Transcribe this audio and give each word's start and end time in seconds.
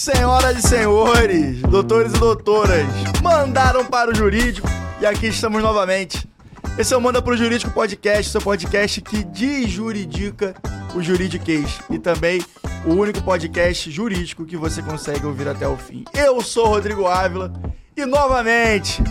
Senhoras 0.00 0.64
e 0.64 0.66
senhores, 0.66 1.60
doutores 1.60 2.14
e 2.14 2.18
doutoras, 2.18 2.86
mandaram 3.22 3.84
para 3.84 4.10
o 4.10 4.14
jurídico 4.14 4.66
e 4.98 5.04
aqui 5.04 5.26
estamos 5.26 5.62
novamente. 5.62 6.26
Esse 6.78 6.94
é 6.94 6.96
o 6.96 7.00
Manda 7.02 7.20
pro 7.20 7.36
Jurídico 7.36 7.70
Podcast, 7.70 8.32
seu 8.32 8.40
podcast 8.40 8.98
que 9.02 9.22
desjuridica 9.22 10.54
o 10.94 11.02
juridiquês 11.02 11.80
e 11.90 11.98
também 11.98 12.42
o 12.86 12.94
único 12.94 13.20
podcast 13.22 13.90
jurídico 13.90 14.46
que 14.46 14.56
você 14.56 14.80
consegue 14.80 15.26
ouvir 15.26 15.46
até 15.48 15.68
o 15.68 15.76
fim. 15.76 16.02
Eu 16.14 16.40
sou 16.40 16.68
Rodrigo 16.68 17.06
Ávila 17.06 17.52
e 17.94 18.06
novamente, 18.06 19.02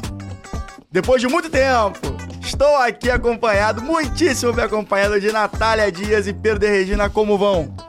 depois 0.91 1.21
de 1.21 1.27
muito 1.27 1.51
tempo, 1.51 1.99
estou 2.41 2.77
aqui 2.77 3.11
acompanhado, 3.11 3.79
muitíssimo 3.79 4.53
bem 4.53 4.65
acompanhado 4.65 5.21
de 5.21 5.31
Natália 5.31 5.91
Dias 5.91 6.25
e 6.25 6.33
Pedro 6.33 6.57
de 6.57 6.67
Regina. 6.67 7.11
Como 7.11 7.37
vão? 7.37 7.88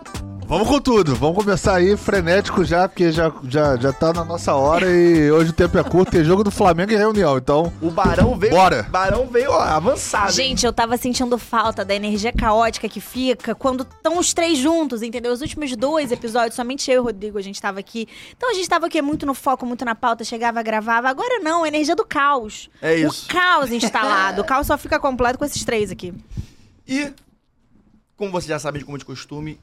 Vamos 0.50 0.66
com 0.66 0.80
tudo, 0.80 1.14
vamos 1.14 1.36
começar 1.44 1.76
aí 1.76 1.96
frenético 1.96 2.64
já, 2.64 2.88
porque 2.88 3.12
já, 3.12 3.32
já, 3.44 3.76
já 3.76 3.92
tá 3.92 4.12
na 4.12 4.24
nossa 4.24 4.52
hora 4.52 4.84
e 4.90 5.30
hoje 5.30 5.50
o 5.50 5.52
tempo 5.52 5.78
é 5.78 5.84
curto, 5.84 6.10
tem 6.10 6.24
jogo 6.24 6.42
do 6.42 6.50
Flamengo 6.50 6.90
e 6.90 6.96
reunião, 6.96 7.38
então. 7.38 7.72
O 7.80 7.88
Barão 7.88 8.36
veio. 8.36 8.52
Bora. 8.52 8.82
Barão 8.82 9.28
veio 9.28 9.52
ó, 9.52 9.60
avançado. 9.60 10.30
hein? 10.30 10.32
Gente, 10.32 10.66
eu 10.66 10.72
tava 10.72 10.96
sentindo 10.96 11.38
falta 11.38 11.84
da 11.84 11.94
energia 11.94 12.32
caótica 12.32 12.88
que 12.88 13.00
fica 13.00 13.54
quando 13.54 13.82
estão 13.82 14.18
os 14.18 14.34
três 14.34 14.58
juntos, 14.58 15.02
entendeu? 15.02 15.32
Os 15.32 15.40
últimos 15.40 15.76
dois 15.76 16.10
episódios, 16.10 16.56
somente 16.56 16.90
eu 16.90 16.96
e 16.96 16.98
o 16.98 17.04
Rodrigo, 17.04 17.38
a 17.38 17.42
gente 17.42 17.62
tava 17.62 17.78
aqui. 17.78 18.08
Então 18.36 18.50
a 18.50 18.54
gente 18.54 18.68
tava 18.68 18.86
aqui 18.86 19.00
muito 19.00 19.24
no 19.24 19.34
foco, 19.34 19.64
muito 19.64 19.84
na 19.84 19.94
pauta, 19.94 20.24
chegava, 20.24 20.60
gravava. 20.64 21.08
Agora 21.08 21.38
não, 21.38 21.62
a 21.62 21.68
energia 21.68 21.94
do 21.94 22.04
caos. 22.04 22.68
É 22.82 22.96
isso. 22.96 23.26
O 23.26 23.32
caos 23.32 23.70
instalado. 23.72 24.42
o 24.42 24.44
caos 24.44 24.66
só 24.66 24.76
fica 24.76 24.98
completo 24.98 25.38
com 25.38 25.44
esses 25.44 25.62
três 25.62 25.92
aqui. 25.92 26.12
E, 26.88 27.12
como 28.16 28.32
vocês 28.32 28.48
já 28.48 28.58
sabem, 28.58 28.82
como 28.82 28.98
de 28.98 29.04
costume, 29.04 29.60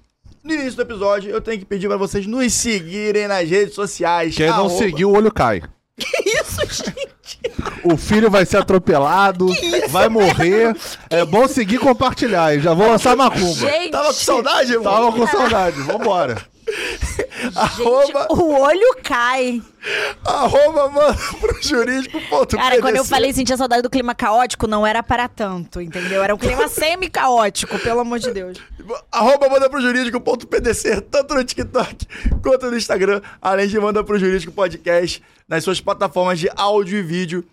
no 0.48 0.54
início 0.54 0.76
do 0.76 0.82
episódio 0.82 1.30
eu 1.32 1.42
tenho 1.42 1.60
que 1.60 1.66
pedir 1.66 1.88
pra 1.88 1.98
vocês 1.98 2.26
nos 2.26 2.52
seguirem 2.54 3.28
nas 3.28 3.48
redes 3.50 3.76
sociais. 3.76 4.36
Quem 4.36 4.48
não 4.48 4.66
Arroba- 4.66 4.78
seguir, 4.78 5.06
o 5.06 5.12
olho 5.12 5.32
cai. 5.32 5.62
Isso, 6.26 6.62
gente. 6.84 7.08
O 7.84 7.98
filho 7.98 8.30
vai 8.30 8.46
ser 8.46 8.58
atropelado, 8.58 9.48
vai 9.90 10.08
morrer. 10.10 10.76
É 11.10 11.26
bom 11.26 11.48
seguir 11.48 11.76
e 11.76 11.80
compartilhar, 11.80 12.56
e 12.56 12.60
já 12.60 12.74
vou 12.74 12.88
lançar 12.88 13.16
macumba. 13.16 13.54
Gente. 13.70 13.92
Tava 13.92 14.08
com 14.08 14.14
saudade, 14.14 14.74
irmão? 14.74 14.94
Tava 14.94 15.12
com 15.12 15.28
saudade, 15.28 15.82
vambora. 15.82 16.38
Arroba, 17.56 18.28
O 18.32 18.60
olho 18.62 18.96
cai. 19.04 19.62
arroba 20.26 20.90
manda 20.90 21.18
pro 21.40 21.62
jurídico 21.62 22.20
ponto 22.30 22.58
Cara, 22.58 22.80
quando 22.82 22.96
eu 22.98 23.06
falei 23.06 23.32
sentir 23.32 23.56
saudade 23.58 23.82
do 23.82 23.90
clima 23.90 24.14
caótico, 24.14 24.68
não 24.68 24.86
era 24.86 25.02
para 25.02 25.28
tanto, 25.30 25.80
entendeu? 25.80 26.24
Era 26.24 26.34
um 26.36 26.38
clima 26.38 26.68
semi-caótico, 26.70 27.80
pelo 27.80 28.02
amor 28.02 28.20
de 28.20 28.32
Deus. 28.32 28.58
Arroba 29.12 29.50
manda 29.50 29.70
pro 29.70 29.82
jurídico 29.82 30.20
ponto 30.20 30.48
PDC, 30.48 31.02
tanto 31.02 31.34
no 31.36 31.44
TikTok 31.44 32.06
quanto 32.42 32.70
no 32.70 32.78
Instagram, 32.78 33.22
além 33.42 33.68
de 33.68 33.80
manda 33.80 34.04
pro 34.04 34.20
jurídico 34.20 34.52
podcast 34.52 35.22
nas 35.48 35.64
suas 35.64 35.80
plataformas 35.80 36.40
de 36.40 36.50
áudio 36.56 36.98
e 37.00 37.02
vídeo 37.04 37.46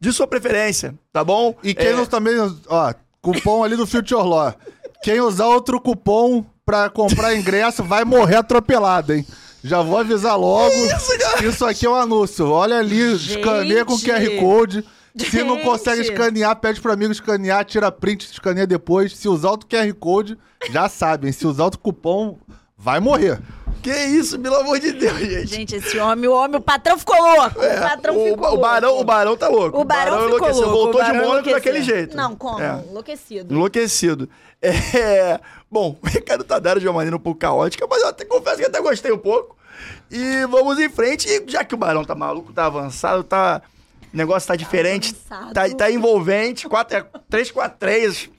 de 0.00 0.12
sua 0.12 0.26
preferência, 0.26 0.94
tá 1.12 1.22
bom? 1.24 1.54
E 1.62 1.74
quem 1.74 1.88
É, 1.88 1.92
não 1.92 2.04
também, 2.06 2.34
ó, 2.68 2.94
cupom 3.22 3.64
ali 3.64 3.76
do 3.76 3.86
Future 3.86 4.22
Law. 4.22 4.54
Quem 5.02 5.20
usar 5.20 5.46
outro 5.46 5.80
cupom 5.80 6.44
pra 6.66 6.90
comprar 6.90 7.34
ingresso 7.36 7.84
vai 7.84 8.04
morrer 8.04 8.36
atropelado, 8.36 9.14
hein? 9.14 9.24
Já 9.62 9.80
vou 9.82 9.98
avisar 9.98 10.36
logo. 10.38 10.74
Isso, 10.74 11.18
cara? 11.18 11.46
Isso 11.46 11.64
aqui 11.64 11.86
é 11.86 11.90
um 11.90 11.94
anúncio. 11.94 12.48
Olha 12.50 12.78
ali, 12.78 13.16
Gente. 13.16 13.38
escaneia 13.38 13.84
com 13.84 13.96
QR 13.96 14.40
Code. 14.40 14.84
Se 15.16 15.42
não 15.44 15.54
Gente. 15.54 15.64
consegue 15.64 16.00
escanear, 16.02 16.54
pede 16.56 16.80
pro 16.80 16.92
amigo 16.92 17.10
escanear, 17.12 17.64
tira 17.64 17.90
print, 17.90 18.24
escaneia 18.30 18.66
depois. 18.66 19.16
Se 19.16 19.28
usar 19.28 19.50
outro 19.50 19.66
QR 19.68 19.92
Code, 19.94 20.36
já 20.70 20.88
sabem. 20.88 21.32
Se 21.32 21.46
usar 21.46 21.64
outro 21.64 21.78
cupom, 21.80 22.36
vai 22.76 23.00
morrer. 23.00 23.40
Que 23.82 23.90
isso, 23.92 24.38
pelo 24.38 24.56
amor 24.56 24.78
de 24.80 24.92
Deus, 24.92 25.18
gente. 25.18 25.46
Gente, 25.46 25.76
esse 25.76 25.96
homem, 25.98 26.28
o 26.28 26.34
homem, 26.34 26.56
o 26.56 26.60
patrão 26.60 26.98
ficou 26.98 27.16
louco. 27.16 27.60
o 27.60 27.80
patrão 27.80 28.14
É, 28.14 28.18
o, 28.18 28.24
ficou 28.24 28.44
o 28.46 28.50
louco. 28.50 28.58
barão, 28.62 28.98
o 29.00 29.04
barão 29.04 29.36
tá 29.36 29.48
louco. 29.48 29.80
O 29.80 29.84
barão, 29.84 30.12
ficou 30.22 30.28
enlouqueceu. 30.28 30.62
louco. 30.68 30.76
Voltou 30.76 31.00
o 31.00 31.04
de 31.04 31.12
barão 31.12 31.28
Mônaco 31.28 31.50
daquele 31.50 31.82
jeito. 31.82 32.16
Não, 32.16 32.34
como? 32.36 32.60
É. 32.60 32.82
Enlouquecido. 32.90 33.54
Enlouquecido. 33.54 34.28
É. 34.60 35.38
Bom, 35.70 35.98
o 36.02 36.06
recado 36.06 36.44
tá 36.44 36.58
dado 36.58 36.80
de 36.80 36.86
uma 36.86 36.94
maneira 36.94 37.16
um 37.16 37.20
pouco 37.20 37.40
caótica, 37.40 37.86
mas 37.88 38.02
eu 38.02 38.08
até 38.08 38.24
confesso 38.24 38.58
que 38.58 38.64
até 38.66 38.80
gostei 38.80 39.12
um 39.12 39.18
pouco. 39.18 39.56
E 40.10 40.46
vamos 40.46 40.78
em 40.78 40.88
frente. 40.88 41.28
E 41.28 41.44
já 41.50 41.64
que 41.64 41.74
o 41.74 41.78
Barão 41.78 42.04
tá 42.04 42.14
maluco, 42.14 42.52
tá 42.52 42.66
avançado, 42.66 43.22
tá. 43.22 43.62
O 44.12 44.16
negócio 44.16 44.48
tá 44.48 44.56
diferente. 44.56 45.14
avançado. 45.28 45.54
Tá, 45.54 45.68
tá 45.68 45.90
envolvente. 45.90 46.66
3-4-3. 46.68 48.30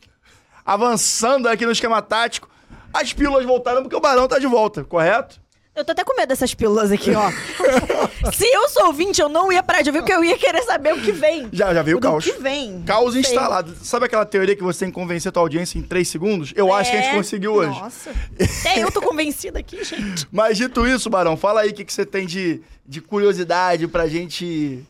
Avançando 0.65 1.47
aqui 1.47 1.65
no 1.65 1.71
esquema 1.71 2.01
tático. 2.01 2.49
As 2.93 3.13
pílulas 3.13 3.45
voltaram 3.45 3.83
porque 3.83 3.95
o 3.95 3.99
Barão 3.99 4.27
tá 4.27 4.39
de 4.39 4.47
volta, 4.47 4.83
correto? 4.83 5.39
Eu 5.77 5.85
tô 5.85 5.91
até 5.91 6.03
com 6.03 6.15
medo 6.15 6.29
dessas 6.29 6.55
pílulas 6.55 6.91
aqui, 6.91 7.11
ó. 7.13 7.29
Se 8.33 8.45
eu 8.47 8.67
sou 8.67 8.87
ouvinte, 8.87 9.21
eu 9.21 9.29
não 9.29 9.51
ia 9.51 9.61
parar 9.61 9.83
de 9.83 9.89
ouvir, 9.91 9.99
porque 9.99 10.11
eu 10.11 10.23
ia 10.23 10.35
querer 10.35 10.63
saber 10.63 10.91
o 10.95 10.99
que 11.01 11.11
vem. 11.11 11.47
Já, 11.53 11.71
já 11.71 11.83
veio 11.83 11.97
o 11.97 12.01
caos. 12.01 12.25
que 12.25 12.31
vem. 12.33 12.81
Caos 12.81 13.11
Sei. 13.13 13.21
instalado. 13.21 13.75
Sabe 13.83 14.07
aquela 14.07 14.25
teoria 14.25 14.55
que 14.55 14.63
você 14.63 14.79
tem 14.79 14.89
que 14.89 14.95
convencer 14.95 15.29
a 15.29 15.31
tua 15.31 15.43
audiência 15.43 15.77
em 15.77 15.83
3 15.83 16.07
segundos? 16.07 16.51
Eu 16.55 16.73
acho 16.73 16.89
que 16.89 16.97
a 16.97 17.01
gente 17.01 17.11
É. 17.11 17.15
conseguiu 17.15 17.53
hoje. 17.53 17.79
Nossa. 17.79 18.09
Até 18.59 18.81
eu 18.83 18.91
tô 18.91 19.01
convencida 19.01 19.59
aqui, 19.59 19.83
gente. 19.83 20.27
Mas 20.33 20.57
dito 20.57 20.85
isso, 20.87 21.11
Barão, 21.11 21.37
fala 21.37 21.61
aí 21.61 21.69
o 21.69 21.73
que, 21.75 21.85
que 21.85 21.93
você 21.93 22.07
tem 22.07 22.25
de, 22.25 22.59
de 22.83 22.99
curiosidade 22.99 23.87
pra 23.87 24.07
gente 24.07 24.83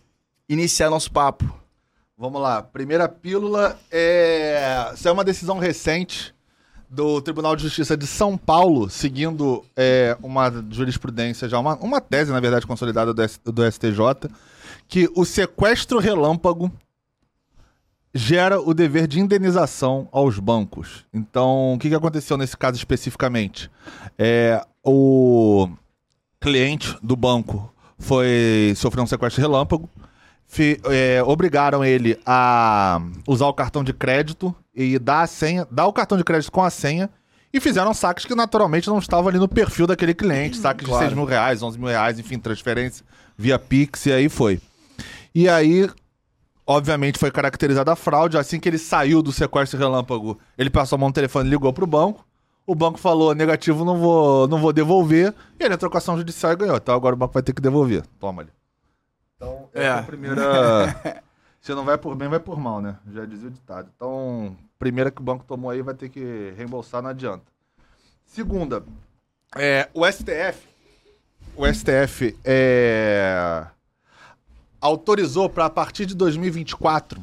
iniciar 0.48 0.90
nosso 0.90 1.12
papo. 1.12 1.44
Vamos 2.18 2.42
lá. 2.42 2.62
Primeira 2.64 3.10
pílula 3.10 3.78
é. 3.92 4.90
Isso 4.96 5.06
é 5.08 5.12
uma 5.12 5.26
decisão 5.26 5.60
recente 5.60 6.34
do 6.90 7.22
Tribunal 7.22 7.56
de 7.56 7.64
Justiça 7.64 7.98
de 7.98 8.08
São 8.08 8.38
Paulo, 8.38 8.90
seguindo 8.90 9.64
é, 9.76 10.18
uma 10.24 10.52
jurisprudência, 10.72 11.50
já 11.50 11.60
uma, 11.60 11.76
uma 11.78 12.00
tese, 12.00 12.32
na 12.32 12.40
verdade, 12.40 12.66
consolidada 12.66 13.14
do, 13.14 13.22
S- 13.22 13.40
do 13.44 13.70
STJ, 13.70 14.30
que 14.88 15.10
o 15.16 15.26
sequestro 15.26 16.00
relâmpago 16.00 16.72
gera 18.14 18.60
o 18.60 18.74
dever 18.74 19.06
de 19.08 19.20
indenização 19.20 20.08
aos 20.12 20.40
bancos. 20.40 21.06
Então, 21.14 21.74
o 21.74 21.78
que, 21.80 21.90
que 21.90 21.96
aconteceu 21.96 22.38
nesse 22.38 22.56
caso 22.58 22.78
especificamente? 22.78 23.70
É, 24.18 24.66
o 24.84 25.70
cliente 26.40 26.98
do 27.04 27.16
banco 27.16 27.72
foi 28.00 28.74
sofreu 28.76 29.04
um 29.04 29.08
sequestro 29.08 29.42
relâmpago, 29.42 29.90
é, 30.86 31.22
obrigaram 31.24 31.84
ele 31.84 32.20
a 32.26 33.02
usar 33.28 33.48
o 33.48 33.54
cartão 33.54 33.84
de 33.84 33.94
crédito 33.94 34.56
e 34.74 34.98
dar 34.98 35.22
a 35.22 35.28
senha, 35.28 35.68
dar 35.70 35.88
o 35.88 35.94
cartão 35.94 36.18
de 36.18 36.24
crédito 36.24 36.52
com 36.52 36.64
a 36.64 36.70
senha 36.70 37.10
e 37.54 37.60
fizeram 37.60 37.94
saques 37.94 38.26
que 38.26 38.36
naturalmente 38.36 38.88
não 38.88 39.00
estavam 39.00 39.28
ali 39.30 39.40
no 39.40 39.48
perfil 39.48 39.88
daquele 39.88 40.14
cliente, 40.14 40.58
saques 40.58 40.86
Claro. 40.86 41.04
de 41.04 41.10
6 41.10 41.18
mil 41.18 41.26
reais, 41.26 41.62
11 41.62 41.78
mil 41.80 41.88
reais, 41.88 42.20
enfim, 42.20 42.38
transferência 42.40 43.06
via 43.38 43.58
Pix 43.60 44.06
e 44.06 44.12
aí 44.12 44.30
foi. 44.30 44.60
E 45.34 45.48
aí, 45.48 45.90
obviamente, 46.66 47.20
foi 47.20 47.30
caracterizada 47.32 47.92
a 47.92 47.96
fraude. 47.96 48.38
Assim 48.38 48.60
que 48.60 48.68
ele 48.68 48.78
saiu 48.78 49.22
do 49.22 49.32
sequestro 49.32 49.78
relâmpago, 49.80 50.40
ele 50.58 50.70
passou 50.70 50.96
a 50.96 51.00
mão 51.00 51.10
no 51.10 51.14
telefone 51.14 51.48
e 51.48 51.52
ligou 51.52 51.72
pro 51.72 51.86
banco. 51.86 52.26
O 52.66 52.76
banco 52.76 52.98
falou, 53.00 53.34
negativo, 53.34 53.86
não 53.86 53.98
vou, 53.98 54.48
não 54.48 54.60
vou 54.60 54.74
devolver. 54.74 55.34
E 55.60 55.64
ele 55.64 55.74
entrou 55.76 55.90
com 55.90 55.98
a 55.98 56.00
ação 56.00 56.18
judicial 56.18 56.52
e 56.52 56.56
ganhou. 56.56 56.76
Então 56.76 56.94
agora 56.96 57.16
o 57.16 57.18
banco 57.18 57.34
vai 57.34 57.44
ter 57.44 57.54
que 57.54 57.62
devolver. 57.62 58.04
Toma 58.20 58.42
ali. 58.42 58.50
Então, 59.38 59.70
é, 59.74 59.84
É. 59.84 59.90
a 59.90 60.04
primeira... 60.04 60.44
Se 61.62 61.74
não 61.74 61.84
vai 61.84 61.98
por 61.98 62.16
bem, 62.16 62.30
vai 62.30 62.40
por 62.40 62.60
mal, 62.60 62.82
né? 62.82 62.98
Já 63.12 63.26
dizia 63.26 63.48
o 63.50 63.52
ditado. 63.52 63.90
Então, 63.96 64.56
primeira 64.80 65.12
que 65.12 65.20
o 65.20 65.24
banco 65.24 65.44
tomou 65.46 65.70
aí 65.70 65.82
vai 65.82 65.94
ter 65.94 66.08
que 66.10 66.54
reembolsar, 66.56 67.02
não 67.02 67.10
adianta. 67.10 67.44
Segunda, 68.26 68.84
é, 69.56 69.90
o 69.94 70.06
STF... 70.06 70.68
O 71.56 71.66
STF 71.66 72.38
é, 72.46 73.66
autorizou 74.80 75.50
para 75.50 75.66
a 75.66 75.70
partir 75.70 76.06
de 76.06 76.16
2024 76.16 77.20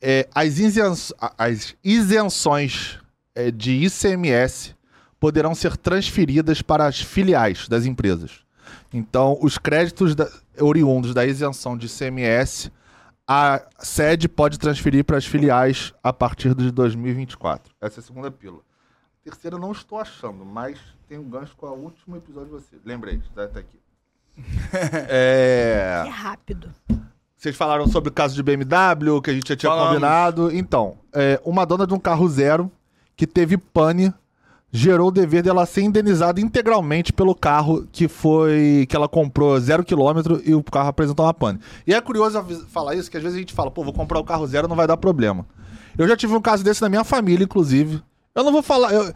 é, 0.00 0.28
as, 0.34 0.58
isenções, 0.58 1.12
as 1.38 1.74
isenções 1.82 2.98
é, 3.34 3.50
de 3.50 3.72
ICMS 3.86 4.74
poderão 5.18 5.54
ser 5.54 5.76
transferidas 5.76 6.60
para 6.60 6.86
as 6.86 7.00
filiais 7.00 7.68
das 7.68 7.86
empresas. 7.86 8.44
Então, 8.92 9.38
os 9.40 9.58
créditos 9.58 10.14
da- 10.14 10.28
oriundos 10.60 11.12
da 11.14 11.24
isenção 11.24 11.76
de 11.76 11.86
ICMS, 11.86 12.70
a 13.26 13.62
sede 13.78 14.28
pode 14.28 14.58
transferir 14.58 15.04
para 15.04 15.16
as 15.16 15.26
filiais 15.26 15.92
a 16.02 16.12
partir 16.12 16.54
de 16.54 16.70
2024. 16.70 17.72
Essa 17.80 18.00
é 18.00 18.00
a 18.00 18.04
segunda 18.04 18.30
pílula. 18.30 18.62
Terceira, 19.24 19.56
eu 19.56 19.60
não 19.60 19.72
estou 19.72 19.98
achando, 19.98 20.44
mas 20.44 20.78
tem 21.08 21.18
um 21.18 21.28
gancho 21.28 21.56
com 21.56 21.66
o 21.66 21.72
último 21.72 22.16
episódio 22.16 22.46
de 22.48 22.52
você. 22.64 22.76
Lembrei, 22.84 23.20
tá, 23.34 23.48
tá 23.48 23.58
aqui. 23.60 23.78
é... 25.08 26.04
É 26.06 26.08
rápido. 26.08 26.72
Vocês 27.36 27.54
falaram 27.56 27.86
sobre 27.86 28.08
o 28.08 28.12
caso 28.12 28.34
de 28.34 28.42
BMW, 28.42 29.20
que 29.22 29.30
a 29.30 29.34
gente 29.34 29.48
já 29.48 29.56
tinha 29.56 29.70
Falamos. 29.70 29.88
combinado. 29.94 30.54
Então, 30.54 30.96
é, 31.12 31.40
uma 31.44 31.66
dona 31.66 31.86
de 31.86 31.92
um 31.92 31.98
carro 31.98 32.28
zero 32.28 32.70
que 33.14 33.26
teve 33.26 33.58
pane 33.58 34.12
gerou 34.72 35.08
o 35.08 35.10
dever 35.12 35.42
dela 35.42 35.64
ser 35.64 35.82
indenizada 35.82 36.40
integralmente 36.40 37.12
pelo 37.12 37.34
carro 37.34 37.86
que 37.92 38.08
foi 38.08 38.86
que 38.88 38.94
ela 38.96 39.08
comprou 39.08 39.58
zero 39.60 39.84
quilômetro 39.84 40.40
e 40.44 40.54
o 40.54 40.62
carro 40.62 40.88
apresentou 40.88 41.24
uma 41.24 41.32
pane. 41.34 41.58
E 41.86 41.94
é 41.94 42.00
curioso 42.00 42.44
falar 42.68 42.94
isso, 42.94 43.10
que 43.10 43.16
às 43.16 43.22
vezes 43.22 43.36
a 43.36 43.40
gente 43.40 43.52
fala, 43.54 43.70
pô, 43.70 43.82
vou 43.84 43.92
comprar 43.92 44.18
o 44.18 44.24
carro 44.24 44.46
zero, 44.46 44.68
não 44.68 44.76
vai 44.76 44.86
dar 44.86 44.96
problema. 44.96 45.46
Eu 45.96 46.06
já 46.06 46.16
tive 46.16 46.34
um 46.34 46.40
caso 46.40 46.62
desse 46.62 46.82
na 46.82 46.88
minha 46.88 47.04
família, 47.04 47.44
inclusive. 47.44 48.02
Eu 48.34 48.44
não 48.44 48.52
vou 48.52 48.62
falar. 48.62 48.92
eu- 48.92 49.12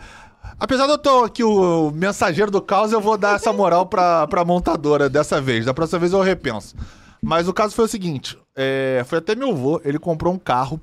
Apesar 0.59 0.87
de 0.87 0.93
eu 0.93 0.99
tô 0.99 1.25
aqui 1.25 1.45
o 1.45 1.91
mensageiro 1.91 2.51
do 2.51 2.63
caos, 2.63 2.93
eu 2.93 3.01
vou 3.01 3.19
dar 3.19 3.37
essa 3.37 3.53
moral 3.53 3.85
pra, 3.87 4.27
pra 4.27 4.45
montadora 4.45 5.09
dessa 5.09 5.41
vez. 5.41 5.67
Da 5.67 5.75
próxima 5.75 5.99
vez 5.99 6.13
eu 6.13 6.23
repenso. 6.23 6.75
Mas 7.23 7.47
o 7.49 7.53
caso 7.53 7.75
foi 7.75 7.85
o 7.85 7.89
seguinte: 7.89 8.39
é, 8.57 9.03
foi 9.07 9.19
até 9.19 9.35
meu 9.35 9.51
avô, 9.51 9.79
ele 9.85 9.99
comprou 9.99 10.33
um 10.33 10.39
carro. 10.39 10.81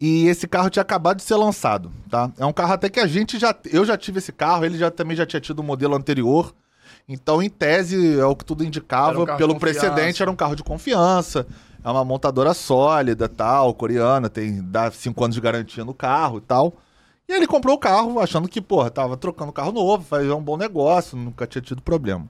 E 0.00 0.26
esse 0.26 0.46
carro 0.48 0.68
tinha 0.70 0.82
acabado 0.82 1.18
de 1.18 1.22
ser 1.22 1.36
lançado, 1.36 1.92
tá? 2.10 2.30
É 2.36 2.44
um 2.44 2.52
carro 2.52 2.72
até 2.72 2.88
que 2.88 3.00
a 3.00 3.06
gente 3.06 3.38
já. 3.38 3.54
Eu 3.70 3.84
já 3.84 3.96
tive 3.96 4.18
esse 4.18 4.32
carro, 4.32 4.64
ele 4.64 4.76
já 4.76 4.90
também 4.90 5.16
já 5.16 5.24
tinha 5.24 5.40
tido 5.40 5.60
o 5.60 5.62
um 5.62 5.66
modelo 5.66 5.94
anterior. 5.94 6.54
Então, 7.08 7.42
em 7.42 7.50
tese, 7.50 8.18
é 8.18 8.24
o 8.24 8.34
que 8.34 8.44
tudo 8.44 8.64
indicava, 8.64 9.22
um 9.22 9.36
pelo 9.36 9.58
precedente, 9.58 10.22
era 10.22 10.30
um 10.30 10.36
carro 10.36 10.56
de 10.56 10.64
confiança. 10.64 11.46
É 11.82 11.88
uma 11.88 12.04
montadora 12.04 12.54
sólida, 12.54 13.28
tal, 13.28 13.74
coreana, 13.74 14.30
tem 14.30 14.62
dá 14.62 14.90
cinco 14.90 15.22
anos 15.22 15.34
de 15.34 15.40
garantia 15.40 15.84
no 15.84 15.92
carro 15.92 16.38
e 16.38 16.40
tal. 16.40 16.74
E 17.28 17.32
ele 17.32 17.46
comprou 17.46 17.76
o 17.76 17.78
carro 17.78 18.18
achando 18.20 18.48
que, 18.48 18.60
porra, 18.60 18.90
tava 18.90 19.16
trocando 19.16 19.52
carro 19.52 19.72
novo, 19.72 20.02
fazia 20.02 20.34
um 20.34 20.42
bom 20.42 20.56
negócio, 20.56 21.16
nunca 21.16 21.46
tinha 21.46 21.60
tido 21.60 21.82
problema. 21.82 22.26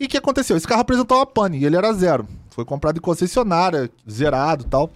E 0.00 0.06
o 0.06 0.08
que 0.08 0.16
aconteceu? 0.16 0.56
Esse 0.56 0.68
carro 0.68 0.80
apresentou 0.80 1.18
uma 1.18 1.26
pane 1.26 1.58
e 1.58 1.64
ele 1.64 1.76
era 1.76 1.92
zero. 1.92 2.26
Foi 2.50 2.64
comprado 2.64 2.98
em 2.98 3.00
concessionária, 3.00 3.90
zerado 4.10 4.64
e 4.64 4.66
tal. 4.66 4.90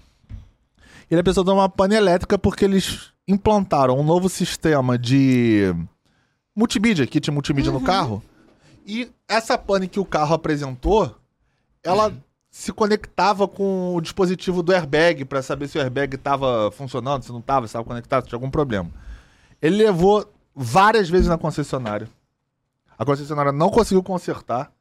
Ele 1.10 1.20
apresentou 1.20 1.54
uma 1.54 1.68
pane 1.68 1.94
elétrica 1.94 2.38
porque 2.38 2.64
eles 2.64 3.12
implantaram 3.26 3.98
um 3.98 4.04
novo 4.04 4.28
sistema 4.28 4.98
de 4.98 5.74
multimídia, 6.54 7.06
kit 7.06 7.30
multimídia 7.30 7.72
uhum. 7.72 7.80
no 7.80 7.84
carro. 7.84 8.22
E 8.86 9.10
essa 9.28 9.58
pane 9.58 9.88
que 9.88 10.00
o 10.00 10.04
carro 10.04 10.34
apresentou, 10.34 11.16
ela 11.82 12.08
uhum 12.08 12.16
se 12.50 12.72
conectava 12.72 13.46
com 13.46 13.94
o 13.94 14.00
dispositivo 14.00 14.62
do 14.62 14.72
airbag 14.72 15.24
para 15.24 15.40
saber 15.40 15.68
se 15.68 15.78
o 15.78 15.80
airbag 15.80 16.16
estava 16.16 16.70
funcionando, 16.72 17.22
se 17.22 17.30
não 17.30 17.38
estava, 17.38 17.66
se 17.66 17.70
estava 17.70 17.84
conectado, 17.84 18.24
se 18.24 18.28
tinha 18.28 18.36
algum 18.36 18.50
problema. 18.50 18.90
Ele 19.62 19.76
levou 19.76 20.28
várias 20.54 21.08
vezes 21.08 21.28
na 21.28 21.38
concessionária. 21.38 22.08
A 22.98 23.04
concessionária 23.04 23.52
não 23.52 23.70
conseguiu 23.70 24.02
consertar. 24.02 24.72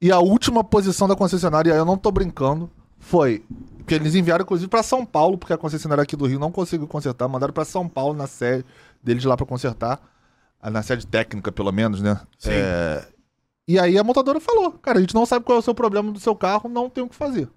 E 0.00 0.10
a 0.10 0.18
última 0.20 0.64
posição 0.64 1.06
da 1.06 1.14
concessionária, 1.14 1.72
eu 1.72 1.84
não 1.84 1.94
estou 1.94 2.10
brincando, 2.10 2.70
foi 2.98 3.44
que 3.86 3.94
eles 3.94 4.14
enviaram 4.14 4.42
inclusive 4.42 4.68
para 4.68 4.82
São 4.82 5.04
Paulo, 5.04 5.38
porque 5.38 5.52
a 5.52 5.58
concessionária 5.58 6.02
aqui 6.02 6.14
do 6.14 6.26
Rio 6.26 6.38
não 6.38 6.52
conseguiu 6.52 6.86
consertar, 6.86 7.26
mandaram 7.26 7.52
para 7.52 7.64
São 7.64 7.88
Paulo 7.88 8.14
na 8.14 8.26
sede 8.26 8.64
deles 9.02 9.24
lá 9.24 9.36
para 9.36 9.46
consertar, 9.46 10.00
na 10.62 10.82
sede 10.82 11.06
técnica 11.06 11.50
pelo 11.50 11.72
menos, 11.72 12.02
né? 12.02 12.20
Sim. 12.38 12.50
É, 12.52 13.06
e 13.66 13.78
aí 13.78 13.98
a 13.98 14.04
montadora 14.04 14.40
falou, 14.40 14.72
cara, 14.72 14.98
a 14.98 15.00
gente 15.00 15.14
não 15.14 15.24
sabe 15.24 15.44
qual 15.44 15.56
é 15.56 15.58
o 15.60 15.62
seu 15.62 15.74
problema 15.74 16.12
do 16.12 16.20
seu 16.20 16.34
carro, 16.34 16.68
não 16.68 16.90
tem 16.90 17.04
o 17.04 17.08
que 17.08 17.14
fazer. 17.14 17.48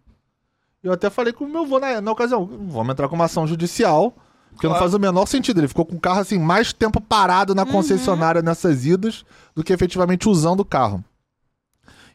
Eu 0.83 0.91
até 0.91 1.09
falei 1.09 1.31
com 1.31 1.45
o 1.45 1.49
meu 1.49 1.63
avô 1.63 1.79
na, 1.79 2.01
na 2.01 2.11
ocasião, 2.11 2.45
vamos 2.45 2.91
entrar 2.91 3.07
com 3.07 3.15
uma 3.15 3.25
ação 3.25 3.45
judicial, 3.45 4.13
porque 4.49 4.67
claro. 4.67 4.73
não 4.73 4.79
faz 4.79 4.93
o 4.93 4.99
menor 4.99 5.25
sentido. 5.25 5.59
Ele 5.59 5.67
ficou 5.67 5.85
com 5.85 5.95
o 5.95 5.99
carro 5.99 6.19
assim 6.19 6.37
mais 6.37 6.73
tempo 6.73 6.99
parado 6.99 7.55
na 7.55 7.63
uhum. 7.63 7.71
concessionária 7.71 8.41
nessas 8.41 8.85
idas 8.85 9.25
do 9.55 9.63
que 9.63 9.73
efetivamente 9.73 10.27
usando 10.27 10.61
o 10.61 10.65
carro. 10.65 11.03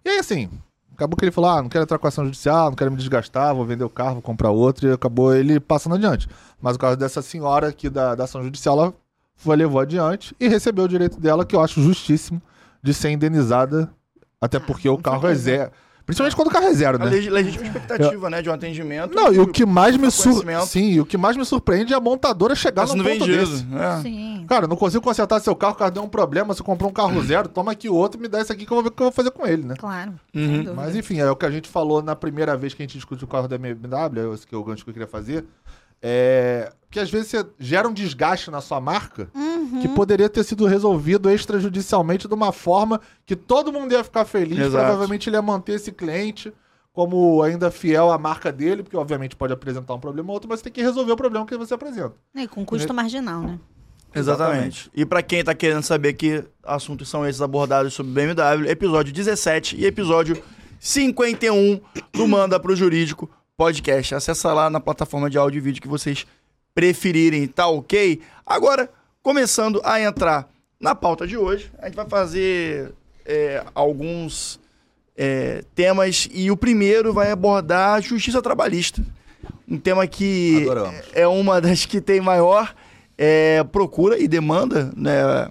E 0.05 0.08
aí 0.08 0.19
assim, 0.19 0.50
acabou 0.96 1.16
que 1.16 1.25
ele 1.25 1.32
falou: 1.32 1.50
"Ah, 1.50 1.62
não 1.62 1.69
quero 1.69 1.84
entrar 1.84 1.98
com 1.98 2.06
ação 2.06 2.25
judicial, 2.25 2.70
não 2.70 2.76
quero 2.76 2.90
me 2.90 2.96
desgastar, 2.96 3.54
vou 3.54 3.64
vender 3.64 3.84
o 3.84 3.90
carro, 3.90 4.14
vou 4.14 4.22
comprar 4.22 4.50
outro", 4.50 4.88
e 4.88 4.93
acabou 4.93 5.34
ele 5.34 5.60
passando 5.60 5.94
adiante. 5.94 6.28
Mas 6.60 6.76
o 6.76 6.78
caso 6.78 6.96
dessa 6.96 7.22
senhora 7.22 7.69
aqui 7.69 7.88
da, 7.88 8.14
da 8.14 8.25
ação 8.25 8.43
judicial, 8.43 8.78
ela 8.78 8.94
foi 9.37 9.56
levou 9.56 9.81
adiante 9.81 10.34
e 10.40 10.48
recebeu 10.48 10.84
o 10.84 10.88
direito 10.88 11.20
dela, 11.20 11.44
que 11.44 11.54
eu 11.54 11.60
acho 11.60 11.81
justíssimo 11.81 12.40
de 12.82 12.94
ser 12.94 13.10
indenizada, 13.10 13.90
até 14.40 14.58
porque 14.58 14.88
o 14.88 14.98
carro 14.98 15.28
é 15.28 15.34
zero. 15.34 15.70
Principalmente 16.06 16.37
quando 16.37 16.49
o 16.49 16.50
carro 16.53 16.67
é 16.67 16.73
zero, 16.73 16.99
né? 16.99 17.06
A 17.06 17.08
legítima 17.08 17.67
expectativa, 17.67 18.26
eu... 18.26 18.31
né? 18.31 18.41
De 18.41 18.49
um 18.49 18.53
atendimento. 18.53 19.12
Não, 19.12 19.35
e 19.35 19.41
o 19.41 19.47
que 19.49 19.67
mais 19.67 19.97
me 19.97 20.08
surpreende. 20.08 20.67
Sim, 20.69 21.00
o 21.00 21.05
que 21.05 21.19
mais 21.19 21.37
me 21.37 21.44
surpreende 21.44 21.93
é 21.93 21.97
a 21.97 22.00
montadora 22.00 22.55
chegar 22.55 22.87
no 22.87 22.94
ponto 22.94 23.03
vendido. 23.03 23.26
desse. 23.26 23.67
É. 23.75 24.03
Sim. 24.03 24.44
Cara, 24.47 24.69
não 24.69 24.76
consigo 24.76 25.03
consertar 25.03 25.41
seu 25.41 25.56
carro, 25.56 25.73
o 25.73 25.76
carro 25.76 25.91
deu 25.91 26.03
um 26.05 26.08
problema, 26.08 26.55
você 26.55 26.62
comprou 26.62 26.88
um 26.88 26.93
carro 26.93 27.20
zero, 27.25 27.49
toma 27.49 27.73
aqui 27.73 27.88
outro 27.88 28.20
e 28.20 28.23
me 28.23 28.29
dá 28.29 28.41
esse 28.41 28.53
aqui 28.53 28.64
que 28.64 28.73
eu 28.73 28.76
vou 28.76 28.85
ver 28.85 28.91
o 28.91 28.93
que 28.93 29.03
eu 29.03 29.06
vou 29.06 29.12
fazer 29.12 29.32
com 29.32 29.44
ele, 29.44 29.64
né? 29.64 29.75
Claro. 29.76 30.14
Uhum. 30.32 30.73
Mas 30.76 30.94
enfim, 30.94 31.19
é 31.19 31.29
o 31.29 31.35
que 31.35 31.44
a 31.44 31.50
gente 31.50 31.69
falou 31.69 32.00
na 32.00 32.14
primeira 32.14 32.56
vez 32.56 32.73
que 32.73 32.82
a 32.82 32.87
gente 32.87 32.94
discutiu 32.94 33.26
o 33.26 33.31
carro 33.31 33.49
da 33.49 33.58
BMW, 33.58 34.32
esse 34.32 34.47
que 34.47 34.55
é 34.55 34.58
o 34.58 34.62
gancho 34.62 34.85
que 34.85 34.91
eu 34.91 34.94
queria 34.94 35.08
fazer. 35.08 35.44
É, 36.08 36.73
que 36.88 37.00
às 37.00 37.11
vezes 37.11 37.26
você 37.29 37.44
gera 37.58 37.88
um 37.88 37.93
desgaste 37.93 38.49
na 38.49 38.61
sua 38.61 38.81
marca 38.81 39.29
uhum. 39.35 39.81
que 39.81 39.88
poderia 39.88 40.29
ter 40.29 40.44
sido 40.44 40.64
resolvido 40.64 41.29
extrajudicialmente 41.29 42.29
de 42.29 42.35
uma 42.35 42.53
forma 42.53 43.00
que 43.25 43.35
todo 43.35 43.73
mundo 43.73 43.91
ia 43.91 44.05
ficar 44.05 44.25
feliz. 44.25 44.56
Exato. 44.56 44.85
Provavelmente 44.85 45.29
ele 45.29 45.37
ia 45.37 45.43
manter 45.43 45.73
esse 45.73 45.91
cliente 45.91 46.53
como 46.93 47.43
ainda 47.43 47.73
fiel 47.73 48.12
à 48.12 48.17
marca 48.17 48.53
dele, 48.53 48.85
porque 48.85 48.97
obviamente 48.97 49.35
pode 49.35 49.53
apresentar 49.53 49.94
um 49.94 49.99
problema 49.99 50.29
ou 50.29 50.35
outro, 50.35 50.49
mas 50.49 50.62
tem 50.62 50.73
que 50.73 50.81
resolver 50.81 51.11
o 51.11 51.17
problema 51.17 51.44
que 51.44 51.56
você 51.56 51.75
apresenta. 51.75 52.14
E 52.35 52.47
com 52.47 52.64
custo 52.64 52.94
marginal, 52.94 53.43
né? 53.43 53.58
Exatamente. 54.14 54.88
E 54.94 55.05
para 55.05 55.23
quem 55.23 55.43
tá 55.43 55.55
querendo 55.55 55.82
saber 55.82 56.12
que 56.12 56.44
assuntos 56.62 57.08
são 57.08 57.26
esses 57.26 57.43
abordados 57.43 57.93
sobre 57.93 58.12
BMW, 58.12 58.70
episódio 58.70 59.12
17 59.12 59.76
e 59.76 59.85
episódio 59.85 60.41
51 60.79 61.81
do 62.14 62.29
Manda 62.29 62.61
pro 62.61 62.76
Jurídico 62.76 63.29
podcast. 63.56 64.14
Acessa 64.14 64.53
lá 64.53 64.69
na 64.69 64.81
plataforma 64.81 65.31
de 65.31 65.38
áudio 65.38 65.58
e 65.58 65.61
vídeo 65.61 65.81
que 65.81 65.88
vocês 65.88 66.26
preferirem, 66.75 67.47
tá 67.47 67.67
ok? 67.67 68.20
Agora, 68.44 68.91
começando 69.23 69.81
a 69.82 70.00
entrar 70.00 70.49
na 70.79 70.94
pauta 70.94 71.26
de 71.26 71.37
hoje, 71.37 71.73
a 71.79 71.87
gente 71.87 71.97
vai 71.97 72.06
fazer 72.06 72.93
é, 73.25 73.64
alguns 73.75 74.61
é, 75.17 75.64
temas 75.75 76.29
e 76.31 76.50
o 76.50 76.56
primeiro 76.56 77.14
vai 77.14 77.31
abordar 77.31 77.94
a 77.94 78.00
justiça 78.00 78.43
trabalhista. 78.43 79.03
Um 79.67 79.79
tema 79.79 80.06
que 80.06 80.62
Adoramos. 80.62 81.06
é 81.14 81.26
uma 81.26 81.61
das 81.61 81.87
que 81.87 82.00
tem 82.00 82.20
maior 82.20 82.75
é, 83.17 83.64
procura 83.64 84.19
e 84.19 84.29
demanda 84.29 84.93
né, 84.94 85.50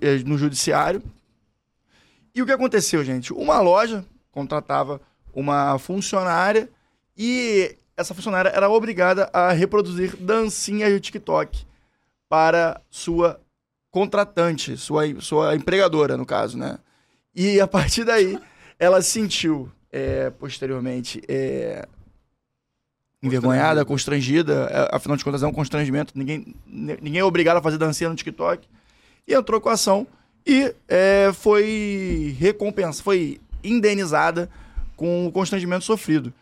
é, 0.00 0.18
no 0.24 0.38
judiciário. 0.38 1.02
E 2.34 2.40
o 2.40 2.46
que 2.46 2.52
aconteceu, 2.52 3.04
gente? 3.04 3.32
Uma 3.34 3.60
loja 3.60 4.04
contratava 4.32 5.00
uma 5.34 5.78
funcionária 5.78 6.70
e 7.18 7.76
essa 7.96 8.14
funcionária 8.14 8.50
era 8.50 8.70
obrigada 8.70 9.28
a 9.32 9.50
reproduzir 9.50 10.16
dancinhas 10.16 10.92
de 10.92 11.00
TikTok 11.00 11.66
para 12.28 12.80
sua 12.88 13.40
contratante, 13.90 14.76
sua, 14.76 15.02
sua 15.20 15.56
empregadora, 15.56 16.16
no 16.16 16.24
caso, 16.24 16.56
né? 16.56 16.78
E 17.34 17.60
a 17.60 17.66
partir 17.66 18.04
daí, 18.04 18.38
ela 18.78 19.02
sentiu, 19.02 19.70
é, 19.90 20.30
posteriormente, 20.30 21.20
é, 21.26 21.86
envergonhada, 23.20 23.84
constrangida. 23.84 24.68
É, 24.70 24.96
afinal 24.96 25.16
de 25.16 25.24
contas, 25.24 25.42
é 25.42 25.46
um 25.46 25.52
constrangimento. 25.52 26.12
Ninguém, 26.16 26.54
ninguém 26.66 27.18
é 27.18 27.24
obrigado 27.24 27.56
a 27.56 27.62
fazer 27.62 27.78
dancinha 27.78 28.10
no 28.10 28.16
TikTok. 28.16 28.68
E 29.26 29.34
entrou 29.34 29.60
com 29.60 29.68
a 29.68 29.72
ação 29.72 30.06
e 30.46 30.72
é, 30.88 31.30
foi 31.34 32.36
recompensa, 32.38 33.02
foi 33.02 33.40
indenizada 33.62 34.48
com 34.96 35.26
o 35.26 35.32
constrangimento 35.32 35.84
sofrido. 35.84 36.32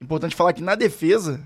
Importante 0.00 0.36
falar 0.36 0.52
que 0.52 0.62
na 0.62 0.74
defesa, 0.74 1.40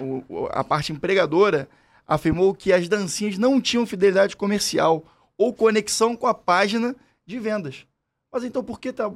o, 0.00 0.46
a 0.50 0.62
parte 0.62 0.92
empregadora 0.92 1.68
afirmou 2.06 2.54
que 2.54 2.72
as 2.72 2.88
dancinhas 2.88 3.38
não 3.38 3.60
tinham 3.60 3.86
fidelidade 3.86 4.36
comercial 4.36 5.04
ou 5.36 5.52
conexão 5.52 6.16
com 6.16 6.26
a 6.26 6.34
página 6.34 6.94
de 7.26 7.38
vendas. 7.38 7.86
Mas 8.32 8.44
então 8.44 8.62
por 8.62 8.80
que 8.80 8.92
tá 8.92 9.10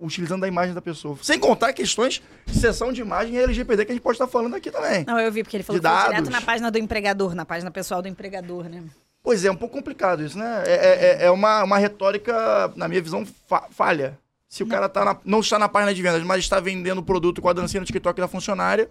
utilizando 0.00 0.44
a 0.44 0.48
imagem 0.48 0.74
da 0.74 0.80
pessoa? 0.80 1.18
Sem 1.22 1.38
contar 1.38 1.72
questões 1.72 2.22
de 2.46 2.58
sessão 2.58 2.92
de 2.92 3.00
imagem 3.00 3.34
e 3.34 3.38
LGPD 3.38 3.84
que 3.84 3.92
a 3.92 3.94
gente 3.94 4.02
pode 4.02 4.14
estar 4.14 4.28
falando 4.28 4.54
aqui 4.54 4.70
também. 4.70 5.04
Não, 5.04 5.18
eu 5.18 5.32
vi, 5.32 5.42
porque 5.42 5.56
ele 5.56 5.64
falou 5.64 5.80
de 5.80 5.86
que 5.86 5.94
foi 5.94 6.08
direto 6.10 6.30
na 6.30 6.40
página 6.40 6.70
do 6.70 6.78
empregador, 6.78 7.34
na 7.34 7.44
página 7.44 7.70
pessoal 7.70 8.00
do 8.00 8.08
empregador, 8.08 8.68
né? 8.68 8.84
Pois 9.22 9.44
é, 9.44 9.48
é 9.48 9.50
um 9.50 9.56
pouco 9.56 9.76
complicado 9.76 10.24
isso, 10.24 10.38
né? 10.38 10.62
É, 10.66 10.74
é, 11.22 11.26
é 11.26 11.30
uma, 11.30 11.64
uma 11.64 11.78
retórica, 11.78 12.72
na 12.76 12.88
minha 12.88 13.02
visão, 13.02 13.26
fa 13.48 13.66
falha. 13.70 14.18
Se 14.50 14.64
o 14.64 14.66
cara 14.66 14.88
tá 14.88 15.04
na, 15.04 15.16
não 15.24 15.38
está 15.38 15.60
na 15.60 15.68
página 15.68 15.94
de 15.94 16.02
vendas, 16.02 16.24
mas 16.24 16.40
está 16.40 16.58
vendendo 16.58 16.98
o 16.98 17.04
produto 17.04 17.40
com 17.40 17.48
a 17.48 17.52
dancinha 17.52 17.80
no 17.80 17.86
TikTok 17.86 18.20
da 18.20 18.26
funcionária, 18.26 18.90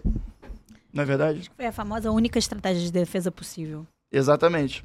não 0.90 1.02
é 1.02 1.06
verdade? 1.06 1.50
Foi 1.54 1.66
a 1.66 1.72
famosa 1.72 2.10
única 2.10 2.38
estratégia 2.38 2.82
de 2.82 2.90
defesa 2.90 3.30
possível. 3.30 3.86
Exatamente. 4.10 4.82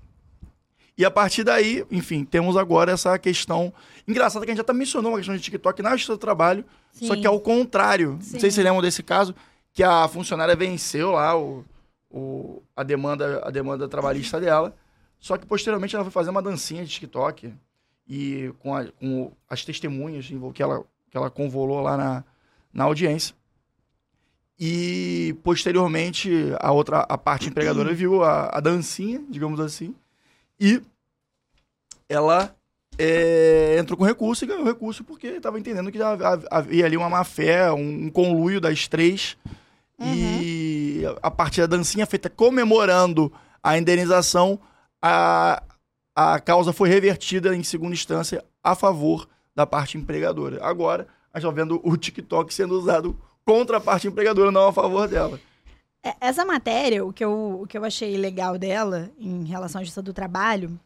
E 0.97 1.05
a 1.05 1.09
partir 1.09 1.45
daí, 1.45 1.85
enfim, 1.89 2.25
temos 2.25 2.57
agora 2.57 2.91
essa 2.91 3.17
questão 3.17 3.73
engraçada 4.05 4.45
que 4.45 4.51
a 4.51 4.53
gente 4.53 4.59
já 4.59 4.65
tá 4.65 4.73
mencionou 4.73 5.13
uma 5.13 5.17
questão 5.17 5.35
de 5.35 5.41
TikTok 5.41 5.81
na 5.81 5.91
justiça 5.91 6.11
do 6.11 6.17
trabalho, 6.17 6.65
Sim. 6.91 7.07
só 7.07 7.15
que 7.15 7.25
ao 7.25 7.39
contrário. 7.39 8.17
Sim. 8.19 8.33
Não 8.33 8.39
sei 8.41 8.51
se 8.51 8.55
vocês 8.55 8.65
lembram 8.65 8.81
desse 8.81 9.01
caso, 9.01 9.33
que 9.73 9.81
a 9.81 10.05
funcionária 10.09 10.57
venceu 10.57 11.11
lá 11.11 11.37
o, 11.37 11.63
o, 12.09 12.61
a, 12.75 12.83
demanda, 12.83 13.41
a 13.45 13.49
demanda 13.49 13.87
trabalhista 13.87 14.41
dela, 14.41 14.75
só 15.19 15.37
que 15.37 15.45
posteriormente 15.45 15.95
ela 15.95 16.03
foi 16.03 16.11
fazer 16.11 16.31
uma 16.31 16.41
dancinha 16.41 16.83
de 16.83 16.91
TikTok 16.91 17.53
e 18.07 18.53
com, 18.59 18.75
a, 18.75 18.85
com 18.85 19.31
as 19.49 19.65
testemunhas 19.65 20.27
que 20.53 20.61
ela, 20.61 20.83
que 21.09 21.17
ela 21.17 21.29
convolou 21.29 21.81
lá 21.81 21.97
na, 21.97 22.23
na 22.73 22.83
audiência. 22.83 23.35
E 24.57 25.35
posteriormente 25.43 26.31
a 26.59 26.71
outra 26.71 26.99
a 27.01 27.17
parte 27.17 27.49
empregadora 27.49 27.93
viu 27.93 28.23
a, 28.23 28.57
a 28.57 28.59
dancinha, 28.59 29.21
digamos 29.29 29.59
assim, 29.59 29.93
e 30.59 30.81
ela 32.07 32.55
é, 32.97 33.77
entrou 33.77 33.97
com 33.97 34.05
recurso 34.05 34.45
e 34.45 34.47
ganhou 34.47 34.63
recurso 34.63 35.03
porque 35.03 35.27
estava 35.27 35.59
entendendo 35.59 35.91
que 35.91 35.99
havia 36.01 36.85
ali 36.85 36.95
uma 36.95 37.09
má 37.09 37.23
fé, 37.23 37.71
um, 37.71 38.05
um 38.05 38.09
conluio 38.09 38.61
das 38.61 38.87
três. 38.87 39.37
Uhum. 39.99 40.13
E 40.13 41.03
a 41.21 41.31
partir 41.31 41.61
da 41.61 41.67
dancinha 41.67 42.05
feita 42.05 42.29
comemorando 42.29 43.31
a 43.61 43.77
indenização, 43.77 44.59
a, 45.01 45.61
a 46.15 46.39
causa 46.39 46.71
foi 46.71 46.87
revertida 46.87 47.53
em 47.53 47.61
segunda 47.61 47.93
instância 47.93 48.43
a 48.63 48.73
favor 48.73 49.27
da 49.53 49.67
parte 49.67 49.97
empregadora. 49.97 50.63
Agora, 50.63 51.07
a 51.33 51.39
gente 51.39 51.49
está 51.49 51.61
vendo 51.61 51.81
o 51.83 51.97
TikTok 51.97 52.53
sendo 52.53 52.79
usado 52.79 53.19
contra 53.43 53.77
a 53.77 53.81
parte 53.81 54.07
empregadora, 54.07 54.51
não 54.51 54.67
a 54.67 54.73
favor 54.73 55.07
dela. 55.07 55.39
É, 56.01 56.15
Essa 56.21 56.45
matéria, 56.45 57.05
o 57.05 57.11
que, 57.11 57.23
eu, 57.23 57.61
o 57.61 57.67
que 57.67 57.77
eu 57.77 57.83
achei 57.83 58.15
legal 58.15 58.57
dela 58.57 59.11
em 59.19 59.43
relação 59.43 59.81
à 59.81 59.83
justiça 59.83 60.01
do 60.01 60.13
trabalho 60.13 60.79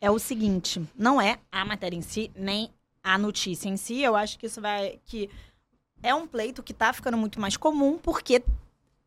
é 0.00 0.10
o 0.10 0.18
seguinte: 0.18 0.82
não 0.96 1.20
é 1.20 1.38
a 1.50 1.64
matéria 1.64 1.96
em 1.96 2.02
si, 2.02 2.30
nem 2.36 2.70
a 3.02 3.16
notícia 3.16 3.68
em 3.68 3.76
si. 3.76 4.02
Eu 4.02 4.14
acho 4.14 4.38
que 4.38 4.46
isso 4.46 4.60
vai. 4.60 4.98
que 5.06 5.30
é 6.02 6.14
um 6.14 6.26
pleito 6.26 6.62
que 6.62 6.74
tá 6.74 6.92
ficando 6.92 7.16
muito 7.16 7.40
mais 7.40 7.56
comum, 7.56 7.98
porque 7.98 8.42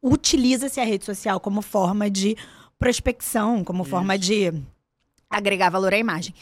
utiliza-se 0.01 0.80
a 0.80 0.84
rede 0.84 1.06
social 1.06 1.39
como 1.39 1.62
forma 1.62 2.10
de 2.10 2.36
prospecção, 2.80 3.63
como 3.63 3.84
forma 3.84 4.18
de 4.18 4.51
agregar 5.31 5.69
valor 5.69 5.93
à 5.93 5.97
imagem. 5.97 6.35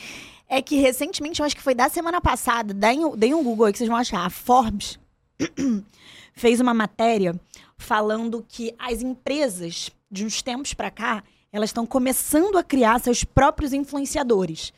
É 0.47 0.61
que 0.61 0.77
recentemente, 0.77 1.39
eu 1.39 1.45
acho 1.45 1.55
que 1.55 1.61
foi 1.61 1.75
da 1.75 1.87
semana 1.87 2.19
passada, 2.19 2.73
deem 2.73 3.33
um 3.35 3.43
Google 3.43 3.67
aí 3.67 3.71
que 3.71 3.77
vocês 3.77 3.89
vão 3.89 3.97
achar, 3.97 4.25
a 4.25 4.29
Forbes 4.29 4.99
fez 6.33 6.59
uma 6.59 6.73
matéria 6.73 7.39
falando 7.77 8.43
que 8.47 8.73
as 8.77 9.01
empresas, 9.01 9.91
de 10.11 10.25
uns 10.25 10.41
tempos 10.41 10.73
pra 10.73 10.89
cá, 10.89 11.23
elas 11.51 11.69
estão 11.69 11.85
começando 11.85 12.57
a 12.57 12.63
criar 12.63 12.99
seus 12.99 13.23
próprios 13.23 13.73
influenciadores. 13.73 14.73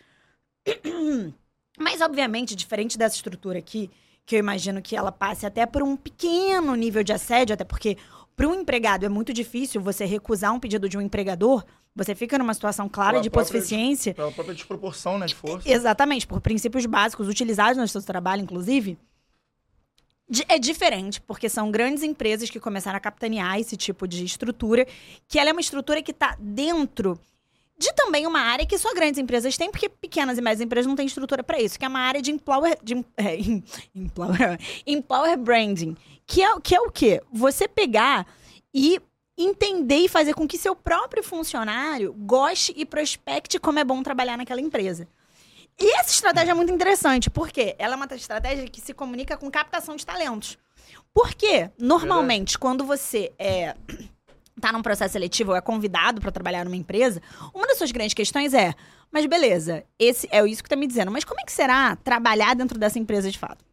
Mas, 1.79 2.01
obviamente, 2.01 2.55
diferente 2.55 2.97
dessa 2.97 3.15
estrutura 3.15 3.59
aqui, 3.59 3.89
que 4.25 4.35
eu 4.35 4.39
imagino 4.39 4.81
que 4.81 4.95
ela 4.95 5.11
passe 5.11 5.45
até 5.45 5.65
por 5.65 5.81
um 5.81 5.97
pequeno 5.97 6.75
nível 6.75 7.03
de 7.03 7.11
assédio, 7.11 7.53
até 7.53 7.63
porque 7.63 7.97
para 8.41 8.47
um 8.49 8.55
empregado 8.55 9.05
é 9.05 9.09
muito 9.09 9.31
difícil 9.31 9.79
você 9.79 10.03
recusar 10.03 10.51
um 10.51 10.59
pedido 10.59 10.89
de 10.89 10.97
um 10.97 11.01
empregador, 11.01 11.63
você 11.95 12.15
fica 12.15 12.39
numa 12.39 12.55
situação 12.55 12.89
clara 12.89 13.11
Pela 13.11 13.21
de 13.23 13.29
própria- 13.29 13.49
hipossuficiência. 13.51 14.15
Pela 14.15 14.31
própria 14.31 14.55
desproporção, 14.55 15.19
né, 15.19 15.27
de 15.27 15.35
força. 15.35 15.69
Exatamente, 15.69 16.25
por 16.25 16.41
princípios 16.41 16.87
básicos 16.87 17.27
utilizados 17.27 17.77
no 17.77 17.87
seu 17.87 18.01
trabalho, 18.01 18.41
inclusive. 18.41 18.97
É 20.47 20.57
diferente, 20.57 21.21
porque 21.21 21.47
são 21.49 21.69
grandes 21.69 22.01
empresas 22.01 22.49
que 22.49 22.59
começaram 22.59 22.97
a 22.97 22.99
capitanear 22.99 23.59
esse 23.59 23.77
tipo 23.77 24.07
de 24.07 24.25
estrutura, 24.25 24.87
que 25.27 25.37
ela 25.37 25.51
é 25.51 25.53
uma 25.53 25.61
estrutura 25.61 26.01
que 26.01 26.09
está 26.11 26.35
dentro 26.39 27.19
de 27.81 27.91
também 27.93 28.27
uma 28.27 28.39
área 28.39 28.65
que 28.65 28.77
só 28.77 28.93
grandes 28.93 29.19
empresas 29.19 29.57
têm, 29.57 29.71
porque 29.71 29.89
pequenas 29.89 30.37
e 30.37 30.41
médias 30.41 30.61
empresas 30.61 30.87
não 30.87 30.95
têm 30.95 31.07
estrutura 31.07 31.43
para 31.43 31.59
isso, 31.59 31.79
que 31.79 31.83
é 31.83 31.87
uma 31.87 31.99
área 31.99 32.21
de 32.21 32.31
employer, 32.31 32.77
de, 32.83 33.03
é, 33.17 33.37
empower 34.85 35.37
branding, 35.37 35.97
que 36.27 36.43
é, 36.43 36.59
que 36.61 36.75
é 36.75 36.79
o 36.79 36.91
quê? 36.91 37.21
Você 37.33 37.67
pegar 37.67 38.27
e 38.71 39.01
entender 39.35 40.05
e 40.05 40.07
fazer 40.07 40.35
com 40.35 40.47
que 40.47 40.59
seu 40.59 40.75
próprio 40.75 41.23
funcionário 41.23 42.13
goste 42.13 42.71
e 42.77 42.85
prospecte 42.85 43.57
como 43.57 43.79
é 43.79 43.83
bom 43.83 44.03
trabalhar 44.03 44.37
naquela 44.37 44.61
empresa. 44.61 45.07
E 45.79 45.99
essa 45.99 46.11
estratégia 46.11 46.51
é 46.51 46.53
muito 46.53 46.71
interessante, 46.71 47.31
porque 47.31 47.75
ela 47.79 47.95
é 47.95 47.97
uma 47.97 48.07
estratégia 48.11 48.67
que 48.67 48.79
se 48.79 48.93
comunica 48.93 49.35
com 49.35 49.49
captação 49.49 49.95
de 49.95 50.05
talentos. 50.05 50.59
Porque, 51.11 51.71
normalmente, 51.79 52.59
quando 52.59 52.85
você 52.85 53.31
é, 53.39 53.75
tá 54.61 54.71
num 54.71 54.81
processo 54.81 55.13
seletivo 55.13 55.51
ou 55.51 55.57
é 55.57 55.61
convidado 55.61 56.21
para 56.21 56.31
trabalhar 56.31 56.63
numa 56.63 56.75
empresa, 56.77 57.21
uma 57.53 57.67
das 57.67 57.77
suas 57.77 57.91
grandes 57.91 58.13
questões 58.13 58.53
é: 58.53 58.73
mas 59.11 59.25
beleza, 59.25 59.83
esse 59.99 60.27
é 60.31 60.45
isso 60.47 60.63
que 60.63 60.69
tá 60.69 60.75
me 60.75 60.87
dizendo, 60.87 61.11
mas 61.11 61.23
como 61.25 61.39
é 61.41 61.43
que 61.43 61.51
será 61.51 61.95
trabalhar 61.97 62.55
dentro 62.55 62.77
dessa 62.79 62.97
empresa 62.99 63.29
de 63.29 63.37
fato? 63.37 63.65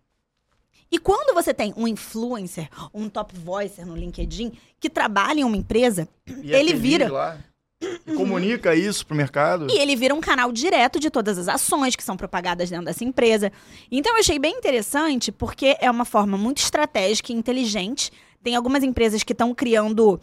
E 0.90 0.98
quando 0.98 1.34
você 1.34 1.52
tem 1.52 1.74
um 1.76 1.86
influencer, 1.86 2.68
um 2.94 3.08
top 3.10 3.34
voicer 3.38 3.84
no 3.84 3.94
LinkedIn 3.94 4.52
que 4.80 4.88
trabalha 4.88 5.40
em 5.40 5.44
uma 5.44 5.56
empresa, 5.56 6.08
E 6.26 6.54
é 6.54 6.58
ele 6.58 6.70
feliz 6.70 6.80
vira- 6.80 7.12
Lá, 7.12 7.38
e 7.80 8.14
comunica 8.14 8.74
isso 8.74 9.06
pro 9.06 9.14
mercado. 9.14 9.66
E 9.70 9.78
ele 9.78 9.94
vira 9.94 10.14
um 10.14 10.20
canal 10.20 10.50
direto 10.50 10.98
de 10.98 11.10
todas 11.10 11.36
as 11.38 11.46
ações 11.46 11.94
que 11.94 12.02
são 12.02 12.16
propagadas 12.16 12.70
dentro 12.70 12.86
dessa 12.86 13.04
empresa. 13.04 13.52
Então 13.92 14.14
eu 14.14 14.20
achei 14.20 14.38
bem 14.38 14.56
interessante, 14.56 15.30
porque 15.30 15.76
é 15.78 15.90
uma 15.90 16.04
forma 16.06 16.38
muito 16.38 16.58
estratégica 16.58 17.32
e 17.32 17.36
inteligente. 17.36 18.10
Tem 18.42 18.56
algumas 18.56 18.82
empresas 18.82 19.22
que 19.22 19.32
estão 19.32 19.54
criando 19.54 20.18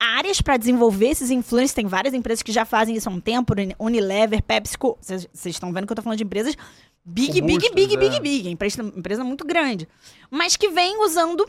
áreas 0.00 0.40
para 0.40 0.56
desenvolver 0.56 1.08
esses 1.08 1.30
influencers. 1.30 1.74
Tem 1.74 1.86
várias 1.86 2.14
empresas 2.14 2.42
que 2.42 2.50
já 2.50 2.64
fazem 2.64 2.96
isso 2.96 3.08
há 3.08 3.12
um 3.12 3.20
tempo, 3.20 3.52
Uni- 3.52 3.76
Unilever, 3.78 4.42
PepsiCo. 4.42 4.96
Vocês 5.00 5.28
estão 5.44 5.72
vendo 5.72 5.86
que 5.86 5.92
eu 5.92 5.96
tô 5.96 6.02
falando 6.02 6.18
de 6.18 6.24
empresas 6.24 6.56
big, 7.04 7.40
big, 7.40 7.40
Robustas, 7.40 7.74
big, 7.74 7.96
big, 7.96 8.16
é. 8.16 8.20
big. 8.20 8.48
Empresa, 8.48 8.82
empresa 8.82 9.22
muito 9.22 9.44
grande. 9.44 9.86
Mas 10.30 10.56
que 10.56 10.70
vem 10.70 11.04
usando. 11.04 11.48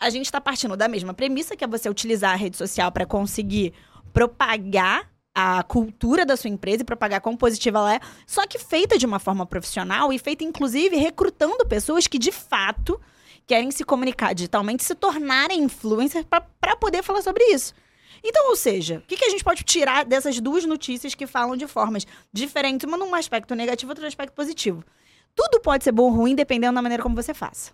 A 0.00 0.10
gente 0.10 0.24
está 0.24 0.40
partindo 0.40 0.76
da 0.76 0.88
mesma 0.88 1.14
premissa, 1.14 1.54
que 1.54 1.62
é 1.62 1.66
você 1.68 1.88
utilizar 1.88 2.32
a 2.32 2.36
rede 2.36 2.56
social 2.56 2.90
para 2.90 3.06
conseguir 3.06 3.72
propagar 4.12 5.08
a 5.34 5.62
cultura 5.62 6.26
da 6.26 6.36
sua 6.36 6.50
empresa 6.50 6.82
e 6.82 6.84
propagar 6.84 7.20
quão 7.20 7.36
positiva 7.36 7.78
ela 7.78 7.94
é, 7.94 8.00
só 8.26 8.46
que 8.46 8.58
feita 8.58 8.98
de 8.98 9.06
uma 9.06 9.18
forma 9.18 9.46
profissional 9.46 10.12
e 10.12 10.18
feita, 10.18 10.44
inclusive, 10.44 10.96
recrutando 10.96 11.64
pessoas 11.66 12.06
que, 12.06 12.18
de 12.18 12.30
fato, 12.30 13.00
querem 13.46 13.70
se 13.70 13.82
comunicar 13.82 14.34
digitalmente, 14.34 14.84
se 14.84 14.94
tornarem 14.94 15.62
influencers 15.62 16.26
para 16.26 16.76
poder 16.76 17.02
falar 17.02 17.22
sobre 17.22 17.42
isso. 17.44 17.72
Então, 18.24 18.48
ou 18.50 18.56
seja, 18.56 18.98
o 18.98 19.02
que, 19.02 19.16
que 19.16 19.24
a 19.24 19.30
gente 19.30 19.42
pode 19.42 19.64
tirar 19.64 20.04
dessas 20.04 20.38
duas 20.40 20.64
notícias 20.64 21.14
que 21.14 21.26
falam 21.26 21.56
de 21.56 21.66
formas 21.66 22.06
diferentes, 22.32 22.86
uma 22.86 22.96
num 22.96 23.14
aspecto 23.14 23.54
negativo, 23.54 23.90
outra 23.90 24.02
num 24.02 24.08
aspecto 24.08 24.32
positivo? 24.32 24.84
Tudo 25.34 25.60
pode 25.60 25.82
ser 25.84 25.92
bom 25.92 26.04
ou 26.04 26.10
ruim, 26.10 26.34
dependendo 26.34 26.74
da 26.74 26.82
maneira 26.82 27.02
como 27.02 27.14
você 27.16 27.32
faça. 27.34 27.72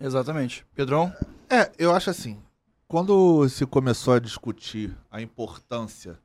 Exatamente. 0.00 0.64
Pedrão? 0.74 1.12
É, 1.48 1.70
eu 1.78 1.94
acho 1.94 2.10
assim. 2.10 2.40
Quando 2.88 3.46
se 3.50 3.66
começou 3.66 4.14
a 4.14 4.18
discutir 4.18 4.96
a 5.10 5.20
importância 5.20 6.18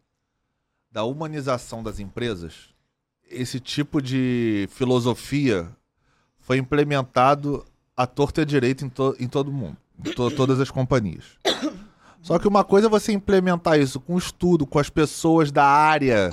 da 0.89 1.03
humanização 1.03 1.83
das 1.83 2.00
empresas, 2.00 2.69
esse 3.29 3.60
tipo 3.60 4.01
de 4.01 4.67
filosofia 4.72 5.69
foi 6.39 6.57
implementado 6.57 7.65
à 7.98 8.07
torta 8.07 8.41
e 8.41 8.43
à 8.43 8.45
direita 8.45 8.86
em, 8.86 8.89
to- 8.89 9.15
em 9.19 9.27
todo 9.27 9.51
mundo, 9.51 9.75
em 10.00 10.12
to- 10.13 10.31
todas 10.31 10.60
as 10.60 10.72
companhias. 10.72 11.38
Só 12.23 12.39
que 12.39 12.47
uma 12.47 12.63
coisa 12.63 12.87
é 12.87 12.89
você 12.89 13.11
implementar 13.11 13.77
isso 13.77 13.99
com 13.99 14.17
estudo, 14.17 14.65
com 14.65 14.79
as 14.79 14.89
pessoas 14.89 15.51
da 15.51 15.65
área 15.65 16.31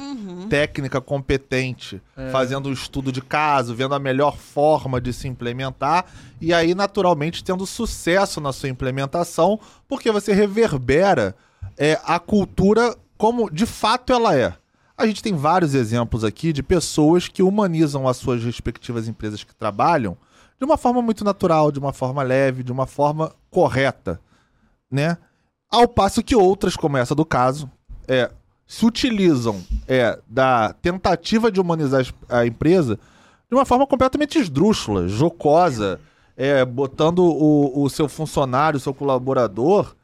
técnica 0.48 1.00
competente, 1.00 2.00
fazendo 2.30 2.68
um 2.68 2.72
estudo 2.72 3.10
de 3.10 3.20
caso, 3.20 3.74
vendo 3.74 3.92
a 3.92 3.98
melhor 3.98 4.36
forma 4.36 5.00
de 5.00 5.12
se 5.12 5.26
implementar 5.26 6.06
e 6.40 6.54
aí 6.54 6.76
naturalmente 6.76 7.42
tendo 7.42 7.66
sucesso 7.66 8.40
na 8.40 8.52
sua 8.52 8.68
implementação, 8.68 9.58
porque 9.88 10.12
você 10.12 10.32
reverbera 10.32 11.34
é, 11.76 12.00
a 12.04 12.20
cultura 12.20 12.96
como 13.18 13.50
de 13.50 13.66
fato 13.66 14.12
ela 14.12 14.36
é. 14.36 14.54
A 14.96 15.06
gente 15.08 15.22
tem 15.22 15.34
vários 15.34 15.74
exemplos 15.74 16.22
aqui 16.22 16.52
de 16.52 16.62
pessoas 16.62 17.26
que 17.26 17.42
humanizam 17.42 18.06
as 18.06 18.16
suas 18.16 18.44
respectivas 18.44 19.08
empresas 19.08 19.42
que 19.42 19.54
trabalham 19.54 20.16
de 20.56 20.64
uma 20.64 20.76
forma 20.76 21.02
muito 21.02 21.24
natural, 21.24 21.72
de 21.72 21.80
uma 21.80 21.92
forma 21.92 22.22
leve, 22.22 22.62
de 22.62 22.70
uma 22.70 22.86
forma 22.86 23.32
correta, 23.50 24.20
né? 24.88 25.18
Ao 25.70 25.86
passo 25.86 26.22
que 26.22 26.34
outras, 26.34 26.76
como 26.76 26.96
essa 26.96 27.14
do 27.14 27.24
caso, 27.24 27.70
é, 28.08 28.30
se 28.66 28.84
utilizam 28.84 29.62
é, 29.86 30.18
da 30.26 30.72
tentativa 30.72 31.50
de 31.50 31.60
humanizar 31.60 32.04
a 32.28 32.44
empresa 32.44 32.98
de 33.48 33.54
uma 33.54 33.64
forma 33.64 33.86
completamente 33.86 34.38
esdrúxula, 34.38 35.08
jocosa, 35.08 36.00
é, 36.36 36.64
botando 36.64 37.20
o, 37.20 37.82
o 37.84 37.90
seu 37.90 38.08
funcionário, 38.08 38.78
o 38.78 38.80
seu 38.80 38.94
colaborador 38.94 39.94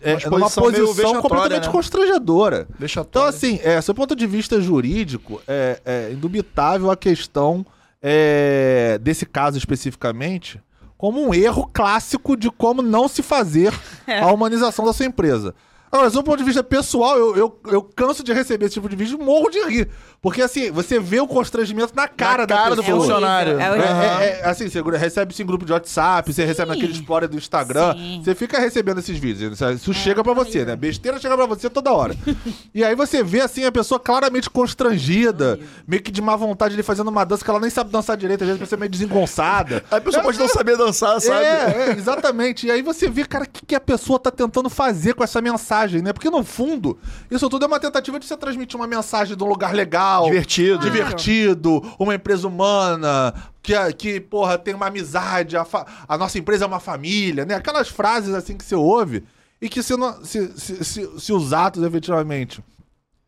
é, 0.00 0.14
Uma 0.26 0.38
numa 0.38 0.50
posição 0.50 1.22
completamente 1.22 1.66
né? 1.66 1.72
constrangedora. 1.72 2.66
Então, 3.08 3.24
assim, 3.24 3.60
é, 3.62 3.80
do 3.80 3.94
ponto 3.94 4.16
de 4.16 4.26
vista 4.26 4.60
jurídico, 4.60 5.40
é, 5.46 5.80
é 5.84 6.12
indubitável 6.12 6.90
a 6.90 6.96
questão 6.96 7.64
é, 8.02 8.98
desse 9.00 9.24
caso 9.24 9.56
especificamente 9.56 10.60
como 10.98 11.24
um 11.24 11.32
erro 11.32 11.70
clássico 11.72 12.36
de 12.36 12.50
como 12.50 12.82
não 12.82 13.08
se 13.08 13.22
fazer 13.22 13.72
É. 14.06 14.20
a 14.20 14.26
humanização 14.32 14.84
da 14.84 14.92
sua 14.92 15.06
empresa. 15.06 15.54
Agora, 15.90 16.10
do 16.10 16.22
ponto 16.22 16.38
de 16.38 16.44
vista 16.44 16.62
pessoal, 16.62 17.16
eu, 17.16 17.36
eu, 17.36 17.60
eu 17.70 17.82
canso 17.82 18.22
de 18.22 18.32
receber 18.32 18.66
esse 18.66 18.74
tipo 18.74 18.88
de 18.88 18.96
vídeo 18.96 19.18
e 19.20 19.24
morro 19.24 19.50
de 19.50 19.60
rir. 19.64 19.88
Porque, 20.20 20.42
assim, 20.42 20.70
você 20.70 20.98
vê 20.98 21.20
o 21.20 21.26
constrangimento 21.26 21.94
na 21.94 22.08
cara, 22.08 22.44
da 22.44 22.56
cara 22.56 22.76
do 22.76 22.82
pessoa. 22.82 23.00
funcionário. 23.00 23.58
É 23.58 23.64
É, 23.64 23.70
horrível. 23.70 23.88
é, 23.88 24.40
é, 24.40 24.44
assim, 24.48 24.68
você 24.68 24.82
recebe 24.98 25.32
isso 25.32 25.42
em 25.42 25.46
grupo 25.46 25.64
de 25.64 25.72
WhatsApp, 25.72 26.32
você 26.32 26.44
recebe 26.44 26.68
naquele 26.70 26.92
Explorer 26.92 27.28
do 27.28 27.36
Instagram, 27.36 27.94
Sim. 27.94 28.22
você 28.24 28.34
fica 28.34 28.58
recebendo 28.58 28.98
esses 28.98 29.16
vídeos. 29.16 29.60
Isso 29.60 29.94
chega 29.94 30.22
pra 30.24 30.32
você, 30.32 30.64
né? 30.64 30.74
Besteira 30.74 31.18
chega 31.18 31.36
pra 31.36 31.46
você 31.46 31.70
toda 31.70 31.92
hora. 31.92 32.14
e 32.74 32.84
aí 32.84 32.94
você 32.94 33.22
vê, 33.22 33.40
assim, 33.40 33.64
a 33.64 33.72
pessoa 33.72 34.00
claramente 34.00 34.50
constrangida, 34.50 35.58
meio 35.86 36.02
que 36.02 36.10
de 36.10 36.20
má 36.20 36.34
vontade 36.36 36.74
de 36.74 36.82
fazendo 36.82 37.08
uma 37.08 37.24
dança 37.24 37.44
que 37.44 37.50
ela 37.50 37.60
nem 37.60 37.70
sabe 37.70 37.90
dançar 37.90 38.16
direito, 38.16 38.42
às 38.42 38.48
vezes 38.48 38.68
você 38.68 38.74
é 38.74 38.78
meio 38.78 38.90
desengonçada. 38.90 39.84
A 39.90 40.00
pessoa 40.00 40.22
pode 40.22 40.38
não 40.38 40.48
saber 40.48 40.76
dançar, 40.76 41.20
sabe? 41.20 41.44
É, 41.44 41.88
é, 41.88 41.94
exatamente. 41.96 42.66
E 42.66 42.70
aí 42.70 42.82
você 42.82 43.08
vê, 43.08 43.24
cara, 43.24 43.44
o 43.44 43.48
que, 43.48 43.64
que 43.66 43.74
a 43.74 43.80
pessoa 43.80 44.18
tá 44.18 44.30
tentando 44.30 44.68
fazer 44.70 45.14
com 45.14 45.22
essa 45.24 45.40
mensagem, 45.40 45.77
né? 46.02 46.12
Porque 46.12 46.30
no 46.30 46.42
fundo, 46.44 46.98
isso 47.30 47.48
tudo 47.48 47.64
é 47.64 47.68
uma 47.68 47.80
tentativa 47.80 48.18
de 48.18 48.26
você 48.26 48.36
transmitir 48.36 48.76
uma 48.76 48.86
mensagem 48.86 49.36
de 49.36 49.42
um 49.42 49.46
lugar 49.46 49.74
legal. 49.74 50.24
Divertido. 50.24 50.78
Divertido, 50.78 51.94
uma 51.98 52.14
empresa 52.14 52.46
humana, 52.48 53.34
que, 53.62 53.74
que 53.94 54.20
porra, 54.20 54.56
tem 54.58 54.74
uma 54.74 54.86
amizade, 54.86 55.56
a, 55.56 55.66
a 56.08 56.18
nossa 56.18 56.38
empresa 56.38 56.64
é 56.64 56.68
uma 56.68 56.80
família, 56.80 57.44
né? 57.44 57.54
Aquelas 57.54 57.88
frases 57.88 58.34
assim 58.34 58.56
que 58.56 58.64
você 58.64 58.74
ouve 58.74 59.24
e 59.60 59.68
que 59.68 59.82
se, 59.82 59.96
não- 59.96 60.24
se, 60.24 60.52
se, 60.58 60.84
se, 60.84 61.20
se 61.20 61.32
os 61.32 61.52
atos 61.52 61.82
efetivamente 61.82 62.62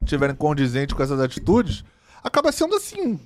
estiverem 0.03 0.35
condizentes 0.35 0.95
com 0.95 1.03
essas 1.03 1.21
atitudes, 1.21 1.85
acaba 2.23 2.51
sendo 2.53 2.75
assim. 2.77 3.19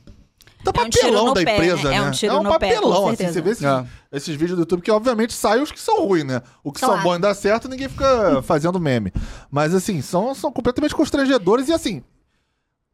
Tá 0.64 0.80
É 0.80 0.85
um 0.85 0.90
papelão 0.90 1.25
no 1.26 1.35
da 1.35 1.44
pé, 1.44 1.52
empresa, 1.56 1.83
né? 1.85 1.90
né? 1.90 1.97
É 1.97 2.02
um 2.02 2.11
tiro 2.11 2.35
no 2.42 2.42
pé, 2.59 2.75
com 2.75 2.75
papelão, 2.80 3.06
assim. 3.09 3.16
certeza. 3.16 3.33
Você 3.33 3.40
vê 3.42 3.50
esses, 3.50 3.64
É. 3.64 3.87
esses 4.12 4.37
vídeos 4.37 4.56
do 4.56 4.62
YouTube 4.62 4.83
que, 4.83 4.90
obviamente, 4.90 5.33
saem 5.35 5.62
os 5.62 5.71
que 5.71 5.80
são 5.80 6.04
ruins, 6.06 6.25
né? 6.25 6.42
O 6.62 6.73
que 6.73 6.80
são 6.80 6.88
Claro. 6.90 7.02
bons 7.04 7.16
e 7.16 7.18
dá 7.21 7.35
certo, 7.35 7.68
ninguém 7.68 7.88
fica 7.88 8.42
fazendo 8.42 8.80
meme. 8.80 9.12
Mas, 9.50 9.75
assim, 9.75 10.00
são, 10.02 10.35
são 10.35 10.50
completamente 10.50 10.94
constrangedores 10.94 11.68
e, 11.68 11.73
assim, 11.73 12.02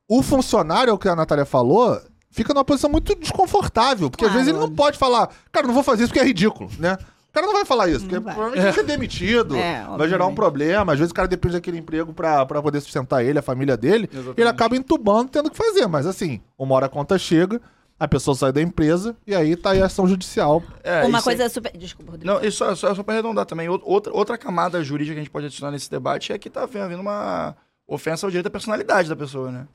o 0.08 0.22
funcionário, 0.22 0.90
é 0.90 0.94
o 0.94 0.98
que 0.98 1.08
a 1.08 1.14
Natália 1.16 1.44
falou, 1.44 2.00
fica 2.30 2.52
numa 2.52 2.64
posição 2.64 2.90
muito 2.90 3.14
desconfortável. 3.14 4.10
Porque 4.10 4.24
às 4.24 4.30
Claro. 4.32 4.44
vezes 4.44 4.52
ele 4.58 4.66
não 4.68 4.74
pode 4.74 4.98
falar, 4.98 5.28
cara, 5.52 5.66
não 5.66 5.74
vou 5.74 5.82
fazer 5.82 6.02
isso 6.04 6.10
porque 6.12 6.20
é 6.20 6.26
ridículo, 6.26 6.68
né? 6.78 6.98
O 7.30 7.32
cara 7.32 7.46
não 7.46 7.54
vai 7.54 7.64
falar 7.64 7.88
isso, 7.88 8.00
porque 8.00 8.18
vai. 8.18 8.34
provavelmente 8.34 8.62
vai 8.64 8.72
ser 8.72 8.82
demitido, 8.82 9.54
É, 9.56 9.87
vai 9.96 10.08
gerar 10.08 10.26
um 10.26 10.34
problema. 10.34 10.92
Às 10.92 10.99
vezes 10.99 11.12
o 11.12 11.14
cara 11.14 11.28
depende 11.28 11.54
daquele 11.54 11.78
emprego 11.78 12.12
pra, 12.12 12.44
pra 12.44 12.60
poder 12.60 12.80
sustentar 12.80 13.25
ele, 13.25 13.38
a 13.38 13.42
família 13.42 13.76
dele. 13.76 14.10
Ele 14.37 14.49
acaba 14.49 14.76
entubando, 14.76 15.30
tendo 15.30 15.49
que 15.50 15.56
fazer. 15.56 15.87
Mas 15.87 16.06
assim, 16.06 16.40
uma 16.58 16.75
hora 16.75 16.87
a 16.87 16.88
conta 16.88 17.16
chega, 17.18 17.60
a 17.99 18.08
pessoa 18.08 18.34
sai 18.34 18.50
da 18.52 18.60
empresa 18.60 19.14
e 19.26 19.34
aí 19.34 19.54
tá 19.54 19.70
aí 19.70 19.80
a 19.80 19.87
ação 19.87 20.08
judicial. 20.08 20.60
É, 20.82 21.04
Uma 21.04 21.18
isso 21.18 21.25
coisa 21.25 21.42
aí- 21.44 21.50
super. 21.50 21.70
Desculpa, 21.76 22.12
Rodrigo. 22.12 22.34
Não, 22.34 22.42
isso 22.42 22.56
só, 22.58 22.75
só, 22.75 22.94
só 22.96 23.02
pra 23.04 23.14
arredondar 23.14 23.46
também. 23.46 23.68
Out- 23.68 23.84
Outra, 23.87 24.12
outra 24.12 24.37
camada 24.37 24.82
jurídica 24.82 25.14
que 25.14 25.20
a 25.20 25.22
gente 25.22 25.30
pode 25.30 25.46
adicionar 25.46 25.70
nesse 25.70 25.88
debate 25.90 26.32
é 26.32 26.38
que 26.38 26.50
tá 26.50 26.64
havendo 26.64 27.00
uma 27.00 27.54
ofensa 27.87 28.26
ao 28.26 28.30
direito 28.30 28.46
à 28.49 28.50
personalidade 28.50 29.08
da 29.08 29.14
pessoa, 29.14 29.52
né? 29.52 29.68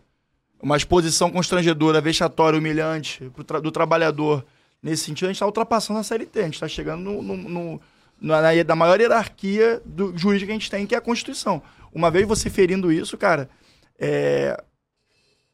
Uma 0.61 0.75
exposição 0.77 1.29
constrangedora, 1.31 2.01
vexatória, 2.01 2.57
humilhante 2.59 3.29
pro 3.33 3.43
tra- 3.43 3.59
do 3.61 3.71
trabalhador. 3.71 4.43
Nesse 4.85 5.03
sentido, 5.05 5.25
a 5.25 5.31
gente 5.33 5.39
tá 5.39 5.47
ultrapassando 5.47 5.99
a 5.99 6.03
CLT. 6.03 6.39
A 6.39 6.43
gente 6.43 6.59
tá 6.59 6.67
chegando 6.67 7.01
no, 7.01 7.19
no, 7.23 7.35
no- 7.37 7.81
na, 8.21 8.39
na- 8.63 8.75
maior 8.75 9.01
hierarquia 9.01 9.81
do 9.83 10.15
jurídica 10.15 10.45
que 10.45 10.51
a 10.51 10.59
gente 10.59 10.69
tem, 10.69 10.85
que 10.85 10.93
é 10.93 10.97
a 10.99 11.01
Constituição. 11.01 11.59
Uma 11.91 12.11
vez 12.11 12.27
você 12.27 12.51
ferindo 12.51 12.91
isso, 12.91 13.17
cara, 13.17 13.49
é, 13.97 14.55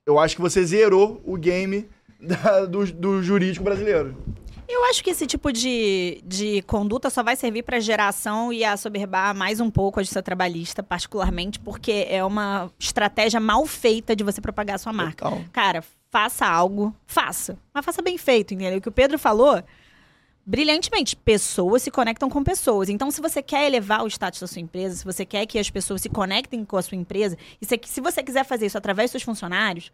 eu 0.06 0.20
acho 0.20 0.36
que 0.36 0.42
você 0.42 0.62
zerou 0.66 1.22
o 1.24 1.38
game 1.38 1.88
da- 2.20 2.66
do, 2.66 2.86
do 2.92 3.24
jurídico 3.24 3.64
brasileiro. 3.64 4.18
Eu 4.74 4.86
acho 4.86 5.04
que 5.04 5.10
esse 5.10 5.28
tipo 5.28 5.52
de, 5.52 6.24
de 6.26 6.62
conduta 6.62 7.10
só 7.10 7.22
vai 7.22 7.36
servir 7.36 7.62
para 7.62 7.80
geração 7.82 8.54
e 8.54 8.64
assoberbar 8.64 9.36
mais 9.36 9.60
um 9.60 9.70
pouco 9.70 10.00
a 10.00 10.04
justiça 10.04 10.24
trabalhista, 10.24 10.82
particularmente, 10.82 11.60
porque 11.60 12.08
é 12.10 12.24
uma 12.24 12.72
estratégia 12.80 13.40
mal 13.40 13.66
feita 13.66 14.16
de 14.16 14.24
você 14.24 14.40
propagar 14.40 14.76
a 14.76 14.80
sua 14.80 14.94
marca. 14.94 15.26
Total. 15.26 15.44
Cara, 15.52 15.84
faça 16.10 16.46
algo, 16.46 16.96
faça. 17.06 17.58
Mas 17.74 17.84
faça 17.84 18.02
bem 18.02 18.18
feito, 18.18 18.54
entendeu? 18.54 18.78
O 18.78 18.82
que 18.82 18.88
o 18.88 18.94
Pedro 18.94 19.20
falou, 19.20 19.62
brilhantemente, 20.46 21.18
pessoas 21.18 21.82
se 21.84 21.92
conectam 21.92 22.30
com 22.30 22.42
pessoas. 22.42 22.88
Então, 22.88 23.12
se 23.12 23.22
você 23.22 23.42
quer 23.42 23.66
elevar 23.66 24.04
o 24.04 24.08
status 24.08 24.40
da 24.40 24.48
sua 24.48 24.62
empresa, 24.62 24.96
se 24.96 25.04
você 25.04 25.26
quer 25.26 25.46
que 25.46 25.60
as 25.60 25.70
pessoas 25.70 26.02
se 26.02 26.10
conectem 26.10 26.64
com 26.64 26.78
a 26.78 26.82
sua 26.82 26.98
empresa, 26.98 27.38
e 27.62 27.66
se, 27.66 27.78
se 27.84 28.00
você 28.00 28.24
quiser 28.24 28.46
fazer 28.46 28.68
isso 28.68 28.78
através 28.78 29.10
dos 29.10 29.12
seus 29.12 29.24
funcionários, 29.24 29.92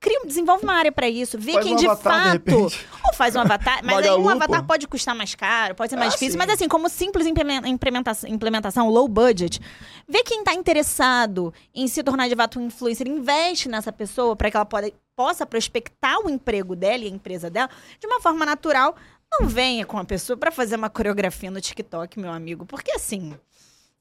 cria, 0.00 0.20
desenvolve 0.26 0.62
uma 0.64 0.74
área 0.74 0.92
para 0.92 1.08
isso, 1.08 1.38
vê 1.38 1.52
Faz 1.52 1.64
quem 1.64 1.74
um 1.74 1.76
de 1.76 1.86
avatar, 1.86 2.12
de 2.12 2.24
fato. 2.24 2.32
repente. 2.32 2.86
ou 3.06 3.14
faz 3.14 3.34
um 3.36 3.40
avatar, 3.40 3.80
mas 3.84 4.06
aí 4.06 4.10
um 4.10 4.28
avatar 4.28 4.60
pô. 4.60 4.66
pode 4.68 4.86
custar 4.88 5.14
mais 5.14 5.34
caro, 5.34 5.74
pode 5.74 5.90
ser 5.90 5.96
mais 5.96 6.12
Ah, 6.12 6.16
difícil, 6.16 6.32
sim. 6.32 6.38
mas 6.38 6.50
assim, 6.50 6.68
como 6.68 6.88
simples 6.88 7.26
implemen- 7.26 7.66
implementação, 7.66 8.28
implementação 8.30 8.88
low 8.88 9.08
budget, 9.08 9.60
vê 10.08 10.22
quem 10.22 10.40
está 10.40 10.52
interessado 10.54 11.52
em 11.74 11.86
se 11.88 12.02
tornar 12.02 12.28
de 12.28 12.36
fato 12.36 12.58
um 12.58 12.66
influencer, 12.66 13.06
investe 13.08 13.68
nessa 13.68 13.92
pessoa 13.92 14.36
para 14.36 14.50
que 14.50 14.56
ela 14.56 14.66
pode- 14.66 14.94
possa 15.16 15.46
prospectar 15.46 16.18
o 16.24 16.28
emprego 16.30 16.76
dela 16.76 17.04
e 17.04 17.06
a 17.06 17.10
empresa 17.10 17.48
dela 17.50 17.70
de 18.00 18.06
uma 18.06 18.20
forma 18.20 18.44
natural. 18.44 18.94
Não 19.40 19.48
venha 19.48 19.84
com 19.84 19.98
a 19.98 20.04
pessoa 20.04 20.36
para 20.36 20.52
fazer 20.52 20.76
uma 20.76 20.88
coreografia 20.88 21.50
no 21.50 21.60
TikTok, 21.60 22.18
meu 22.20 22.30
amigo, 22.30 22.64
porque 22.64 22.92
assim, 22.92 23.34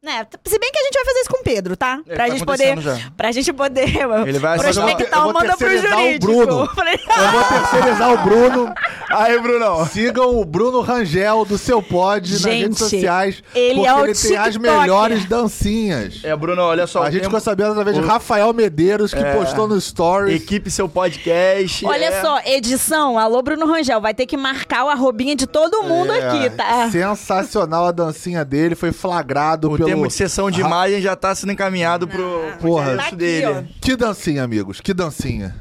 né? 0.05 0.25
Se 0.45 0.59
bem 0.59 0.71
que 0.71 0.79
a 0.79 0.83
gente 0.83 0.93
vai 0.93 1.05
fazer 1.05 1.19
isso 1.19 1.29
com 1.29 1.37
o 1.39 1.43
Pedro, 1.43 1.75
tá? 1.75 1.99
Pra 2.05 2.15
tá 2.17 2.29
gente 2.29 2.45
poder, 2.45 2.79
já. 2.79 2.97
pra 3.17 3.31
gente 3.31 3.51
poder 3.51 3.89
Ele 4.27 4.39
vai 4.39 4.57
fazer 4.59 4.79
uma- 4.79 4.85
prospectar 4.87 5.19
eu 5.19 5.21
o 5.21 5.23
vou 5.25 5.33
manda 5.33 5.57
pro 5.57 5.67
terceirizar 5.67 5.97
o 5.99 6.03
jurídico. 6.03 6.31
Bruno. 6.33 6.69
Eu 7.17 7.31
vou 7.31 7.43
terceirizar 7.43 8.13
o 8.13 8.17
Bruno. 8.23 8.73
Aí, 9.09 9.39
Brunão. 9.39 9.85
Sigam 9.87 10.39
o 10.39 10.45
Bruno 10.45 10.81
Rangel 10.81 11.45
do 11.45 11.57
seu 11.57 11.81
pod 11.81 12.31
nas 12.31 12.41
Gente, 12.41 12.61
redes 12.63 12.77
sociais. 12.79 13.43
ele 13.53 13.75
porque 13.75 13.87
é 13.89 13.93
o 13.95 14.03
ele 14.05 14.13
tem 14.15 14.37
as 14.37 14.57
melhores 14.57 15.25
dancinhas. 15.25 16.21
É, 16.23 16.35
Bruno, 16.35 16.61
olha 16.61 16.85
só. 16.87 17.03
a 17.03 17.11
gente 17.11 17.23
ficou 17.23 17.39
sabendo 17.39 17.71
através 17.71 17.95
de 17.97 18.03
o- 18.03 18.05
Rafael 18.05 18.51
Medeiros, 18.53 19.13
que 19.13 19.19
É. 19.19 19.33
postou 19.35 19.67
no 19.67 19.79
Stories. 19.79 20.41
Equipe 20.41 20.69
seu 20.69 20.87
podcast. 20.89 21.85
Olha 21.85 22.05
é. 22.05 22.21
só, 22.21 22.39
edição, 22.45 23.17
alô 23.17 23.41
Bruno 23.41 23.65
Rangel, 23.67 24.01
vai 24.01 24.13
ter 24.13 24.25
que 24.25 24.35
marcar 24.37 24.85
o 24.85 24.89
arrobinha 24.89 25.35
de 25.35 25.47
todo 25.47 25.83
mundo 25.83 26.11
É, 26.11 26.27
aqui, 26.27 26.49
tá? 26.51 26.89
Sensacional 26.91 27.85
a 27.87 27.91
dancinha 27.91 28.43
dele, 28.43 28.75
foi 28.75 28.91
flagrado 28.91 29.71
O 29.71 29.77
pelo... 29.77 29.89
termo 29.95 30.07
de 30.07 30.13
sessão 30.13 30.51
de 30.51 30.61
imagem 30.61 31.01
já 31.01 31.15
tá 31.15 31.33
sendo 31.35 31.51
encaminhado 31.51 32.07
pro, 32.07 32.39
pro 32.59 32.69
Porra. 32.69 32.95
Tá 32.97 33.05
aqui, 33.07 33.15
dele. 33.15 33.45
ó. 33.47 33.63
Que 33.81 33.95
dancinha, 33.95 34.43
amigos, 34.43 34.79
que 34.81 34.93
dancinha. 34.93 35.55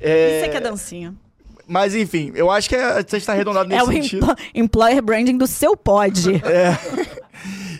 É, 0.00 0.38
Isso 0.38 0.46
aqui 0.46 0.56
é 0.56 0.60
dancinha. 0.60 1.14
Mas 1.66 1.94
enfim, 1.94 2.32
eu 2.34 2.50
acho 2.50 2.68
que 2.68 2.74
é, 2.76 3.02
você 3.02 3.16
está 3.16 3.32
arredondado 3.32 3.68
nesse 3.68 3.80
É 3.80 3.84
o 3.84 3.86
sentido. 3.92 4.24
empl- 4.26 4.42
employer 4.54 5.02
branding 5.02 5.36
do 5.38 5.46
seu 5.46 5.76
pod. 5.76 6.20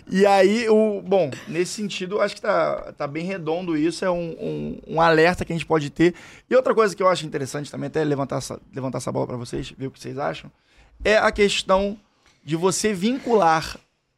E 0.09 0.25
aí, 0.27 0.69
o, 0.69 1.01
bom, 1.01 1.31
nesse 1.47 1.71
sentido, 1.73 2.21
acho 2.21 2.35
que 2.35 2.41
tá, 2.41 2.93
tá 2.95 3.07
bem 3.07 3.23
redondo 3.25 3.75
isso, 3.75 4.05
é 4.05 4.11
um, 4.11 4.35
um, 4.39 4.79
um 4.95 5.01
alerta 5.01 5.43
que 5.43 5.51
a 5.51 5.55
gente 5.55 5.65
pode 5.65 5.89
ter. 5.89 6.13
E 6.47 6.55
outra 6.55 6.75
coisa 6.75 6.95
que 6.95 7.01
eu 7.01 7.07
acho 7.07 7.25
interessante 7.25 7.71
também, 7.71 7.87
até 7.87 8.03
levantar 8.03 8.37
essa, 8.37 8.59
levantar 8.75 8.99
essa 8.99 9.11
bola 9.11 9.25
para 9.25 9.37
vocês, 9.37 9.73
ver 9.75 9.87
o 9.87 9.91
que 9.91 9.99
vocês 9.99 10.17
acham, 10.19 10.51
é 11.03 11.17
a 11.17 11.31
questão 11.31 11.97
de 12.43 12.55
você 12.55 12.93
vincular 12.93 13.77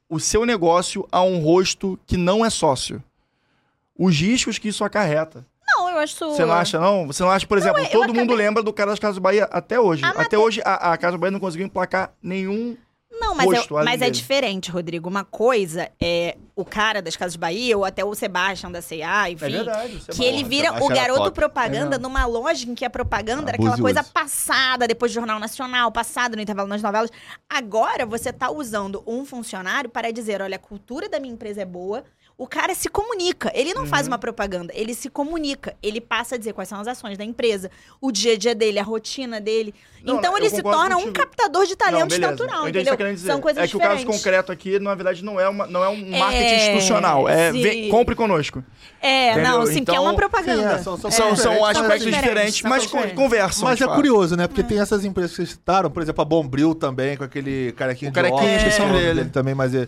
o 0.09 0.19
seu 0.19 0.45
negócio 0.45 1.07
a 1.11 1.21
um 1.21 1.39
rosto 1.39 1.99
que 2.05 2.17
não 2.17 2.45
é 2.45 2.49
sócio. 2.49 3.03
Os 3.97 4.15
riscos 4.19 4.57
que 4.59 4.67
isso 4.67 4.83
acarreta. 4.83 5.45
Não, 5.67 5.89
eu 5.89 5.97
acho. 5.97 6.15
Você 6.17 6.45
não 6.45 6.53
acha, 6.53 6.79
não? 6.79 7.07
Você 7.07 7.23
não 7.23 7.31
acha, 7.31 7.47
por 7.47 7.57
exemplo, 7.57 7.81
eu 7.81 7.89
todo 7.89 8.07
mundo 8.13 8.31
acabei- 8.33 8.37
lembra 8.45 8.61
do 8.63 8.71
cara 8.73 8.91
das 8.91 8.99
Casas 8.99 9.17
Bahia 9.17 9.45
até 9.45 9.79
hoje. 9.79 10.03
Ah, 10.05 10.13
mas 10.15 10.25
até 10.27 10.37
hoje, 10.37 10.61
a, 10.63 10.91
a 10.93 10.97
Casa 10.97 11.17
Bahia 11.17 11.31
não 11.31 11.39
conseguiu 11.39 11.65
emplacar 11.65 12.13
nenhum. 12.21 12.77
Não, 13.19 13.33
mas, 13.33 13.47
além 13.47 13.85
mas 13.85 14.01
é 14.01 14.09
diferente, 14.09 14.69
Rodrigo. 14.69 15.09
Uma 15.09 15.23
coisa 15.23 15.89
é 16.01 16.37
o 16.55 16.63
cara 16.65 17.01
das 17.01 17.15
Casas 17.15 17.35
Bahia, 17.35 17.77
ou 17.77 17.83
até 17.85 18.03
o 18.03 18.13
Sebastian 18.13 18.71
da 18.71 18.81
C&A, 18.81 19.29
enfim. 19.29 19.45
É 19.45 19.49
verdade. 19.49 20.01
é 20.07 20.11
Que 20.11 20.23
ele 20.23 20.43
vira 20.43 20.83
o 20.83 20.87
garoto 20.87 21.31
propaganda 21.31 21.95
É. 21.95 21.99
numa 21.99 22.25
lógica 22.25 22.71
em 22.71 22.75
que 22.75 22.85
a 22.85 22.89
propaganda 22.89 23.49
era 23.51 23.57
aquela 23.57 23.77
coisa 23.77 24.01
uso. 24.01 24.11
passada, 24.11 24.87
depois 24.87 25.11
do 25.11 25.15
Jornal 25.15 25.39
Nacional, 25.39 25.91
passada 25.91 26.35
no 26.35 26.41
intervalo 26.41 26.67
nas 26.67 26.81
novelas. 26.81 27.09
Agora 27.49 28.05
você 28.05 28.31
tá 28.33 28.49
usando 28.51 29.03
um 29.07 29.25
funcionário 29.25 29.89
para 29.89 30.11
dizer: 30.11 30.41
olha, 30.41 30.55
a 30.55 30.59
cultura 30.59 31.07
da 31.09 31.19
minha 31.19 31.33
empresa 31.33 31.61
é 31.61 31.65
boa. 31.65 32.03
O 32.37 32.45
cara 32.47 32.75
se 32.75 32.89
comunica. 32.89 33.49
Ele 33.55 33.73
não 33.73 33.83
Uhum. 33.83 33.87
faz 33.87 34.07
uma 34.07 34.17
propaganda, 34.17 34.73
ele 34.75 34.93
se 34.93 35.09
comunica. 35.09 35.73
Ele 35.81 36.01
passa 36.01 36.35
a 36.35 36.37
dizer 36.37 36.51
quais 36.51 36.67
são 36.67 36.79
as 36.81 36.87
ações 36.87 37.17
da 37.17 37.23
empresa, 37.23 37.71
o 38.01 38.11
dia 38.11 38.33
a 38.33 38.37
dia 38.37 38.53
dele, 38.53 38.77
a 38.77 38.83
rotina 38.83 39.39
dele. 39.39 39.73
Não, 40.03 40.17
então 40.17 40.37
ele 40.37 40.49
se 40.49 40.61
torna 40.61 40.97
um 40.97 40.99
contigo. 41.05 41.13
captador 41.13 41.65
de 41.65 41.75
talentos 41.77 42.19
Não, 42.19 42.29
natural, 42.29 42.67
entendeu? 42.67 42.91
tá 42.91 42.97
querendo 42.97 43.15
dizer. 43.15 43.27
São 43.31 43.39
coisas 43.39 43.63
É 43.63 43.67
que 43.67 43.77
o 43.77 43.79
caso 43.79 43.95
diferentes. 43.95 44.17
concreto 44.21 44.51
aqui, 44.51 44.77
na 44.79 44.93
verdade, 44.93 45.23
não 45.23 45.39
é, 45.39 45.47
uma, 45.47 45.65
não 45.65 45.81
é 45.81 45.87
um 45.87 46.13
É, 46.13 46.19
marketing 46.19 46.55
institucional. 46.55 47.29
É 47.29 47.53
sim. 47.53 47.61
vem- 47.61 47.89
compre 47.89 48.13
conosco. 48.15 48.61
É, 49.01 49.31
Entendeu? 49.31 49.51
não, 49.51 49.61
assim, 49.61 49.85
que 49.85 49.95
é 49.95 49.99
uma 49.99 50.09
Então, 50.11 50.15
propaganda. 50.29 50.73
sim, 50.75 50.79
é, 50.81 50.83
são- 50.83 50.97
são 50.97 51.07
É, 51.09 51.13
são, 51.13 51.35
são 51.37 51.53
diferentes, 51.53 51.77
aspectos 51.81 52.05
diferentes, 52.13 52.59
são 52.59 52.69
mas 52.69 52.83
diferentes. 52.83 53.15
conversam. 53.15 53.63
Mas 53.63 53.79
é 53.81 53.85
fato. 53.85 53.95
curioso, 53.95 54.35
né? 54.35 54.45
Porque 54.47 54.61
tem 54.61 54.79
essas 54.79 55.05
empresas 55.05 55.31
que 55.31 55.37
vocês 55.37 55.49
citaram, 55.51 55.89
por 55.89 56.03
exemplo, 56.03 56.21
a 56.21 56.25
Bombril 56.25 56.75
também, 56.75 57.15
com 57.15 57.23
aquele 57.23 57.71
carequinho 57.71 58.09
O 58.09 58.11
de 58.11 58.15
carequinha, 58.15 58.57
óculos, 58.57 58.75
que 58.75 58.81
é 58.81 59.13
dele. 59.13 59.29
também, 59.29 59.55
mas 59.55 59.73
é... 59.73 59.87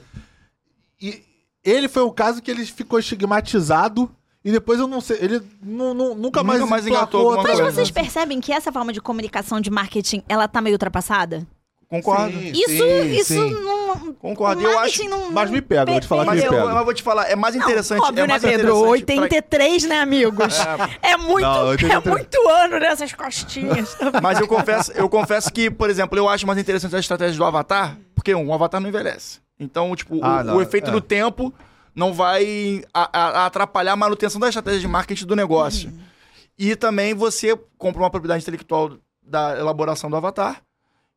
E 1.00 1.27
ele 1.70 1.88
foi 1.88 2.04
o 2.04 2.12
caso 2.12 2.42
que 2.42 2.50
ele 2.52 2.66
ficou 2.66 3.00
estigmatizado 3.00 4.10
e 4.44 4.52
depois 4.52 4.80
eu 4.80 4.88
não 4.88 5.02
sei, 5.02 5.18
ele 5.20 5.42
nu- 5.62 5.94
nu- 5.94 6.16
nunca 6.16 6.44
mais 6.44 6.60
Nunca 6.60 6.70
mais 6.70 6.86
emplacou 6.88 7.02
engatou 7.02 7.20
alguma 7.20 7.38
outra 7.40 7.52
Mas 7.54 7.62
coisa. 7.62 7.76
vocês 7.76 7.92
percebem 7.92 8.40
que 8.40 8.54
essa 8.54 8.72
forma 8.72 8.94
de 8.94 9.02
comunicação 9.02 9.60
de 9.60 9.70
marketing, 9.70 10.24
ela 10.30 10.48
tá 10.48 10.62
meio 10.62 10.76
ultrapassada? 10.76 11.46
Concordo. 11.90 12.38
Sim, 12.38 12.52
Isso, 12.52 12.68
sim, 12.68 13.12
isso 13.16 13.34
sim. 13.34 13.50
não. 13.50 14.14
Concordo. 14.16 14.62
Eu 14.62 14.78
acho. 14.80 15.06
não, 15.06 15.32
Mas 15.32 15.50
me 15.50 15.62
pega, 15.62 15.90
vou 15.90 16.02
te 16.02 16.08
falar 16.08 16.24
que 16.24 16.30
Mas 16.32 16.40
me 16.42 16.46
eu, 16.46 16.52
pega. 16.52 16.64
eu 16.66 16.84
vou 16.86 16.94
te 16.94 17.02
falar, 17.02 17.30
é 17.32 17.36
mais 17.38 17.56
interessante. 17.56 18.02
Óbvio, 18.02 18.26
é 18.26 18.28
mais 18.28 18.44
né, 18.44 18.50
Pedro? 18.50 18.66
interessante 18.68 19.06
pra- 19.06 19.16
83, 19.16 19.84
né, 19.86 20.00
amigos? 20.02 20.54
É 21.02 21.16
muito, 21.16 21.46
Não, 21.46 21.68
83. 21.68 22.06
é 22.06 22.10
muito 22.10 22.50
ano 22.50 22.78
nessas 22.80 23.14
costinhas. 23.14 23.96
Mas 24.22 24.38
eu 24.38 24.48
confesso, 24.50 24.92
eu 24.92 25.08
confesso 25.08 25.50
que, 25.52 25.72
por 25.72 25.90
exemplo, 25.90 26.18
eu 26.20 26.28
acho 26.28 26.46
mais 26.46 26.60
interessante 26.60 26.94
a 26.94 27.00
estratégia 27.00 27.38
do 27.38 27.46
Avatar, 27.46 27.98
porque 28.14 28.36
um, 28.36 28.48
o 28.50 28.54
Avatar 28.54 28.82
não 28.82 28.90
envelhece. 28.90 29.40
Então, 29.60 29.96
tipo, 29.96 30.18
o- 30.18 30.24
Ah, 30.24 30.42
o, 30.42 30.44
não, 30.44 30.62
efeito 30.62 30.90
é. 30.90 30.92
do 30.94 31.02
tempo 31.02 31.54
não 31.96 32.14
vai 32.14 32.84
a- 32.94 33.10
a- 33.12 33.46
atrapalhar 33.48 33.94
a 33.94 33.96
manutenção 33.96 34.40
da 34.40 34.48
estratégia 34.50 34.80
de 34.82 34.88
marketing 34.88 35.26
do 35.26 35.36
negócio. 35.36 35.90
Uhum. 35.90 36.00
E 36.58 36.76
também 36.76 37.14
você 37.14 37.58
compra 37.78 38.02
uma 38.02 38.10
propriedade 38.10 38.44
intelectual 38.44 38.98
da 39.22 39.58
elaboração 39.58 40.10
do 40.10 40.16
Avatar 40.16 40.62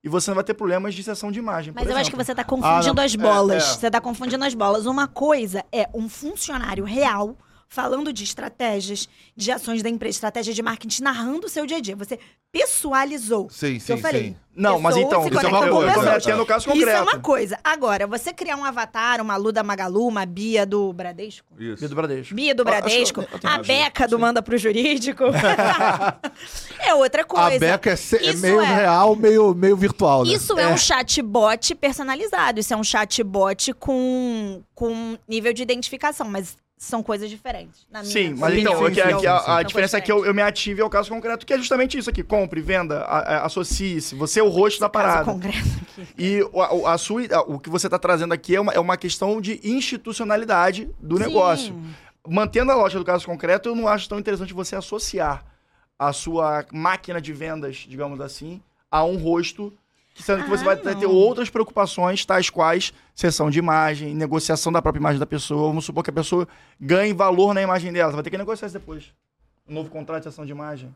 e 0.03 0.09
você 0.09 0.31
não 0.31 0.35
vai 0.37 0.44
ter 0.44 0.55
problemas 0.55 0.94
de 0.94 1.03
sessão 1.03 1.31
de 1.31 1.38
imagem. 1.38 1.72
Mas 1.74 1.85
por 1.85 1.90
eu 1.92 1.96
acho 1.96 2.11
que 2.11 2.16
exemplo. 2.16 2.24
você 2.26 2.35
tá 2.35 2.44
confundindo 2.44 3.00
Ah, 3.00 3.05
as 3.05 3.14
bolas. 3.14 3.62
É, 3.62 3.66
é. 3.66 3.74
Você 3.74 3.90
tá 3.90 4.00
confundindo 4.00 4.44
as 4.44 4.55
bolas. 4.55 4.87
Uma 4.87 5.07
coisa 5.07 5.64
é 5.72 5.88
um 5.94 6.09
funcionário 6.09 6.85
real 6.85 7.37
falando 7.70 8.12
de 8.12 8.24
estratégias, 8.24 9.09
de 9.37 9.52
ações 9.52 9.80
da 9.80 9.88
empresa, 9.88 10.16
estratégia 10.16 10.52
de 10.52 10.61
marketing, 10.61 11.04
narrando 11.04 11.46
o 11.46 11.48
seu 11.48 11.64
dia 11.64 11.76
a 11.76 11.80
dia. 11.80 11.94
Você 11.94 12.18
pessoalizou. 12.50 13.48
Sim, 13.48 13.78
que 13.78 13.92
eu 13.92 13.96
sim, 13.96 14.02
falei. 14.02 14.22
sim. 14.24 14.37
Não, 14.56 14.80
mas 14.80 14.96
então, 14.96 15.26
isso 15.28 15.38
é 15.38 15.48
uma 15.48 15.61
com 15.68 15.70
coisa. 15.70 16.37
no 16.37 16.44
caso 16.44 16.68
Isso 16.74 16.88
é 16.88 17.00
uma 17.00 17.20
coisa. 17.20 17.56
Agora, 17.62 18.09
você 18.09 18.33
criar 18.33 18.56
um 18.56 18.64
avatar, 18.64 19.22
uma 19.22 19.37
Lu 19.37 19.52
da 19.52 19.62
Magalu, 19.62 20.09
uma 20.09 20.26
Bia 20.26 20.66
do 20.66 20.92
Bradesco. 20.92 21.46
Isso. 21.61 21.78
Bia 21.78 21.88
do 21.88 21.94
Bradesco. 21.94 22.35
Bia 22.35 22.54
do 22.56 22.62
Ah, 22.62 22.64
Bradesco, 22.64 23.20
eu- 23.20 23.28
eu 23.40 23.48
a. 23.48 23.59
Beca 23.59 24.09
do 24.09 24.18
Manda 24.18 24.42
pro 24.42 24.59
Jurídico. 24.59 25.22
é 26.80 26.92
outra 26.94 27.24
coisa. 27.24 27.54
A 27.54 27.59
Beca 27.59 27.90
é, 27.90 27.96
se- 27.96 28.16
é 28.16 28.33
meio 28.35 28.61
é- 28.61 28.74
real, 28.74 29.14
meio, 29.14 29.54
meio 29.54 29.76
virtual, 29.76 30.24
né? 30.24 30.33
Isso 30.33 30.59
é. 30.59 30.66
um 30.66 30.76
chatbot 30.76 31.72
personalizado. 31.76 32.59
Isso 32.59 32.74
é 32.74 32.76
um 32.76 32.85
chatbot 32.85 33.72
com, 33.74 34.61
com 34.74 35.16
nível 35.28 35.52
de 35.52 35.62
identificação, 35.62 36.28
mas 36.28 36.56
são 36.81 37.03
coisas 37.03 37.29
diferentes. 37.29 37.87
Na 37.90 38.01
minha 38.01 38.11
Sim, 38.11 38.35
mas 38.38 38.57
então, 38.57 38.90
que, 38.90 38.99
é 38.99 39.29
a, 39.29 39.59
a 39.59 39.62
diferença 39.62 39.99
é 39.99 40.01
que 40.01 40.11
eu, 40.11 40.25
eu 40.25 40.33
me 40.33 40.40
ative 40.40 40.81
ao 40.81 40.88
caso 40.88 41.11
concreto, 41.11 41.45
que 41.45 41.53
é 41.53 41.59
justamente 41.59 41.99
isso 41.99 42.09
aqui: 42.09 42.23
compre, 42.23 42.62
venda, 42.62 43.05
associe-se. 43.45 44.14
Você 44.14 44.40
é 44.40 44.43
o 44.43 44.49
rosto 44.49 44.81
da 44.81 44.88
Caso 44.88 45.05
parada. 45.05 45.25
concreto 45.31 45.59
aqui. 45.59 46.09
E 46.16 46.43
o, 46.51 46.87
a, 46.87 46.95
a 46.95 46.99
sua, 46.99 47.21
o 47.47 47.59
que 47.59 47.69
você 47.69 47.87
está 47.87 47.99
trazendo 47.99 48.33
aqui 48.33 48.57
é 48.57 48.61
uma, 48.61 48.73
é 48.73 48.81
uma 48.81 48.97
questão 48.97 49.43
de 49.43 49.61
institucionalidade 49.62 50.88
do 50.99 51.19
Sim. 51.19 51.25
negócio. 51.25 51.83
Mantendo 52.27 52.73
a 52.73 52.75
loja 52.75 52.99
do 52.99 53.05
caso 53.05 53.27
concreto, 53.27 53.69
eu 53.69 53.77
não 53.77 53.87
acho 53.87 54.09
tão 54.09 54.19
interessante 54.19 54.55
você 54.55 54.75
associar 54.75 55.45
a 55.99 56.14
sua 56.14 56.64
máquina 56.73 57.21
de 57.21 57.35
vendas, 57.35 57.85
digamos 57.87 58.23
assim, 58.23 58.62
a 58.90 59.05
um 59.05 59.19
rosto, 59.19 59.71
sendo 60.14 60.44
que 60.44 60.51
você 60.51 60.62
Ah, 60.62 60.66
vai 60.66 60.77
ter 60.77 60.94
não. 60.96 61.11
outras 61.11 61.49
preocupações, 61.51 62.25
tais 62.25 62.51
quais 62.51 62.92
sessão 63.14 63.51
de 63.51 63.59
imagem, 63.59 64.14
negociação 64.14 64.70
da 64.73 64.83
própria 64.83 65.01
imagem 65.01 65.18
da 65.18 65.27
pessoa. 65.27 65.68
Vamos 65.68 65.85
supor 65.85 66.03
que 66.05 66.11
a 66.11 66.12
pessoa 66.12 66.46
ganhe 66.81 67.12
valor 67.12 67.55
na 67.55 67.62
imagem 67.62 67.92
dela. 67.92 68.11
Você 68.11 68.16
vai 68.16 68.23
ter 68.25 68.31
que 68.31 68.38
negociar 68.38 68.66
isso 68.66 68.79
depois. 68.79 69.12
Um 69.70 69.74
novo 69.74 69.88
contrato 69.88 70.24
de 70.24 70.30
sessão 70.30 70.44
de 70.44 70.50
imagem. 70.50 70.92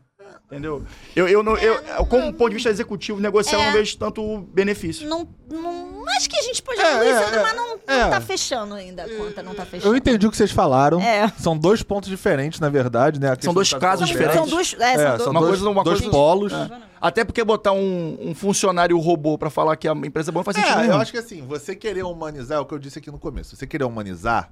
Entendeu? 0.47 0.83
Eu, 1.15 1.27
eu, 1.29 1.41
não, 1.41 1.55
eu, 1.57 2.05
como 2.07 2.33
ponto 2.33 2.49
de 2.49 2.55
vista 2.55 2.69
executivo, 2.69 3.19
negociar 3.21 3.53
eu 3.57 3.63
não 3.63 3.69
É. 3.69 3.71
vejo 3.73 3.97
tanto 3.97 4.39
benefício. 4.53 5.07
Não, 5.07 5.27
não, 5.49 6.03
acho 6.17 6.29
que 6.29 6.35
a 6.37 6.41
gente 6.41 6.61
pode 6.61 6.81
É, 6.81 6.91
evoluir 6.91 7.13
é, 7.15 7.21
isso, 7.23 7.33
é. 7.35 7.41
mas 7.43 7.55
não, 7.55 7.79
É. 7.87 8.01
não 8.01 8.09
tá 8.09 8.21
fechando 8.21 8.73
ainda 8.73 9.03
a 9.05 9.09
conta, 9.09 9.41
não 9.41 9.55
tá 9.55 9.63
Eu 9.63 9.67
fechando. 9.67 9.95
entendi 9.95 10.27
o 10.27 10.31
que 10.31 10.35
vocês 10.37 10.51
falaram. 10.51 10.99
É. 10.99 11.27
São 11.39 11.57
dois 11.57 11.81
pontos 11.83 12.09
diferentes, 12.09 12.59
na 12.59 12.69
verdade, 12.69 13.19
né? 13.19 13.33
Questão 13.35 13.53
dois 13.53 13.69
do 13.69 13.79
casos 13.79 14.07
diferentes. 14.07 14.49
São. 14.49 14.59
É, 14.59 14.63
são 14.63 14.81
É, 14.83 15.17
são 15.19 15.33
dois, 15.33 15.61
coisa- 15.61 15.83
dois 15.83 16.01
polos. 16.01 16.51
Até 16.99 17.23
porque 17.23 17.43
botar 17.43 17.71
um, 17.71 18.17
um 18.19 18.35
funcionário 18.35 18.97
robô 18.99 19.37
pra 19.37 19.49
falar 19.49 19.75
que 19.77 19.87
a 19.87 19.93
empresa 19.93 20.31
é 20.31 20.33
boa 20.33 20.41
não 20.41 20.43
faz 20.43 20.57
sentido 20.57 20.73
É, 20.79 20.81
nenhum. 20.81 20.93
eu 20.95 20.99
acho 21.01 21.11
que 21.11 21.17
assim, 21.17 21.41
você 21.45 21.75
querer 21.75 22.03
humanizar, 22.03 22.57
é 22.57 22.61
o 22.61 22.65
que 22.65 22.73
eu 22.73 22.79
disse 22.79 22.99
aqui 22.99 23.09
no 23.11 23.19
começo. 23.19 23.55
Você 23.55 23.65
querer 23.65 23.83
humanizar, 23.85 24.51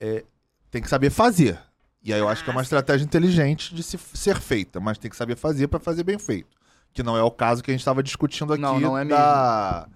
é, 0.00 0.24
tem 0.70 0.82
que 0.82 0.88
saber 0.88 1.10
fazer. 1.10 1.58
E 2.06 2.12
aí 2.12 2.20
eu 2.20 2.28
acho 2.28 2.44
que 2.44 2.48
é 2.50 2.52
uma 2.52 2.62
estratégia 2.62 3.04
inteligente 3.04 3.74
de 3.74 3.82
se, 3.82 3.98
ser 4.14 4.36
feita, 4.40 4.78
mas 4.80 4.96
tem 4.96 5.10
que 5.10 5.16
saber 5.16 5.36
fazer 5.36 5.66
pra 5.68 5.80
fazer 5.80 6.04
bem 6.04 6.18
feito. 6.18 6.56
Que 6.92 7.02
não 7.02 7.16
é 7.16 7.22
o 7.22 7.30
caso 7.30 7.62
que 7.62 7.70
a 7.70 7.74
gente 7.74 7.80
estava 7.80 8.02
discutindo 8.02 8.52
aqui 8.52 8.62
Não, 8.62 8.78
não 8.80 8.96
é 8.96 9.04
da, 9.04 9.88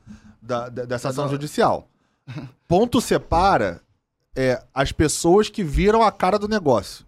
da- 0.43 0.69
da- 0.69 0.85
dessa 0.85 1.09
ação 1.11 1.29
judicial. 1.29 1.89
Ponto 2.69 3.01
separa 3.01 3.81
é, 4.37 4.63
as 4.75 4.93
pessoas 4.93 5.49
que 5.49 5.63
viram 5.63 6.03
a 6.03 6.11
cara 6.13 6.39
do 6.39 6.49
negócio. 6.49 7.07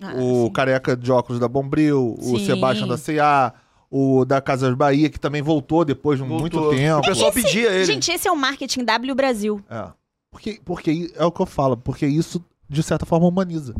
Ah, 0.00 0.12
o 0.16 0.46
sim. 0.46 0.52
careca 0.52 0.96
de 0.96 1.10
óculos 1.12 1.40
da 1.40 1.46
Bombril, 1.48 2.16
o 2.18 2.38
Sim. 2.38 2.46
Sebastião 2.46 2.88
da 2.88 2.96
C&A, 2.98 3.52
o 3.90 4.24
da 4.24 4.40
Casas 4.40 4.74
Bahia, 4.74 5.08
que 5.08 5.20
também 5.20 5.40
voltou 5.40 5.84
depois 5.84 6.18
de 6.18 6.24
Voltou. 6.26 6.40
muito 6.40 6.76
tempo. 6.76 6.98
O 6.98 7.02
pessoal 7.02 7.32
pedia 7.32 7.70
ele. 7.72 7.84
Gente, 7.84 8.10
esse 8.10 8.26
é 8.26 8.30
o 8.32 8.36
marketing 8.36 8.84
W 8.84 9.14
Brasil. 9.14 9.64
É. 9.70 9.86
Porque, 10.32 10.60
porque 10.64 11.12
é 11.14 11.24
o 11.24 11.30
que 11.30 11.40
eu 11.40 11.46
falo, 11.46 11.76
porque 11.76 12.04
isso, 12.06 12.44
de 12.68 12.82
certa 12.82 13.06
forma, 13.06 13.26
humaniza. 13.28 13.74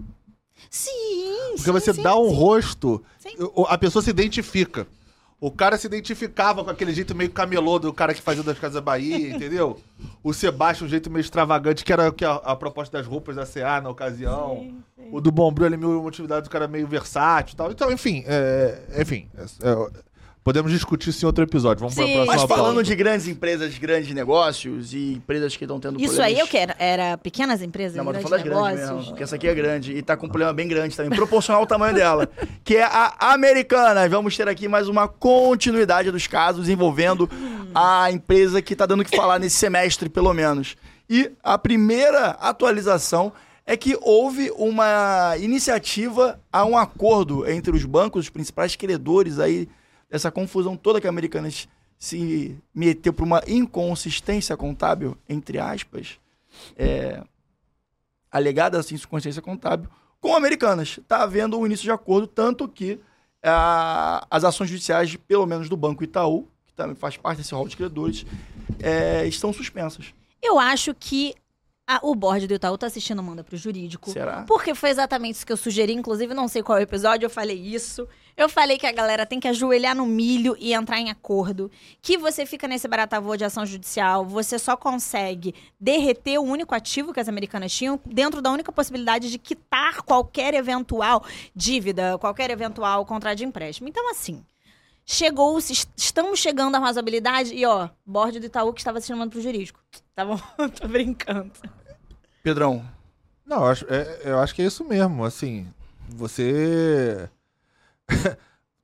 Sim. 0.71 1.53
Porque 1.57 1.71
você 1.71 1.93
sim, 1.93 2.03
dá 2.03 2.17
um 2.17 2.29
sim. 2.31 2.35
rosto, 2.37 3.05
Sim. 3.19 3.35
o- 3.55 3.65
a 3.69 3.77
pessoa 3.79 4.03
se 4.03 4.11
identifica. 4.11 4.87
O 5.41 5.51
cara 5.51 5.77
se 5.77 5.87
identificava 5.87 6.65
com 6.65 6.71
aquele 6.71 6.95
jeito 6.95 7.15
meio 7.15 7.31
camelô 7.31 7.79
do 7.79 7.93
cara 7.93 8.15
que 8.15 8.23
fazia 8.23 8.43
das 8.43 8.59
Casas 8.59 8.83
Bahia, 8.83 9.29
entendeu? 9.37 9.79
O 10.23 10.33
Sebastião, 10.33 10.87
um 10.87 10.91
jeito 10.91 11.11
meio 11.11 11.21
extravagante, 11.21 11.85
que 11.85 11.93
era 11.93 12.11
que 12.11 12.25
a, 12.25 12.35
a 12.37 12.57
proposta 12.57 12.97
das 12.97 13.07
roupas 13.07 13.37
da 13.37 13.45
CA 13.45 13.81
na 13.81 13.91
ocasião. 13.91 14.75
O 15.13 15.21
do 15.21 15.31
Bombril, 15.31 15.67
ele 15.67 15.77
meio 15.77 16.01
motividade 16.03 16.45
do 16.45 16.51
cara 16.51 16.67
meio 16.67 16.87
versátil 16.87 17.53
e 17.53 17.57
tal. 17.57 17.71
Então, 17.71 17.93
enfim, 17.93 18.25
é, 18.27 18.83
enfim. 19.01 19.29
é- 19.37 19.69
é- 19.69 19.91
podemos 20.45 20.71
discutir 20.71 21.09
isso 21.09 21.25
em 21.25 21.27
outro 21.27 21.43
episódio. 21.43 21.81
Vamos 21.81 21.95
para 21.95 22.05
Sim. 22.05 22.13
a 22.13 22.15
próxima 22.17 22.37
Mas 22.37 22.49
falando 22.49 22.75
pauta. 22.75 22.83
de 22.85 22.95
grandes 22.95 23.27
empresas, 23.27 23.79
grandes 23.79 24.15
negócios 24.15 24.93
e 24.93 25.15
empresas 25.15 25.57
que 25.57 25.65
estão 25.65 25.81
tendo 25.81 25.99
Isso 25.99 26.15
problemas- 26.17 26.27
aí 26.35 26.39
eu 26.39 26.47
quero. 26.47 26.75
Era 26.79 27.17
pequenas 27.17 27.63
empresas, 27.63 27.97
Não, 27.97 28.05
mas 28.05 28.13
grandes 28.13 28.29
falando 28.31 28.45
das 28.45 28.53
grandes 28.53 28.71
negócios. 28.81 28.97
mesmo, 28.99 29.11
porque 29.11 29.23
essa 29.23 29.37
aqui 29.37 29.49
é 29.49 29.55
grande 29.55 29.93
e 29.97 30.03
tá 30.03 30.17
com 30.17 30.27
um 30.27 30.29
problema 30.29 30.53
bem 30.53 30.69
grande 30.69 30.95
também, 30.95 31.17
proporcional 31.17 31.63
ao 31.63 31.67
tamanho 31.67 31.95
dela, 31.95 32.29
que 32.63 32.77
é 32.77 32.85
a 32.85 33.33
Americana. 33.33 34.07
Vamos 34.09 34.37
ter 34.37 34.47
aqui 34.47 34.69
mais 34.69 34.87
uma 34.87 35.09
continuidade 35.09 36.11
dos 36.11 36.27
casos 36.27 36.69
envolvendo 36.69 37.29
a 37.75 38.13
empresa 38.13 38.61
que 38.61 38.77
tá 38.77 38.85
dando 38.87 39.01
o 39.01 39.05
que 39.05 39.17
falar 39.17 39.39
nesse 39.39 39.57
semestre, 39.57 40.09
pelo 40.11 40.33
menos. 40.35 40.77
E 41.09 41.31
a 41.43 41.57
primeira 41.57 42.31
atualização 42.41 43.33
é 43.67 43.77
que 43.79 43.97
houve 44.03 44.53
uma 44.57 45.37
iniciativa 45.39 46.39
a 46.53 46.67
um 46.67 46.77
acordo 46.77 47.49
entre 47.51 47.75
os 47.75 47.85
bancos, 47.87 48.25
os 48.27 48.31
principais 48.31 48.77
credores 48.77 49.39
aí 49.39 49.67
dessa 50.15 50.31
confusão 50.31 50.77
toda 50.77 51.01
que 51.01 51.09
a 51.09 51.11
Americanas 51.11 51.67
se 51.99 52.57
meteu 52.73 53.13
por 53.13 53.25
uma 53.25 53.43
inconsistência 53.49 54.57
contábil, 54.57 55.19
entre 55.29 55.59
aspas, 55.59 56.21
é, 56.77 57.21
alegada 58.31 58.79
assim, 58.79 58.95
inconsistência 58.95 59.43
contábil, 59.43 59.91
com 60.21 60.37
Americanas. 60.37 60.99
Está 60.99 61.23
havendo 61.25 61.59
um 61.59 61.67
início 61.67 61.83
de 61.83 61.91
acordo, 61.91 62.29
tanto 62.29 62.69
que 62.69 63.01
ah, 63.43 64.25
as 64.31 64.45
ações 64.45 64.71
judiciais, 64.71 65.17
pelo 65.17 65.47
menos 65.47 65.69
do 65.69 65.77
Banco 65.77 66.05
Itaú, 66.05 66.47
que 66.65 66.73
também 66.75 66.95
faz 66.95 67.17
parte 67.17 67.39
desse 67.39 67.53
rol 67.53 67.67
de 67.67 67.77
credores, 67.77 68.25
é, 68.81 69.27
estão 69.27 69.53
suspensas. 69.53 70.15
Eu 70.41 70.61
acho 70.61 70.95
que 70.95 71.35
a- 71.89 71.99
o 72.05 72.15
board 72.15 72.47
do 72.47 72.55
Itaú 72.55 72.79
tá 72.79 72.87
assistindo 72.87 73.21
Manda 73.21 73.43
pro 73.43 73.57
Jurídico. 73.57 74.11
Será? 74.13 74.45
Porque 74.47 74.77
foi 74.77 74.91
exatamente 74.91 75.35
isso 75.35 75.47
que 75.47 75.53
eu 75.53 75.57
sugeri, 75.57 75.93
inclusive 75.93 76.33
não 76.35 76.47
sei 76.47 76.63
qual 76.63 76.79
episódio 76.79 77.27
eu 77.27 77.31
falei 77.31 77.57
isso. 77.59 78.07
Eu 78.37 78.49
falei 78.49 78.77
que 78.79 78.87
a 78.87 78.91
galera 78.93 79.25
tem 79.25 79.39
que 79.39 79.47
ajoelhar 79.47 79.95
no 79.95 80.05
milho 80.07 80.57
e 80.59 80.73
entrar 80.75 80.99
em 80.99 81.09
acordo. 81.09 81.71
Que 82.03 82.19
você 82.19 82.45
fica 82.45 82.67
nesse 82.67 82.89
baratavô 82.89 83.37
de 83.37 83.45
ação 83.45 83.65
judicial, 83.65 84.25
você 84.25 84.59
só 84.59 84.77
consegue 84.77 85.55
derreter 85.79 86.39
o 86.39 86.43
único 86.43 86.75
ativo 86.75 87.13
que 87.13 87.21
as 87.21 87.29
americanas 87.29 87.73
tinham 87.73 88.01
dentro 88.05 88.43
da 88.43 88.51
única 88.51 88.73
possibilidade 88.73 89.31
de 89.31 89.39
quitar 89.39 90.03
qualquer 90.03 90.53
eventual 90.55 91.25
dívida, 91.55 92.19
qualquer 92.19 92.51
eventual 92.51 93.07
contrato 93.07 93.37
de 93.39 93.45
empréstimo. 93.45 93.89
Então, 93.89 94.11
assim, 94.11 94.45
chegou, 95.07 95.57
est- 95.59 95.89
estamos 95.97 96.41
chegando 96.41 96.75
à 96.75 96.81
razoabilidade 96.81 97.55
e, 97.55 97.65
ó, 97.65 97.89
board 98.05 98.41
do 98.41 98.47
Itaú 98.47 98.73
que 98.73 98.81
estava 98.81 99.01
se 99.01 99.07
chamando 99.07 99.31
pro 99.31 99.41
jurídico. 99.41 99.79
Tá 100.15 100.25
bom? 100.25 100.41
Tô 100.81 100.89
brincando. 100.89 101.53
Pedrão, 102.43 102.85
Não, 103.47 103.59
eu 103.59 103.67
acho, 103.71 103.87
é- 103.89 104.21
eu 104.25 104.41
acho 104.41 104.55
que 104.55 104.63
é 104.63 104.67
isso 104.67 104.85
mesmo. 104.85 105.25
Assim, 105.25 105.67
você. 106.09 107.29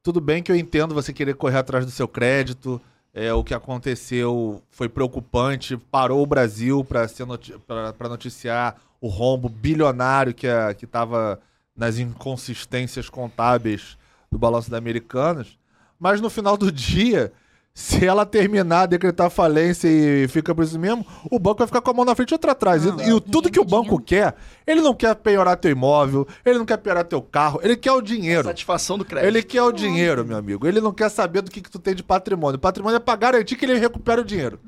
Tudo 0.03 0.21
bem 0.21 0.43
que 0.43 0.51
eu 0.51 0.57
entendo 0.57 0.95
você 0.95 1.13
querer 1.13 1.35
correr 1.35 1.59
atrás 1.59 1.85
do 1.85 1.91
seu 1.91 2.09
crédito. 2.09 2.81
É, 3.13 3.33
o 3.33 3.43
que 3.43 3.53
aconteceu 3.53 4.63
foi 4.71 4.89
preocupante. 4.89 5.77
Parou 5.77 6.23
o 6.23 6.27
Brasil 6.27 6.85
para 6.85 8.09
noticiar 8.09 8.77
o 9.01 9.09
rombo 9.09 9.49
bilionário 9.49 10.33
que 10.33 10.47
que 10.79 10.85
estava 10.85 11.41
nas 11.77 11.99
inconsistências 11.99 13.09
contábeis 13.09 13.97
do 14.31 14.39
balanço 14.39 14.71
da 14.71 14.79
Americanas. 14.79 15.59
Mas 15.99 16.21
no 16.21 16.31
final 16.31 16.57
do 16.57 16.71
dia, 16.73 17.33
se 17.73 18.05
ela 18.05 18.27
terminar, 18.27 18.87
decretar 18.87 19.31
falência 19.31 19.89
e 19.89 20.27
fica 20.29 20.55
por 20.55 20.65
isso 20.65 20.79
mesmo, 20.79 21.07
o 21.31 21.39
banco 21.39 21.59
vai 21.59 21.67
ficar 21.67 21.81
com 21.81 21.91
a 21.91 21.95
mão 21.95 22.05
na 22.05 22.15
frente 22.15 22.31
e 22.31 22.35
outra 22.35 22.53
atrás. 22.53 22.85
Não, 22.85 23.01
e 23.01 23.11
e 23.11 23.13
o, 23.13 23.21
tudo 23.21 23.51
que 23.51 23.61
o 23.61 23.65
banco 23.65 24.01
quer, 24.01 24.35
ele 24.67 24.81
não 24.81 24.95
quer 24.95 25.15
penhorar 25.17 25.57
teu 25.57 25.71
imóvel, 25.71 26.27
ele 26.45 26.59
não 26.59 26.67
quer 26.67 26.77
penhorar 26.79 27.05
teu 27.05 27.21
carro, 27.21 27.61
ele 27.63 27.77
quer 27.77 27.93
o 27.93 28.01
dinheiro. 28.01 28.45
satisfação 28.45 28.97
do 28.97 29.05
crédito. 29.05 29.27
Ele 29.27 29.43
quer 29.43 29.63
o 29.63 29.73
dinheiro, 29.73 30.25
meu 30.25 30.37
amigo. 30.37 30.67
Ele 30.67 30.81
não 30.81 30.93
quer 30.93 31.09
saber 31.09 31.43
do 31.43 31.51
que, 31.51 31.61
que 31.61 31.71
tu 31.71 31.79
tem 31.79 31.95
de 31.95 32.03
patrimônio. 32.03 32.59
Patrimônio 32.59 32.97
é 32.97 33.01
pra 33.01 33.17
garantir 33.17 33.57
que 33.57 33.65
ele 33.65 33.79
recupera 33.79 34.21
o 34.21 34.25
dinheiro. 34.25 34.59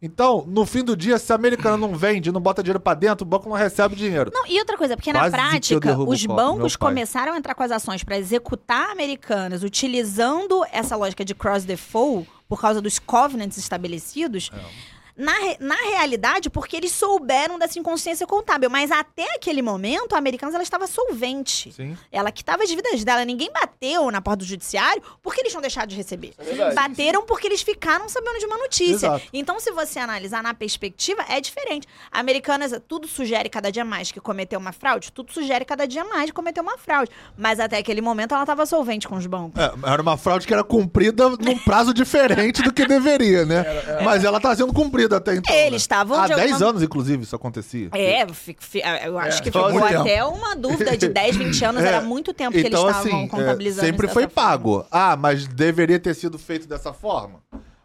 Então, 0.00 0.44
no 0.46 0.64
fim 0.64 0.84
do 0.84 0.96
dia, 0.96 1.18
se 1.18 1.32
a 1.32 1.34
americana 1.34 1.76
não 1.76 1.94
vende, 1.94 2.30
não 2.30 2.40
bota 2.40 2.62
dinheiro 2.62 2.78
pra 2.78 2.94
dentro, 2.94 3.24
o 3.24 3.28
banco 3.28 3.48
não 3.48 3.56
recebe 3.56 3.96
dinheiro. 3.96 4.30
Não, 4.32 4.46
e 4.46 4.58
outra 4.60 4.76
coisa, 4.76 4.96
porque 4.96 5.10
Quase 5.10 5.30
na 5.30 5.36
prática, 5.36 5.98
os 5.98 6.24
copo, 6.24 6.34
bancos 6.34 6.76
começaram 6.76 7.32
a 7.32 7.36
entrar 7.36 7.54
com 7.54 7.64
as 7.64 7.72
ações 7.72 8.04
para 8.04 8.16
executar 8.16 8.90
americanas, 8.90 9.64
utilizando 9.64 10.64
essa 10.70 10.94
lógica 10.94 11.24
de 11.24 11.34
cross 11.34 11.64
default, 11.64 12.28
por 12.48 12.60
causa 12.60 12.80
dos 12.80 12.98
covenants 12.98 13.58
estabelecidos. 13.58 14.50
É. 14.54 14.97
Na, 15.18 15.32
na 15.58 15.74
realidade, 15.74 16.48
porque 16.48 16.76
eles 16.76 16.92
souberam 16.92 17.58
dessa 17.58 17.76
inconsciência 17.76 18.24
contábil. 18.24 18.70
Mas 18.70 18.92
até 18.92 19.34
aquele 19.34 19.60
momento, 19.60 20.14
a 20.14 20.18
Americanas 20.18 20.54
ela 20.54 20.62
estava 20.62 20.86
solvente. 20.86 21.72
Sim. 21.72 21.98
Ela 22.12 22.30
quitava 22.30 22.62
as 22.62 22.68
dívidas 22.68 23.02
dela. 23.02 23.24
Ninguém 23.24 23.50
bateu 23.52 24.10
na 24.12 24.22
porta 24.22 24.38
do 24.38 24.44
judiciário 24.44 25.02
porque 25.20 25.40
eles 25.40 25.50
tinham 25.50 25.60
deixado 25.60 25.88
de 25.88 25.96
receber. 25.96 26.34
É. 26.38 26.72
Bateram 26.72 27.26
porque 27.26 27.48
eles 27.48 27.62
ficaram 27.62 28.08
sabendo 28.08 28.38
de 28.38 28.46
uma 28.46 28.56
notícia. 28.58 29.08
Exato. 29.08 29.26
Então, 29.32 29.58
se 29.58 29.72
você 29.72 29.98
analisar 29.98 30.40
na 30.40 30.54
perspectiva, 30.54 31.24
é 31.28 31.40
diferente. 31.40 31.88
Americanas, 32.12 32.72
tudo 32.86 33.08
sugere 33.08 33.48
cada 33.48 33.72
dia 33.72 33.84
mais 33.84 34.12
que 34.12 34.20
cometeu 34.20 34.60
uma 34.60 34.72
fraude, 34.72 35.10
tudo 35.10 35.32
sugere 35.32 35.64
cada 35.64 35.84
dia 35.84 36.04
mais 36.04 36.26
que 36.26 36.32
cometeu 36.32 36.62
uma 36.62 36.78
fraude. 36.78 37.10
Mas 37.36 37.58
até 37.58 37.78
aquele 37.78 38.00
momento 38.00 38.34
ela 38.34 38.44
estava 38.44 38.64
solvente 38.66 39.08
com 39.08 39.16
os 39.16 39.26
bancos. 39.26 39.60
É, 39.60 39.72
era 39.92 40.00
uma 40.00 40.16
fraude 40.16 40.46
que 40.46 40.52
era 40.52 40.62
cumprida 40.62 41.28
num 41.30 41.58
prazo 41.58 41.92
diferente 41.92 42.62
do 42.62 42.72
que 42.72 42.86
deveria, 42.86 43.44
né? 43.44 43.64
Mas 44.04 44.22
ela 44.22 44.38
tá 44.40 44.54
sendo 44.54 44.72
cumprida 44.72 45.07
até 45.16 45.34
então. 45.36 45.54
Eles 45.54 45.70
né? 45.72 45.76
estavam 45.76 46.18
Há 46.20 46.26
de 46.26 46.34
10 46.34 46.52
alguma- 46.52 46.70
anos, 46.70 46.82
inclusive, 46.82 47.22
isso 47.22 47.34
acontecia. 47.36 47.88
É, 47.92 48.26
fi- 48.32 48.82
eu 49.04 49.18
acho 49.18 49.38
É, 49.38 49.42
que 49.42 49.50
ficou 49.50 49.84
até 49.84 50.24
uma 50.24 50.54
dúvida 50.56 50.96
de 50.96 51.08
10, 51.08 51.36
20 51.36 51.64
anos, 51.64 51.82
É. 51.82 51.88
era 51.88 52.00
muito 52.00 52.32
tempo 52.34 52.52
que 52.52 52.60
então, 52.60 52.82
eles 52.82 52.96
estavam 52.96 53.12
assim, 53.18 53.24
é, 53.24 53.28
contabilizando. 53.28 53.86
sempre 53.86 54.06
isso 54.06 54.14
foi 54.14 54.24
dessa 54.26 54.34
forma. 54.34 54.50
pago. 54.50 54.86
Ah, 54.90 55.16
mas 55.16 55.46
deveria 55.46 55.98
ter 55.98 56.14
sido 56.14 56.38
feito 56.38 56.66
dessa 56.68 56.92
forma? 56.92 57.40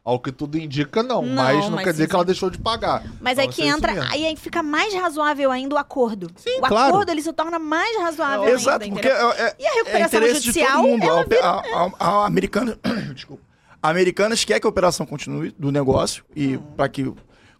Ao 0.05 0.19
que 0.19 0.33
tudo 0.33 0.57
indica, 0.57 1.01
não. 1.01 1.21
Não, 1.21 1.33
mas 1.33 1.63
não 1.63 1.71
mas 1.71 1.85
quer 1.85 1.91
dizer 1.93 2.09
que 2.09 2.13
ela 2.13 2.25
deixou 2.25 2.49
de 2.49 2.57
pagar. 2.57 3.03
Mas 3.21 3.37
Então, 3.37 3.43
aí 3.43 3.47
que 3.55 3.61
é 3.61 3.67
isso 3.67 3.77
entra, 3.77 4.05
aí, 4.11 4.25
aí 4.25 4.35
fica 4.35 4.61
mais 4.61 4.93
razoável 4.93 5.49
ainda 5.49 5.75
o 5.75 5.77
acordo. 5.77 6.29
Sim, 6.35 6.57
o 6.57 6.61
claro. 6.67 6.89
acordo 6.93 7.09
ele 7.09 7.21
se 7.21 7.31
torna 7.31 7.57
mais 7.57 7.97
razoável 8.01 8.49
Exato, 8.49 8.83
ainda. 8.83 8.95
porque 8.95 9.07
entendeu? 9.07 9.31
é, 9.31 9.41
é- 9.43 9.55
E 9.57 9.65
a 9.65 9.69
é 9.71 9.73
recuperação 9.75 10.27
judicial, 10.27 10.85
ela 10.85 11.25
A, 11.41 11.47
a, 11.47 11.89
a- 11.99 12.21
a 12.23 12.25
americana, 12.25 12.77
desculpa. 13.15 13.41
A 13.83 13.89
Americanas 13.89 14.45
quer 14.45 14.59
que 14.61 14.65
a 14.65 14.69
operação 14.69 15.05
continue 15.05 15.53
do 15.59 15.69
negócio 15.71 16.23
e 16.33 16.55
Hum. 16.55 16.63
para 16.77 16.87
que 16.87 17.11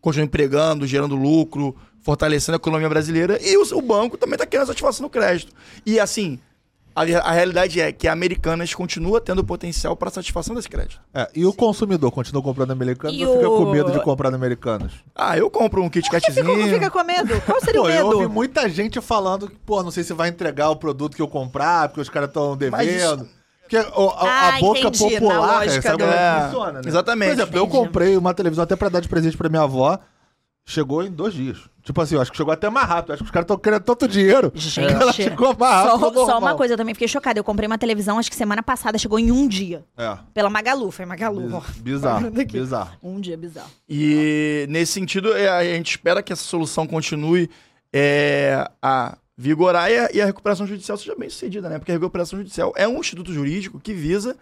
continue 0.02 0.26
empregando, 0.26 0.88
gerando 0.88 1.16
lucro, 1.16 1.76
fortalecendo 2.02 2.56
a 2.56 2.58
economia 2.58 2.88
brasileira. 2.90 3.38
E 3.42 3.58
o, 3.58 3.78
o 3.78 3.82
banco 3.82 4.18
também 4.18 4.36
está 4.36 4.46
querendo 4.46 4.64
a 4.64 4.68
satisfação 4.68 5.06
do 5.06 5.10
crédito. 5.10 5.52
E 5.86 6.00
assim, 6.00 6.40
a, 6.96 7.02
a 7.02 7.32
realidade 7.32 7.80
é 7.82 7.92
que 7.92 8.08
a 8.08 8.14
Americanas 8.14 8.74
continua 8.74 9.20
tendo 9.20 9.44
potencial 9.44 9.96
para 9.98 10.10
satisfação 10.12 10.54
desse 10.56 10.70
crédito. 10.70 11.02
É, 11.14 11.28
e 11.36 11.46
o 11.46 11.52
consumidor 11.54 12.10
continua 12.12 12.42
comprando 12.42 12.72
americanos 12.72 13.18
E 13.18 13.26
ou 13.26 13.36
fica 13.36 13.50
o- 13.50 13.58
com 13.66 13.72
medo 13.72 13.92
de 13.92 14.00
comprar 14.02 14.30
no 14.30 14.36
americanos? 14.38 14.94
Ah, 15.16 15.38
eu 15.38 15.50
compro 15.50 15.82
um 15.84 15.90
Kit 15.90 16.10
Por 16.10 16.20
que 16.22 16.26
Katzinho. 16.28 16.56
fica, 16.56 16.74
fica 16.74 16.90
com 16.90 17.04
medo? 17.04 17.42
Qual 17.42 17.60
seria 17.62 17.82
Pô, 17.82 17.88
o 17.88 17.90
eu 17.92 18.06
ouvi 18.06 18.18
medo? 18.20 18.30
muita 18.30 18.70
gente 18.70 19.00
falando 19.02 19.50
que, 19.50 19.56
pô, 19.66 19.82
não 19.84 19.92
sei 19.92 20.04
se 20.04 20.14
vai 20.14 20.30
entregar 20.30 20.70
o 20.70 20.76
produto 20.78 21.16
que 21.16 21.22
eu 21.22 21.28
comprar, 21.28 21.90
porque 21.90 22.02
os 22.02 22.10
caras 22.10 22.30
estão 22.30 22.58
Mas 22.72 22.88
isso- 22.88 22.98
devendo. 23.18 23.30
Porque 23.64 23.78
o- 23.78 24.10
a, 24.10 24.24
a 24.30 24.56
Ah, 24.56 24.60
boca 24.60 24.80
entendi, 24.80 24.98
popular, 25.16 25.38
lógica 25.40 25.82
sabe 25.82 25.98
do- 25.98 26.04
como 26.04 26.12
é 26.14 26.16
É, 26.18 26.36
que 26.40 26.46
funciona, 26.46 26.72
né? 26.74 26.82
exatamente. 26.86 27.28
Por 27.30 27.34
exemplo, 27.42 27.58
eu 27.58 27.64
Entendi. 27.66 27.78
comprei 27.78 28.18
uma 28.18 28.34
televisão 28.34 28.64
até 28.64 28.76
pra 28.76 28.90
dar 28.90 29.00
de 29.00 29.08
presente 29.10 29.36
pra 29.38 29.50
minha 29.50 29.64
avó, 29.64 29.98
chegou 30.66 31.04
em 31.04 31.12
dois 31.12 31.34
dias. 31.34 31.58
Tipo 31.82 32.00
assim, 32.02 32.16
eu 32.16 32.22
acho 32.22 32.32
que 32.32 32.38
chegou 32.38 32.54
até 32.54 32.70
mais 32.70 32.88
rápido. 32.88 33.12
Acho 33.12 33.24
que 33.24 33.26
os 33.28 33.32
caras 33.32 33.44
estão 33.44 33.58
querendo 33.58 33.82
tanto 33.82 34.08
dinheiro. 34.08 34.52
Gente, 34.56 34.94
ela 34.94 35.12
chegou 35.12 35.54
mais 35.58 35.86
rápido. 35.86 36.14
só, 36.14 36.26
só 36.28 36.40
uma 36.40 36.56
coisa, 36.56 36.74
eu 36.74 36.78
também 36.78 36.94
fiquei 36.96 37.08
chocada. 37.10 37.38
Eu 37.40 37.44
comprei 37.44 37.68
uma 37.68 37.78
televisão, 37.78 38.18
acho 38.18 38.30
que 38.30 38.36
semana 38.38 38.64
passada, 38.64 38.98
chegou 38.98 39.20
em 39.20 39.32
um 39.32 39.46
dia. 39.48 39.84
É. 39.98 40.18
Pela 40.34 40.50
Magalu, 40.50 40.92
foi 40.92 41.06
Magalu. 41.06 41.54
ó. 41.54 41.60
Biz- 41.60 41.82
Bizarro, 41.82 42.32
Daqui. 42.32 42.60
bizarro. 42.60 42.92
Um 43.04 43.20
dia 43.20 43.36
bizarro. 43.36 43.70
E 43.90 44.66
nesse 44.70 44.94
sentido, 44.94 45.34
é, 45.34 45.50
a 45.50 45.64
gente 45.64 45.92
espera 45.92 46.24
que 46.24 46.32
essa 46.32 46.44
solução 46.44 46.88
continue 46.88 47.50
é, 47.92 48.66
a 48.82 49.18
vigorar 49.38 49.90
e 49.92 49.98
a, 49.98 50.10
e 50.14 50.22
a 50.22 50.26
recuperação 50.26 50.66
judicial 50.68 50.98
seja 50.98 51.16
bem 51.16 51.30
sucedida, 51.30 51.70
né? 51.70 51.80
Porque 51.80 51.92
a 51.92 51.96
recuperação 51.96 52.38
judicial 52.40 52.72
é 52.76 52.88
um 52.88 53.00
instituto 53.00 53.34
jurídico 53.34 53.80
que 53.80 53.94
visa 53.94 54.36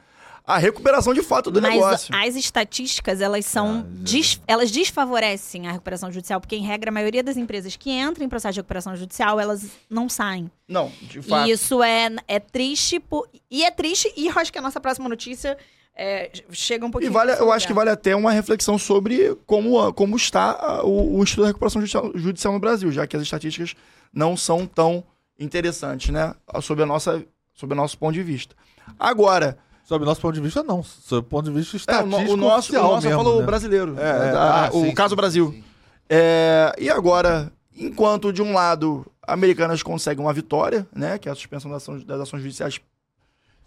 a 0.46 0.58
recuperação 0.58 1.14
de 1.14 1.22
fato 1.22 1.52
do 1.52 1.62
Mas 1.62 1.74
negócio. 1.76 2.16
as 2.16 2.36
estatísticas, 2.36 3.22
elas 3.22 3.46
são. 3.46 3.86
des- 3.88 4.42
elas 4.48 4.72
desfavorecem 4.72 5.68
a 5.68 5.72
recuperação 5.72 6.12
judicial, 6.12 6.42
porque, 6.42 6.56
em 6.56 6.64
regra, 6.66 6.90
a 6.90 6.94
maioria 6.94 7.22
das 7.24 7.38
empresas 7.38 7.76
que 7.76 7.92
entram 7.92 8.26
em 8.26 8.30
processo 8.30 8.54
de 8.56 8.60
recuperação 8.60 8.96
judicial, 8.96 9.40
elas 9.40 9.66
não 9.90 10.10
saem. 10.10 10.50
Não, 10.68 10.92
de 11.02 11.22
fato. 11.22 11.48
E 11.48 11.52
isso 11.52 11.82
é, 11.84 12.10
é 12.28 12.40
triste. 12.40 13.00
por- 13.00 13.30
E 13.50 13.64
é 13.64 13.70
triste, 13.72 14.12
e 14.18 14.28
eu 14.28 14.34
acho 14.38 14.52
que 14.52 14.58
a 14.58 14.62
nossa 14.62 14.80
próxima 14.82 15.08
notícia 15.08 15.58
é, 15.96 16.32
chega 16.52 16.86
um 16.86 16.90
E 16.90 16.92
pouquinho. 16.92 17.14
vale, 17.14 17.32
nesse 17.32 17.44
eu 17.44 17.52
acho 17.52 17.68
que 17.68 17.74
vale 17.74 17.90
até 17.92 18.16
uma 18.16 18.32
reflexão 18.32 18.78
sobre 18.80 19.38
como, 19.46 19.94
como 19.94 20.16
está 20.18 20.58
ah, 20.60 20.84
o, 20.84 21.18
o 21.20 21.24
Instituto 21.24 21.44
da 21.44 21.48
Recuperação 21.50 21.82
Judicial, 21.82 22.12
Judicial 22.16 22.54
no 22.54 22.60
Brasil, 22.60 22.92
já 22.92 23.06
que 23.06 23.16
as 23.16 23.22
estatísticas 23.22 23.76
não 24.14 24.36
são 24.38 24.66
tão 24.66 25.04
interessantes, 25.40 26.10
né? 26.14 26.36
Sobre, 26.62 26.84
a 26.84 26.88
nossa, 26.88 27.24
sobre 27.54 27.74
o 27.74 27.78
nosso 27.78 27.98
ponto 27.98 28.14
de 28.14 28.24
vista. 28.24 28.56
Agora, 29.00 29.58
Sob 29.84 30.04
o 30.04 30.06
nosso 30.06 30.22
ponto 30.22 30.34
de 30.36 30.42
vista, 30.42 30.64
não. 30.64 30.82
Sob 30.84 31.20
o 31.26 31.30
ponto 31.30 31.50
de 31.50 31.58
vista 31.58 31.76
é, 31.76 31.76
o, 31.76 31.78
estatístico 31.78 32.24
no- 32.28 32.34
o 32.34 32.38
nosso, 32.38 32.72
o 32.74 32.82
nosso 32.82 33.08
eu 33.08 33.10
mesmo, 33.18 33.24
falo 33.24 33.40
né? 33.40 33.46
brasileiro. 33.46 34.00
É, 34.00 34.10
é, 34.30 34.32
da- 34.32 34.66
ah, 34.68 34.70
o 34.70 34.86
sim, 34.86 34.94
caso 34.94 35.10
sim, 35.10 35.16
Brasil. 35.16 35.52
sim. 35.52 35.64
É, 36.10 36.74
e 36.80 36.90
agora, 36.90 37.52
enquanto 37.76 38.32
de 38.32 38.42
um 38.42 38.54
lado, 38.54 39.06
Americanas 39.22 39.84
conseguem 39.84 40.24
uma 40.24 40.32
vitória, 40.32 40.88
né, 40.96 41.18
que 41.18 41.28
é 41.28 41.32
a 41.32 41.36
suspensão 41.36 41.70
das 41.72 41.82
ações, 41.84 42.04
das 42.06 42.22
ações 42.22 42.42
judiciais 42.42 42.80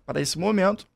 para 0.07 0.21
esse 0.21 0.39
momento, 0.39 0.87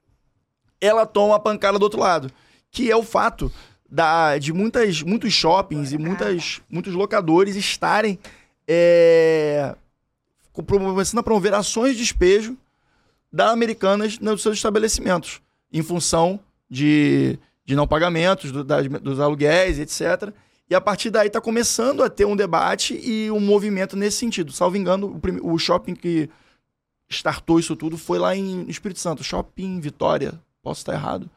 ela 0.80 1.04
toma 1.04 1.36
a 1.36 1.40
pancada 1.40 1.78
do 1.78 1.82
outro 1.82 2.00
lado, 2.00 2.30
que 2.70 2.90
é 2.90 2.96
o 2.96 3.02
fato 3.02 3.52
da, 3.90 4.38
de 4.38 4.52
muitas, 4.52 5.02
muitos 5.02 5.32
shoppings 5.32 5.92
e 5.92 5.98
muitas, 5.98 6.60
muitos 6.70 6.94
locadores 6.94 7.56
estarem 7.56 8.18
é, 8.68 9.74
com- 10.52 10.62
começando 10.62 11.18
a 11.20 11.22
promover 11.22 11.54
ações 11.54 11.92
de 11.96 12.02
despejo 12.02 12.56
da 13.32 13.50
Americanas 13.50 14.18
nos 14.18 14.42
seus 14.42 14.56
estabelecimentos, 14.56 15.40
em 15.72 15.82
função 15.82 16.38
de, 16.70 17.38
de 17.64 17.74
não 17.74 17.86
pagamentos 17.88 18.52
do- 18.52 18.62
das- 18.62 18.86
dos 18.86 19.18
aluguéis, 19.20 19.78
etc. 19.78 20.32
E 20.70 20.74
a 20.74 20.80
partir 20.80 21.08
daí 21.10 21.28
está 21.28 21.40
começando 21.40 22.02
a 22.02 22.10
ter 22.10 22.26
um 22.26 22.36
debate 22.36 22.94
e 23.02 23.30
um 23.30 23.40
movimento 23.40 23.96
nesse 23.96 24.18
sentido. 24.18 24.52
Salvo 24.52 24.76
engano, 24.76 25.18
o, 25.42 25.54
o 25.54 25.58
shopping 25.58 25.94
que 25.94 26.28
startou 27.08 27.58
isso 27.58 27.74
tudo 27.74 27.96
foi 27.96 28.18
lá 28.18 28.36
em 28.36 28.68
Espírito 28.68 29.00
Santo, 29.00 29.24
Shopping 29.24 29.80
Vitória, 29.80 30.38
posso 30.62 30.80
estar 30.82 30.92
errado. 30.92 31.30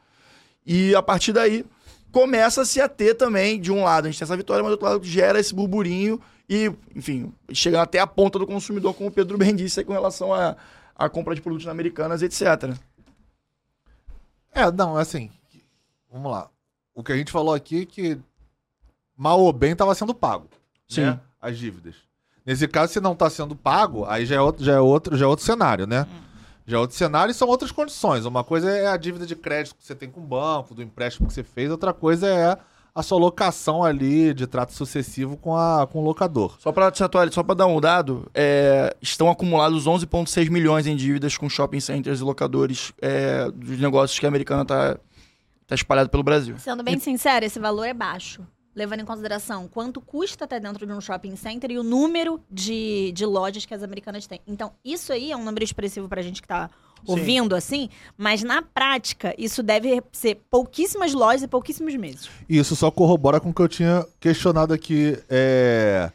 E 0.66 0.94
a 0.94 1.02
partir 1.02 1.32
daí 1.32 1.64
começa-se 2.12 2.80
a 2.80 2.88
ter 2.88 3.14
também, 3.14 3.60
de 3.60 3.72
um 3.72 3.82
lado, 3.82 4.06
a 4.06 4.10
gente 4.10 4.18
tem 4.18 4.24
essa 4.26 4.36
vitória, 4.36 4.62
mas 4.62 4.70
do 4.70 4.74
outro 4.74 4.86
lado 4.86 5.04
gera 5.04 5.40
esse 5.40 5.54
burburinho 5.54 6.20
e, 6.48 6.70
enfim, 6.94 7.32
chegando 7.52 7.82
até 7.82 7.98
a 7.98 8.06
ponta 8.06 8.38
do 8.38 8.46
consumidor, 8.46 8.94
como 8.94 9.08
o 9.08 9.12
Pedro 9.12 9.38
bem 9.38 9.56
disse 9.56 9.80
aí 9.80 9.86
com 9.86 9.92
relação 9.92 10.32
à 10.32 10.56
à 10.94 11.08
compra 11.08 11.34
de 11.34 11.40
produtos 11.40 11.66
americanas, 11.66 12.22
etc. 12.22 12.74
É, 14.54 14.70
não, 14.70 14.96
assim. 14.96 15.30
Vamos 16.10 16.30
lá. 16.30 16.48
O 16.94 17.02
que 17.02 17.12
a 17.12 17.16
gente 17.16 17.32
falou 17.32 17.54
aqui 17.54 17.82
é 17.82 17.86
que 17.86 18.18
mal 19.16 19.40
ou 19.40 19.52
bem 19.52 19.72
estava 19.72 19.94
sendo 19.94 20.14
pago. 20.14 20.48
Sim. 20.88 21.02
né, 21.02 21.20
As 21.40 21.58
dívidas. 21.58 21.96
Nesse 22.44 22.68
caso, 22.68 22.92
se 22.92 23.00
não 23.00 23.12
está 23.12 23.30
sendo 23.30 23.56
pago, 23.56 24.04
aí 24.04 24.26
já 24.26 24.36
é 24.36 24.40
outro, 24.40 24.64
já 24.64 24.74
é 24.74 24.80
outro, 24.80 25.16
já 25.16 25.24
é 25.24 25.28
outro 25.28 25.44
cenário, 25.44 25.86
né? 25.86 26.06
Já 26.66 26.76
é 26.76 26.80
outro 26.80 26.96
cenário 26.96 27.32
e 27.32 27.34
são 27.34 27.48
outras 27.48 27.72
condições. 27.72 28.24
Uma 28.24 28.44
coisa 28.44 28.70
é 28.70 28.86
a 28.86 28.96
dívida 28.96 29.26
de 29.26 29.34
crédito 29.34 29.76
que 29.76 29.84
você 29.84 29.94
tem 29.94 30.10
com 30.10 30.20
o 30.20 30.24
banco, 30.24 30.74
do 30.74 30.82
empréstimo 30.82 31.26
que 31.26 31.34
você 31.34 31.42
fez, 31.42 31.70
outra 31.70 31.92
coisa 31.92 32.26
é 32.26 32.58
a 32.94 33.02
sua 33.02 33.18
locação 33.18 33.82
ali 33.82 34.34
de 34.34 34.46
trato 34.46 34.72
sucessivo 34.72 35.36
com, 35.36 35.56
a, 35.56 35.86
com 35.86 36.00
o 36.00 36.04
locador. 36.04 36.56
Só 36.58 36.70
para 36.70 36.90
te 36.90 37.02
atualizar, 37.02 37.34
só 37.34 37.42
para 37.42 37.54
dar 37.54 37.66
um 37.66 37.80
dado, 37.80 38.30
é, 38.34 38.94
estão 39.00 39.30
acumulados 39.30 39.86
11,6 39.86 40.50
milhões 40.50 40.86
em 40.86 40.94
dívidas 40.94 41.36
com 41.36 41.48
shopping 41.48 41.80
centers 41.80 42.20
e 42.20 42.22
locadores 42.22 42.92
é, 43.00 43.50
dos 43.50 43.78
negócios 43.80 44.18
que 44.18 44.26
a 44.26 44.28
americana 44.28 44.64
tá, 44.64 44.98
tá 45.66 45.74
espalhado 45.74 46.10
pelo 46.10 46.22
Brasil. 46.22 46.58
Sendo 46.58 46.82
bem 46.82 46.98
sincero, 46.98 47.44
esse 47.46 47.58
valor 47.58 47.84
é 47.84 47.94
baixo. 47.94 48.46
Levando 48.74 49.00
em 49.00 49.04
consideração 49.04 49.68
quanto 49.68 50.00
custa 50.00 50.44
estar 50.44 50.58
dentro 50.58 50.86
de 50.86 50.92
um 50.92 51.00
shopping 51.00 51.36
center 51.36 51.70
e 51.70 51.78
o 51.78 51.82
número 51.82 52.40
de, 52.50 53.12
de 53.12 53.26
lojas 53.26 53.66
que 53.66 53.74
as 53.74 53.82
americanas 53.82 54.26
têm. 54.26 54.40
Então, 54.46 54.72
isso 54.84 55.12
aí 55.12 55.30
é 55.30 55.36
um 55.36 55.44
número 55.44 55.64
expressivo 55.64 56.08
pra 56.08 56.22
gente 56.22 56.40
que 56.40 56.48
tá 56.48 56.70
ouvindo 57.06 57.54
assim, 57.54 57.88
mas 58.16 58.42
na 58.42 58.62
prática, 58.62 59.34
isso 59.36 59.62
deve 59.62 60.02
ser 60.12 60.40
pouquíssimas 60.48 61.12
lojas 61.12 61.42
e 61.42 61.48
pouquíssimos 61.48 61.94
meses. 61.96 62.30
E 62.48 62.58
isso 62.58 62.76
só 62.76 62.90
corrobora 62.90 63.40
com 63.40 63.50
o 63.50 63.54
que 63.54 63.60
eu 63.60 63.68
tinha 63.68 64.06
questionado 64.20 64.72
aqui 64.72 65.18
é, 65.28 66.10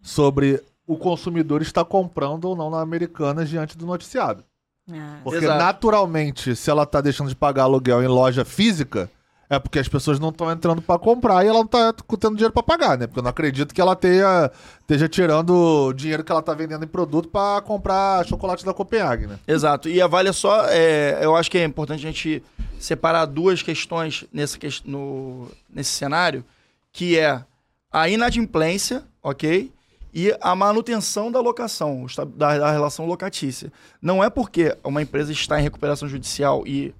sobre 0.00 0.62
o 0.86 0.96
consumidor 0.96 1.62
estar 1.62 1.84
comprando 1.84 2.46
ou 2.46 2.56
não 2.56 2.70
na 2.70 2.80
Americanas 2.80 3.48
diante 3.48 3.76
do 3.76 3.86
noticiado. 3.86 4.44
Ah. 4.90 5.20
Porque 5.22 5.44
Exato. 5.44 5.58
naturalmente, 5.58 6.56
se 6.56 6.70
ela 6.70 6.84
tá 6.84 7.00
deixando 7.00 7.28
de 7.28 7.36
pagar 7.36 7.64
aluguel 7.64 8.02
em 8.02 8.08
loja 8.08 8.44
física, 8.44 9.10
é 9.50 9.58
porque 9.58 9.80
as 9.80 9.88
pessoas 9.88 10.20
não 10.20 10.28
estão 10.28 10.48
entrando 10.48 10.80
pra 10.80 10.96
comprar 10.96 11.44
e 11.44 11.48
ela 11.48 11.58
não 11.58 11.66
tá 11.66 11.92
tendo 11.92 12.36
dinheiro 12.36 12.52
pra 12.52 12.62
pagar, 12.62 12.96
né? 12.96 13.08
Porque 13.08 13.18
eu 13.18 13.22
não 13.24 13.30
acredito 13.30 13.74
que 13.74 13.80
ela 13.80 13.96
tenha, 13.96 14.48
esteja 14.80 15.08
tirando 15.08 15.50
o 15.50 15.92
dinheiro 15.92 16.22
que 16.22 16.30
ela 16.30 16.40
tá 16.40 16.54
vendendo 16.54 16.84
em 16.84 16.88
produto 16.88 17.28
pra 17.28 17.60
comprar 17.60 18.24
chocolate 18.24 18.64
da 18.64 18.72
Copenhague, 18.72 19.26
né? 19.26 19.40
Exato. 19.48 19.88
E 19.88 20.00
a 20.00 20.06
Vale 20.06 20.32
só, 20.32 20.66
é, 20.68 21.18
eu 21.20 21.34
acho 21.34 21.50
que 21.50 21.58
é 21.58 21.64
importante 21.64 22.06
a 22.06 22.10
gente 22.12 22.44
separar 22.78 23.26
duas 23.26 23.60
questões 23.60 24.24
nesse, 24.32 24.56
no, 24.84 25.48
nesse 25.68 25.90
cenário, 25.90 26.44
que 26.92 27.18
é 27.18 27.44
a 27.90 28.08
inadimplência, 28.08 29.02
ok? 29.20 29.72
E 30.14 30.32
a 30.40 30.54
manutenção 30.54 31.30
da 31.30 31.40
locação, 31.40 32.06
da 32.36 32.70
relação 32.70 33.04
locatícia. 33.04 33.72
Não 34.00 34.22
é 34.22 34.30
porque 34.30 34.76
uma 34.84 35.02
empresa 35.02 35.32
está 35.32 35.58
em 35.58 35.64
recuperação 35.64 36.08
judicial 36.08 36.62
e 36.68 36.94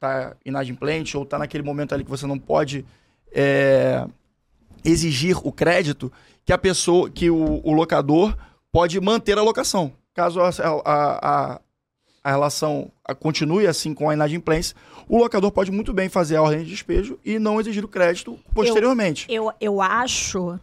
está 0.00 0.34
inadimplente 0.46 1.14
ou 1.16 1.24
está 1.24 1.38
naquele 1.38 1.62
momento 1.62 1.94
ali 1.94 2.02
que 2.02 2.10
você 2.10 2.26
não 2.26 2.38
pode 2.38 2.86
é, 3.30 4.06
exigir 4.82 5.36
o 5.46 5.52
crédito 5.52 6.10
que 6.44 6.52
a 6.52 6.58
pessoa, 6.58 7.10
que 7.10 7.28
o, 7.30 7.60
o 7.62 7.72
locador 7.72 8.34
pode 8.72 8.98
manter 8.98 9.36
a 9.36 9.42
locação. 9.42 9.92
Caso 10.14 10.40
a, 10.40 10.48
a, 10.48 11.52
a, 11.54 11.60
a 12.24 12.30
relação 12.30 12.90
continue 13.20 13.66
assim 13.66 13.92
com 13.92 14.08
a 14.08 14.14
inadimplência, 14.14 14.74
o 15.06 15.18
locador 15.18 15.52
pode 15.52 15.70
muito 15.70 15.92
bem 15.92 16.08
fazer 16.08 16.36
a 16.36 16.42
ordem 16.42 16.64
de 16.64 16.70
despejo 16.70 17.18
e 17.24 17.38
não 17.38 17.60
exigir 17.60 17.84
o 17.84 17.88
crédito 17.88 18.38
posteriormente. 18.54 19.26
Eu, 19.28 19.52
eu 19.60 19.82
acho. 19.82 20.58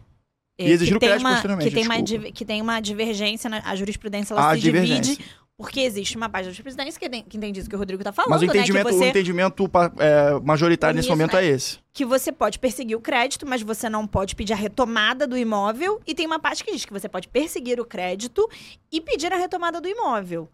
é, 0.58 0.68
E 0.68 0.70
exigir 0.72 0.94
que 0.94 0.96
o 0.96 1.00
tem 1.00 1.08
crédito 1.10 1.26
uma, 1.26 1.32
posteriormente, 1.34 1.68
que 1.70 1.74
tem, 1.76 1.84
uma, 1.84 2.02
desculpa. 2.02 2.32
que 2.32 2.44
tem 2.44 2.60
uma 2.62 2.80
divergência, 2.80 3.48
na, 3.48 3.62
a 3.64 3.76
jurisprudência 3.76 4.34
ela 4.34 4.50
A 4.50 4.54
se 4.54 4.60
divide, 4.60 5.18
porque 5.58 5.80
existe 5.80 6.16
uma 6.16 6.28
parte 6.28 6.44
da 6.46 6.52
jurisprudência 6.52 7.00
que 7.00 7.22
que 7.24 7.36
entende 7.36 7.58
isso 7.58 7.68
que 7.68 7.74
o 7.74 7.78
Rodrigo 7.78 8.04
tá 8.04 8.12
falando, 8.12 8.30
Mas 8.30 8.42
o 8.42 8.46
né? 8.46 8.52
Entendimento, 8.52 8.86
o 8.90 8.92
você, 8.92 9.08
entendimento 9.08 9.68
pa- 9.68 9.90
é, 9.98 10.38
majoritário 10.40 10.94
nesse 10.94 11.08
Isso, 11.08 11.16
momento 11.16 11.34
né? 11.34 11.44
é 11.44 11.48
esse. 11.48 11.80
que 11.92 12.04
você 12.04 12.30
pode 12.30 12.60
perseguir 12.60 12.96
o 12.96 13.00
crédito, 13.00 13.44
mas 13.44 13.60
você 13.60 13.88
não 13.90 14.06
pode 14.06 14.36
pedir 14.36 14.52
a 14.52 14.56
retomada 14.56 15.26
do 15.26 15.36
imóvel. 15.36 16.00
E 16.06 16.14
tem 16.14 16.26
uma 16.26 16.38
parte 16.38 16.62
que 16.62 16.70
diz 16.70 16.84
que 16.84 16.92
você 16.92 17.08
pode 17.08 17.26
perseguir 17.26 17.80
o 17.80 17.84
crédito 17.84 18.48
e 18.92 19.00
pedir 19.00 19.32
a 19.32 19.36
retomada 19.36 19.80
do 19.80 19.88
imóvel. 19.88 20.48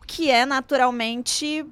O 0.00 0.04
que 0.04 0.28
é 0.28 0.44
naturalmente 0.44 1.64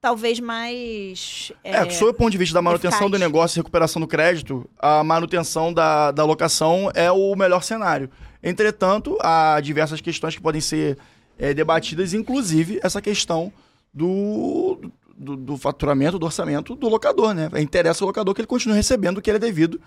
talvez 0.00 0.38
mais. 0.38 1.50
É, 1.64 1.90
sob 1.90 2.12
o 2.12 2.14
ponto 2.14 2.30
de 2.30 2.38
vista 2.38 2.54
da 2.54 2.62
manutenção 2.62 3.10
do 3.10 3.16
eficaz. 3.16 3.20
negócio 3.20 3.56
e 3.56 3.58
recuperação 3.58 3.98
do 4.00 4.06
crédito, 4.06 4.70
a 4.78 5.02
manutenção 5.02 5.72
da, 5.72 6.12
da 6.12 6.22
locação 6.24 6.88
é 6.94 7.10
o 7.10 7.34
melhor 7.34 7.64
cenário. 7.64 8.08
Entretanto, 8.40 9.18
há 9.20 9.60
diversas 9.60 10.00
questões 10.00 10.36
que 10.36 10.40
podem 10.40 10.60
ser 10.60 10.96
é, 11.38 11.54
debatidas, 11.54 12.12
inclusive 12.12 12.80
essa 12.82 13.00
questão 13.00 13.52
do, 13.94 14.80
do, 15.16 15.36
do 15.36 15.56
faturamento, 15.56 16.18
do 16.18 16.26
orçamento 16.26 16.74
do 16.74 16.88
locador, 16.88 17.32
né? 17.32 17.48
Interessa 17.58 18.04
o 18.04 18.06
locador 18.06 18.34
que 18.34 18.40
ele 18.40 18.48
continue 18.48 18.76
recebendo 18.76 19.18
o 19.18 19.22
que 19.22 19.30
ele 19.30 19.36
é 19.36 19.40
devido 19.40 19.80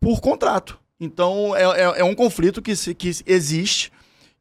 por 0.00 0.20
contrato. 0.20 0.78
Então, 1.00 1.54
é, 1.56 1.62
é, 1.62 2.00
é 2.00 2.04
um 2.04 2.14
conflito 2.14 2.60
que, 2.60 2.76
se, 2.76 2.94
que 2.94 3.10
existe 3.26 3.90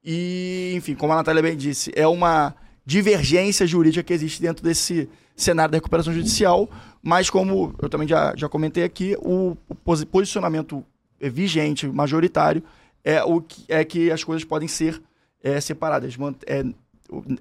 e, 0.03 0.73
enfim, 0.75 0.95
como 0.95 1.13
a 1.13 1.15
Natália 1.15 1.41
bem 1.41 1.55
disse, 1.55 1.91
é 1.95 2.07
uma 2.07 2.53
divergência 2.85 3.65
jurídica 3.65 4.03
que 4.03 4.13
existe 4.13 4.41
dentro 4.41 4.63
desse 4.63 5.07
cenário 5.35 5.71
da 5.71 5.77
recuperação 5.77 6.13
judicial, 6.13 6.69
mas 7.01 7.29
como 7.29 7.73
eu 7.81 7.89
também 7.89 8.07
já, 8.07 8.33
já 8.35 8.47
comentei 8.49 8.83
aqui, 8.83 9.15
o, 9.19 9.57
o 9.67 9.73
posi- 9.73 10.05
posicionamento 10.05 10.83
vigente, 11.19 11.87
majoritário, 11.87 12.61
é, 13.03 13.23
o 13.23 13.41
que, 13.41 13.63
é 13.67 13.83
que 13.83 14.11
as 14.11 14.23
coisas 14.23 14.43
podem 14.43 14.67
ser 14.67 15.01
eh, 15.43 15.61
separadas. 15.61 16.15
É, 16.47 16.63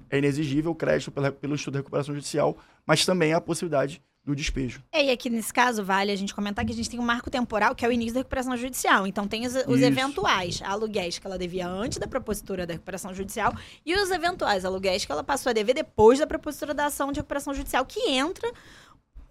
é 0.09 0.17
inexigível 0.17 0.71
o 0.71 0.75
crédito 0.75 1.11
pela, 1.11 1.31
pelo 1.31 1.55
estudo 1.55 1.73
da 1.73 1.79
recuperação 1.79 2.13
judicial, 2.13 2.55
mas 2.85 3.05
também 3.05 3.33
a 3.33 3.41
possibilidade 3.41 4.01
do 4.25 4.33
despejo. 4.33 4.81
É, 4.91 5.05
e 5.05 5.11
aqui 5.11 5.29
nesse 5.29 5.51
caso, 5.51 5.83
vale 5.83 6.11
a 6.11 6.15
gente 6.15 6.33
comentar 6.33 6.65
que 6.65 6.71
a 6.71 6.75
gente 6.75 6.89
tem 6.89 6.99
um 6.99 7.03
marco 7.03 7.29
temporal, 7.29 7.75
que 7.75 7.85
é 7.85 7.89
o 7.89 7.91
início 7.91 8.13
da 8.13 8.19
recuperação 8.21 8.55
judicial. 8.55 9.05
Então, 9.05 9.27
tem 9.27 9.45
os, 9.45 9.53
os 9.67 9.81
eventuais 9.81 10.61
aluguéis 10.61 11.19
que 11.19 11.27
ela 11.27 11.37
devia 11.37 11.67
antes 11.67 11.97
da 11.97 12.07
propositura 12.07 12.65
da 12.65 12.73
recuperação 12.73 13.13
judicial 13.13 13.53
e 13.85 13.93
os 13.95 14.11
eventuais 14.11 14.63
aluguéis 14.63 15.03
que 15.03 15.11
ela 15.11 15.23
passou 15.23 15.49
a 15.49 15.53
dever 15.53 15.73
depois 15.73 16.19
da 16.19 16.27
propositura 16.27 16.73
da 16.73 16.85
ação 16.85 17.11
de 17.11 17.19
recuperação 17.19 17.53
judicial, 17.53 17.85
que 17.85 17.99
entra 18.11 18.49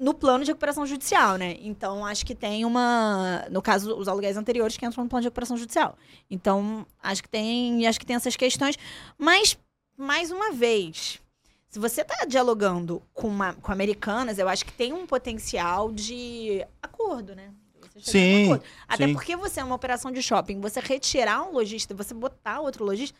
no 0.02 0.12
plano 0.12 0.44
de 0.44 0.50
recuperação 0.50 0.84
judicial, 0.84 1.36
né? 1.36 1.56
Então, 1.60 2.04
acho 2.04 2.26
que 2.26 2.34
tem 2.34 2.64
uma... 2.64 3.46
No 3.50 3.62
caso, 3.62 3.96
os 3.96 4.08
aluguéis 4.08 4.36
anteriores 4.36 4.76
que 4.76 4.84
entram 4.84 5.04
no 5.04 5.08
plano 5.08 5.22
de 5.22 5.26
recuperação 5.28 5.56
judicial. 5.56 5.96
Então, 6.28 6.84
acho 7.00 7.22
que 7.22 7.28
tem, 7.28 7.86
acho 7.86 8.00
que 8.00 8.06
tem 8.06 8.16
essas 8.16 8.36
questões. 8.36 8.76
Mas, 9.16 9.56
mais 9.96 10.30
uma 10.30 10.52
vez... 10.52 11.20
Se 11.68 11.78
você 11.78 12.02
está 12.02 12.26
dialogando 12.26 13.00
com, 13.14 13.28
uma, 13.28 13.54
com 13.54 13.72
americanas, 13.72 14.38
eu 14.38 14.46
acho 14.46 14.62
que 14.62 14.72
tem 14.74 14.92
um 14.92 15.06
potencial 15.06 15.90
de 15.90 16.62
acordo, 16.82 17.34
né? 17.34 17.50
Sim, 17.98 18.44
acordo. 18.44 18.64
Até 18.86 19.06
sim. 19.06 19.14
porque 19.14 19.34
você 19.36 19.60
é 19.60 19.64
uma 19.64 19.74
operação 19.74 20.12
de 20.12 20.22
shopping, 20.22 20.60
você 20.60 20.80
retirar 20.80 21.42
um 21.42 21.52
lojista, 21.52 21.94
você 21.94 22.12
botar 22.12 22.60
outro 22.60 22.84
lojista, 22.84 23.18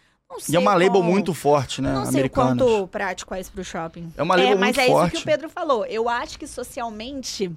E 0.49 0.57
é 0.57 0.59
uma 0.59 0.73
label 0.75 0.92
quão- 0.92 1.03
muito 1.05 1.35
forte, 1.35 1.81
né? 1.83 1.92
Não 1.92 2.07
sei 2.07 2.29
quanto 2.29 2.87
prático 2.88 3.35
é 3.35 3.40
isso 3.40 3.53
pro 3.53 3.64
shopping. 3.64 4.12
É 4.16 4.23
uma 4.23 4.35
label 4.35 4.53
é, 4.53 4.55
mas 4.55 4.77
muito 4.77 4.81
é 4.81 4.85
isso 4.85 4.92
forte. 4.92 5.12
que 5.16 5.23
o 5.23 5.25
Pedro 5.25 5.49
falou. 5.49 5.85
Eu 5.87 6.09
acho 6.09 6.38
que 6.38 6.47
socialmente 6.47 7.51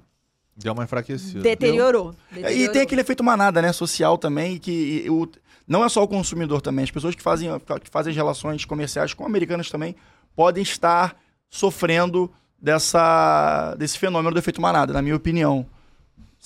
Deu 0.56 0.72
uma 0.72 0.84
enfraquecida. 0.84 1.40
deteriorou. 1.42 2.14
É, 2.32 2.38
E 2.38 2.42
deteriorou. 2.42 2.72
tem 2.72 2.82
aquele 2.82 3.00
efeito 3.02 3.22
manada, 3.24 3.60
né? 3.60 3.72
Social 3.72 4.16
também, 4.18 4.58
que 4.58 5.04
e 5.06 5.10
o, 5.10 5.28
não 5.68 5.84
é 5.84 5.88
só 5.88 6.02
o 6.02 6.08
consumidor 6.08 6.60
também. 6.62 6.84
As 6.84 6.90
pessoas 6.90 7.14
que 7.14 7.22
fazem, 7.22 7.48
que 7.82 7.90
fazem 7.90 8.10
as 8.10 8.16
relações 8.16 8.64
comerciais 8.64 9.12
com 9.12 9.24
americanas 9.26 9.68
também 9.70 9.94
podem 10.34 10.62
estar 10.62 11.16
sofrendo 11.50 12.30
dessa, 12.60 13.74
desse 13.78 13.98
fenômeno 13.98 14.32
do 14.32 14.38
efeito 14.38 14.60
manada, 14.60 14.92
na 14.92 15.02
minha 15.02 15.16
opinião. 15.16 15.66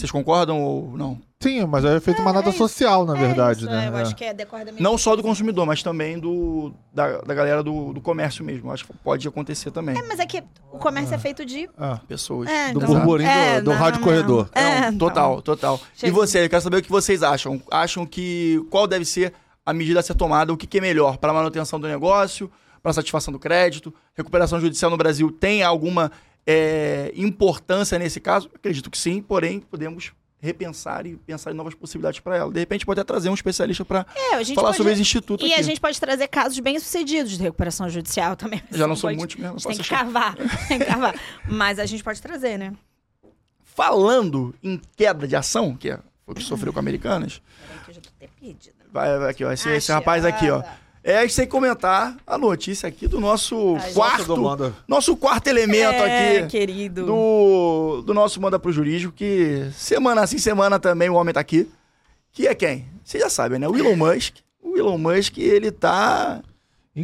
Vocês 0.01 0.11
concordam 0.11 0.63
ou 0.63 0.97
não? 0.97 1.21
Sim, 1.43 1.65
mas 1.67 1.85
é 1.85 2.01
feito 2.01 2.21
uma 2.23 2.33
nada 2.33 2.49
é 2.49 2.53
social, 2.53 3.05
na 3.05 3.15
É 3.17 3.21
verdade, 3.21 3.61
isso, 3.61 3.71
né? 3.71 3.85
é, 3.85 3.89
Eu 3.89 3.97
É. 3.99 4.03
acho 4.03 4.15
que 4.17 4.25
é 4.25 4.33
decorre 4.33 4.65
da 4.65 4.73
Não 4.79 4.97
só 4.97 5.15
do 5.15 5.23
consumidor, 5.23 5.67
mas 5.67 5.83
também 5.83 6.19
do, 6.19 6.73
da, 6.93 7.19
da 7.19 7.35
galera 7.35 7.63
do, 7.63 7.93
do 7.93 8.01
comércio 8.01 8.43
mesmo. 8.45 8.71
Acho 8.73 8.87
que 8.87 8.93
pode 8.95 9.27
acontecer 9.29 9.71
também. 9.71 9.99
É, 9.99 10.03
mas 10.03 10.19
é 10.19 10.27
que 10.27 10.43
o 10.73 10.79
comércio 10.79 11.15
é 11.15 11.19
feito 11.19 11.45
de. 11.45 11.69
Ah, 11.79 12.01
Pessoas. 12.09 12.49
É, 12.49 12.73
do 12.73 12.79
então- 12.83 12.95
burburinho 12.95 13.29
É, 13.29 13.59
do, 13.59 13.65
do 13.67 13.71
não, 13.73 13.79
rádio 13.79 14.01
não. 14.01 14.07
corredor. 14.09 14.49
É, 14.55 14.63
Não, 14.63 14.89
então. 14.89 14.99
total, 14.99 15.43
total. 15.43 15.81
E 15.97 16.01
Chega. 16.01 16.13
você, 16.15 16.45
eu 16.45 16.49
quero 16.51 16.63
saber 16.63 16.79
o 16.79 16.83
que 16.83 16.91
vocês 16.91 17.23
acham. 17.23 17.61
Acham 17.71 18.07
que 18.07 18.65
qual 18.71 18.87
deve 18.87 19.05
ser 19.05 19.33
a 19.65 19.73
medida 19.75 20.01
a 20.01 20.03
ser 20.03 20.15
tomada, 20.15 20.51
o 20.53 20.57
que, 20.57 20.67
que 20.67 20.79
é 20.79 20.81
melhor 20.81 21.19
para 21.19 21.31
a 21.31 21.35
manutenção 21.35 21.79
do 21.79 21.87
negócio, 21.87 22.51
para 22.83 22.91
a 22.91 22.95
satisfação 22.95 23.33
do 23.33 23.39
crédito? 23.39 23.93
Recuperação 24.15 24.59
judicial 24.61 24.91
no 24.91 24.97
Brasil 24.97 25.31
tem 25.31 25.63
alguma 25.63 26.11
é, 26.46 27.12
importância 27.14 27.98
nesse 27.98 28.20
caso? 28.20 28.50
Acredito 28.55 28.90
que 28.90 28.98
sim, 28.98 29.20
porém 29.22 29.61
podemos 29.61 30.12
repensar 30.42 31.07
e 31.07 31.16
pensar 31.16 31.50
em 31.50 31.55
novas 31.55 31.74
possibilidades 31.74 32.18
para 32.20 32.35
ela. 32.37 32.50
De 32.50 32.59
repente 32.59 32.87
pode 32.87 32.98
até 32.98 33.07
trazer 33.07 33.29
um 33.29 33.35
especialista 33.35 33.85
para 33.85 34.07
É, 34.16 34.42
falar 34.42 34.55
pode- 34.68 34.76
sobre 34.79 34.92
esse 34.94 35.03
instituto 35.03 35.44
E 35.44 35.53
aqui. 35.53 35.61
a 35.61 35.62
gente 35.62 35.79
pode 35.81 36.00
trazer 36.00 36.29
casos 36.29 36.59
bem-sucedidos 36.61 37.33
de 37.37 37.42
recuperação 37.42 37.88
judicial 37.90 38.35
também. 38.37 38.62
Já 38.70 38.87
não 38.87 38.96
são 38.96 39.09
pode- 39.09 39.18
muitos 39.18 39.37
mesmo. 39.37 39.57
Tem 39.61 39.74
que 39.76 39.81
achar. 39.83 39.98
cavar, 39.98 40.35
tem 40.66 40.79
que 40.79 40.85
cavar. 40.87 41.14
Mas 41.46 41.79
a 41.79 41.85
gente 41.85 42.03
pode 42.03 42.22
trazer, 42.22 42.59
né? 42.59 42.72
Falando 43.62 44.55
em 44.62 44.81
queda 44.96 45.26
de 45.29 45.37
ação, 45.37 45.74
que 45.76 45.90
é 45.90 45.98
o 46.26 46.35
que 46.35 46.42
sofreu 46.42 46.72
com 46.72 46.79
Americanas, 46.79 47.40
Peraí 47.68 47.85
que 47.85 47.90
eu 47.90 47.94
já 47.94 48.00
tô 48.00 48.09
até 48.16 48.29
perdida. 48.40 48.74
vai, 48.92 49.18
vai 49.18 49.31
aqui, 49.31 49.44
ó, 49.44 49.53
esse, 49.53 49.68
esse 49.70 49.92
rapaz 49.92 50.24
aqui, 50.24 50.50
ó. 50.50 50.61
Ah, 50.61 50.76
É 51.03 51.27
sem 51.29 51.47
comentar 51.47 52.15
a 52.27 52.37
notícia 52.37 52.87
aqui 52.87 53.09
do 53.09 53.19
nosso 53.21 53.77
Ai, 53.81 53.93
quarto, 53.93 54.25
do 54.27 54.37
Manda. 54.43 54.75
nosso 54.87 55.17
quarto 55.17 55.47
elemento 55.49 55.95
é, 55.95 56.39
aqui 56.41 56.47
querido. 56.49 57.07
do, 57.07 58.03
do 58.05 58.13
nosso 58.13 58.41
Manda 58.41 58.59
pro 58.59 58.71
Jurídico, 58.71 59.13
que 59.13 59.67
semana 59.75 60.27
sim, 60.27 60.37
semana 60.37 60.79
também 60.79 61.09
o 61.09 61.15
homem 61.15 61.33
tá 61.33 61.41
aqui. 61.41 61.67
Que 62.33 62.47
é 62.47 62.55
quem? 62.55 62.87
Vocês 63.03 63.23
já 63.23 63.31
sabem, 63.31 63.59
né? 63.59 63.67
O 63.67 63.77
Elon 63.77 63.97
Musk. 63.97 64.37
O 64.63 64.77
Elon 64.77 64.99
Musk, 64.99 65.39
ele 65.39 65.71
tá... 65.73 66.41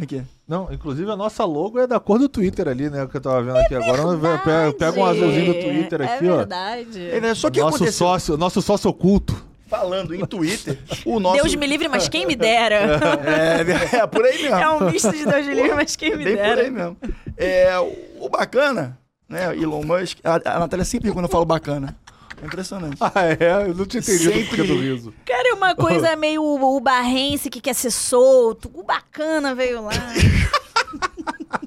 Aqui. 0.01 0.21
Não, 0.47 0.71
inclusive 0.71 1.09
a 1.09 1.15
nossa 1.15 1.43
logo 1.43 1.79
é 1.79 1.87
da 1.87 1.99
cor 1.99 2.19
do 2.19 2.29
Twitter 2.29 2.67
ali, 2.67 2.89
né? 2.89 3.07
Que 3.07 3.17
eu 3.17 3.21
tava 3.21 3.41
vendo 3.41 3.57
aqui 3.57 3.73
agora. 3.73 4.01
Eu 4.03 4.17
Verdade. 4.17 4.43
pego, 4.43 4.73
pego 4.73 4.99
um 4.99 5.05
azulzinho 5.05 5.45
do 5.53 5.59
Twitter 5.59 6.01
aqui, 6.03 6.27
é 6.27 6.31
ó. 6.31 6.37
verdade. 6.37 6.99
Ele- 6.99 7.35
Só 7.35 7.49
que 7.49 7.59
nosso 7.59 7.77
aconteceu, 7.77 8.07
sócio, 8.07 8.37
nosso 8.37 8.61
sócio 8.61 8.89
oculto. 8.89 9.46
Falando 9.67 10.13
em 10.15 10.25
Twitter, 10.25 10.77
o 11.05 11.19
nosso... 11.19 11.35
Deus 11.41 11.55
me 11.55 11.67
livre, 11.67 11.87
mas 11.87 12.07
quem 12.09 12.25
me 12.25 12.35
dera. 12.35 12.99
É, 13.93 13.97
é 13.97 14.07
por 14.07 14.23
aí 14.25 14.41
mesmo. 14.41 14.55
É 14.57 14.69
um 14.69 14.89
misto 14.91 15.11
de 15.11 15.25
Deus 15.25 15.45
me 15.45 15.53
livre, 15.53 15.73
mas 15.73 15.95
quem 15.95 16.15
me 16.15 16.23
Bem 16.23 16.35
por 16.37 16.43
dera. 16.43 16.61
aí 16.61 16.71
mesmo. 16.71 16.97
É, 17.35 17.77
o- 18.19 18.29
bacana, 18.29 18.97
né? 19.27 19.53
Elon 19.55 19.83
Musk. 19.83 20.19
A, 20.23 20.35
a 20.55 20.59
Natália 20.59 20.85
sempre 20.85 21.11
quando 21.11 21.25
eu 21.25 21.31
falo 21.31 21.45
bacana. 21.45 21.95
É 22.41 22.45
impressionante. 22.45 22.97
Ah, 23.01 23.11
é? 23.25 23.67
Eu 23.69 23.73
não 23.73 23.85
tinha 23.85 23.99
entendido 23.99 24.31
Sempre 24.31 24.63
do 24.63 24.75
ri. 24.75 24.93
riso. 24.93 25.13
Cara, 25.25 25.49
é 25.49 25.53
uma 25.53 25.75
coisa 25.75 26.13
meio 26.17 26.43
o 26.43 26.79
barrense 26.79 27.49
que 27.49 27.59
quer 27.59 27.73
ser 27.73 27.89
solto. 27.89 28.69
O 28.75 28.83
bacana 28.83 29.55
veio 29.55 29.81
lá. 29.83 29.91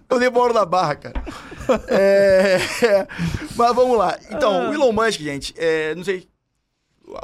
Eu 0.08 0.18
demoro 0.18 0.52
da 0.54 0.64
barra, 0.64 0.94
cara. 0.96 1.22
É, 1.88 2.58
é, 2.82 3.06
mas 3.56 3.74
vamos 3.74 3.96
lá. 3.98 4.16
Então, 4.30 4.70
o 4.70 4.74
Elon 4.74 4.92
Musk, 4.92 5.20
gente, 5.20 5.54
é, 5.56 5.94
não 5.94 6.04
sei 6.04 6.28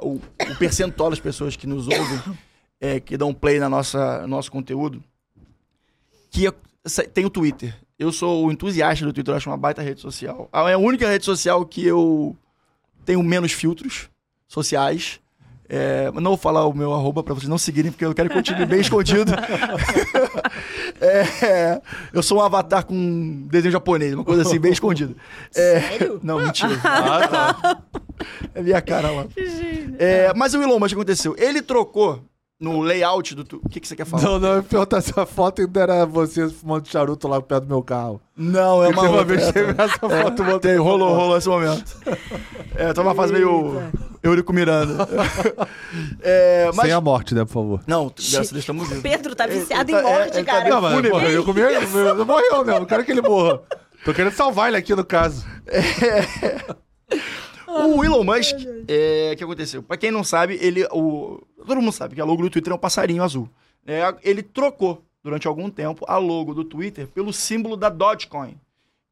o, 0.03 0.15
o 0.17 0.57
percentual 0.59 1.11
das 1.11 1.21
pessoas 1.21 1.57
que 1.57 1.67
nos 1.67 1.87
ouvem, 1.89 2.37
é, 2.81 3.01
que 3.01 3.17
dão 3.17 3.33
play 3.35 3.59
na 3.59 3.69
nossa 3.69 4.23
no 4.23 4.29
nosso 4.29 4.51
conteúdo, 4.51 5.03
que 6.31 6.47
é- 6.47 7.03
tem 7.13 7.25
o 7.25 7.31
Twitter. 7.31 7.75
Eu 7.99 8.13
sou 8.13 8.47
o 8.47 8.53
entusiasta 8.53 9.05
do 9.05 9.13
Twitter, 9.13 9.33
eu 9.33 9.37
acho 9.37 9.49
uma 9.49 9.57
baita 9.57 9.81
rede 9.83 10.01
social. 10.01 10.49
É 10.53 10.73
a 10.75 10.79
única 10.79 11.09
rede 11.09 11.25
social 11.25 11.65
que 11.65 11.85
eu 11.87 12.37
tenho 13.05 13.23
menos 13.23 13.53
filtros 13.53 14.09
sociais. 14.47 15.19
É, 15.69 16.11
não 16.13 16.31
vou 16.31 16.37
falar 16.37 16.65
o 16.67 16.73
meu 16.73 16.93
arroba 16.95 17.23
pra 17.23 17.35
vocês 17.35 17.49
não 17.49 17.59
seguirem, 17.59 17.91
porque 17.91 18.05
eu 18.05 18.15
quero 18.15 18.29
que 18.29 18.35
continue 18.37 18.67
bem 18.67 18.81
escondido. 18.81 19.33
É, 21.01 21.81
eu 22.13 22.23
sou 22.23 22.39
um 22.39 22.41
avatar 22.41 22.85
com 22.87 23.47
desenho 23.51 23.73
japonês, 23.73 24.15
uma 24.15 24.25
coisa 24.25 24.43
assim, 24.43 24.59
bem 24.59 24.73
escondida. 24.73 25.15
É, 25.55 25.81
Sério? 25.81 26.21
Não, 26.23 26.39
mentira. 26.41 26.73
Ah, 26.85 27.29
tá. 27.29 27.79
É 28.55 28.63
minha 28.63 28.81
cara 28.81 29.11
lá. 29.11 29.27
É, 29.99 30.33
mas 30.35 30.55
o 30.55 30.63
Elon 30.63 30.79
Musk 30.79 30.95
aconteceu. 30.95 31.35
Ele 31.39 31.61
trocou 31.61 32.23
no 32.59 32.81
layout 32.81 33.35
do. 33.35 33.45
tu- 33.45 33.61
O 33.63 33.69
que, 33.69 33.79
que 33.81 33.87
você 33.87 33.95
quer 33.95 34.07
falar? 34.07 34.23
Não, 34.23 34.39
não, 34.39 34.49
eu 34.55 34.63
perguntar 34.63 35.01
se 35.03 35.13
a 35.19 35.27
foto 35.27 35.61
ainda 35.61 35.81
era 35.81 36.07
você 36.07 36.49
fumando 36.49 36.89
charuto 36.89 37.29
lá 37.29 37.41
perto 37.43 37.65
do 37.65 37.69
meu 37.69 37.83
carro. 37.83 38.21
Não, 38.37 38.83
é 38.83 38.89
uma 38.89 39.03
uma 39.03 39.25
vez 39.25 39.51
teve 39.53 39.71
essa 39.77 39.89
foto. 39.99 40.43
é, 40.43 40.59
tem, 40.59 40.77
rolou, 40.79 41.15
rolou 41.15 41.37
esse 41.37 41.49
momento. 41.49 41.85
É, 42.75 42.93
tá 42.95 43.03
uma 43.03 43.15
fase 43.15 43.33
meio. 43.35 43.83
Eurico 44.27 44.53
Miranda. 44.53 45.09
é, 46.23 46.67
mas... 46.75 46.85
Sem 46.87 46.93
a 46.93 47.01
morte, 47.01 47.35
né, 47.35 47.45
por 47.45 47.53
favor. 47.53 47.83
Não, 47.87 48.07
graças 48.07 48.35
a 48.35 48.39
Deus 48.53 48.57
estamos 48.57 48.89
vivos. 48.89 49.03
Pedro 49.03 49.35
tá 49.35 49.47
viciado 49.47 49.91
ele 49.91 49.99
em 49.99 50.03
tá- 50.03 50.09
é, 50.11 50.19
morte, 50.19 50.37
ele 50.39 50.45
tá 50.45 50.53
cara. 50.53 50.65
bem 50.65 50.73
Não, 50.73 50.81
mas 50.81 51.09
porra, 51.09 51.29
eu 51.29 51.45
comi, 51.45 51.61
ele 51.61 51.87
morreu, 52.25 52.65
né? 52.65 52.79
Não 52.79 52.87
quero 52.87 53.05
que 53.05 53.13
ele 53.13 53.23
morra. 53.23 53.61
Tô 54.05 54.15
querendo 54.15 54.33
salvar 54.35 54.69
ele 54.69 54.77
aqui 54.77 54.95
no 54.95 55.05
caso. 55.05 55.45
O 57.69 58.05
Elon 58.05 58.25
Musk, 58.25 58.57
é, 58.89 59.31
o 59.33 59.37
que 59.37 59.45
aconteceu? 59.45 59.83
Pra 59.83 59.97
quem 59.97 60.11
não 60.11 60.23
sabe, 60.25 60.59
ele. 60.63 60.85
O, 60.93 61.43
todo 61.67 61.81
mundo 61.81 61.93
sabe 61.93 62.15
que 62.15 62.21
a 62.21 62.25
logo 62.25 62.43
do 62.43 62.51
Twitter 62.51 62.73
é 62.73 62.77
um 62.77 62.79
passarinho 62.79 63.23
azul. 63.23 63.49
É, 63.87 64.03
ele 64.23 64.43
trocou, 64.43 65.03
durante 65.23 65.47
algum 65.47 65.69
tempo, 65.69 66.05
a 66.09 66.17
logo 66.17 66.55
do 66.55 66.65
Twitter 66.65 67.07
pelo 67.09 67.33
símbolo 67.33 67.77
da 67.77 67.89
Dogecoin, 67.89 68.57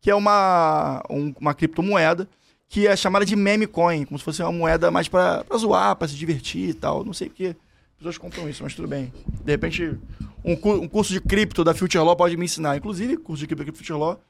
que 0.01 0.11
é 0.11 0.15
uma, 0.15 1.03
um- 1.11 1.35
uma 1.41 1.53
criptomoeda 1.55 2.29
que 2.69 2.87
é 2.87 2.97
chamada 2.97 3.25
de 3.25 3.37
meme 3.37 3.67
coin, 3.67 4.05
como 4.05 4.19
se 4.19 4.25
fosse 4.25 4.43
uma 4.43 4.51
moeda 4.53 4.91
mais 4.91 5.09
pra 5.09 5.45
zoar, 5.57 5.95
pra 5.97 6.09
se 6.09 6.15
divertir 6.15 6.71
e 6.71 6.75
tal. 6.75 7.05
Não 7.05 7.13
sei 7.13 7.29
porque 7.29 7.49
as 7.49 7.97
pessoas 7.99 8.19
compram 8.19 8.49
isso, 8.49 8.63
mas 8.63 8.75
tudo 8.75 8.89
bem. 8.89 9.13
De 9.45 9.53
repente, 9.53 9.97
um, 10.45 10.57
cu- 10.57 10.73
um 10.75 10.89
curso 10.89 11.13
de 11.13 11.21
cripto 11.21 11.63
da 11.63 11.75
Future 11.75 12.03
Law 12.05 12.17
pode 12.17 12.37
me 12.37 12.45
ensinar. 12.45 12.77
Inclusive, 12.77 13.17
curso 13.17 13.41
de 13.41 13.47
cripto 13.47 13.71
da 13.73 13.77
Future 13.79 13.99
Law, 13.99 14.21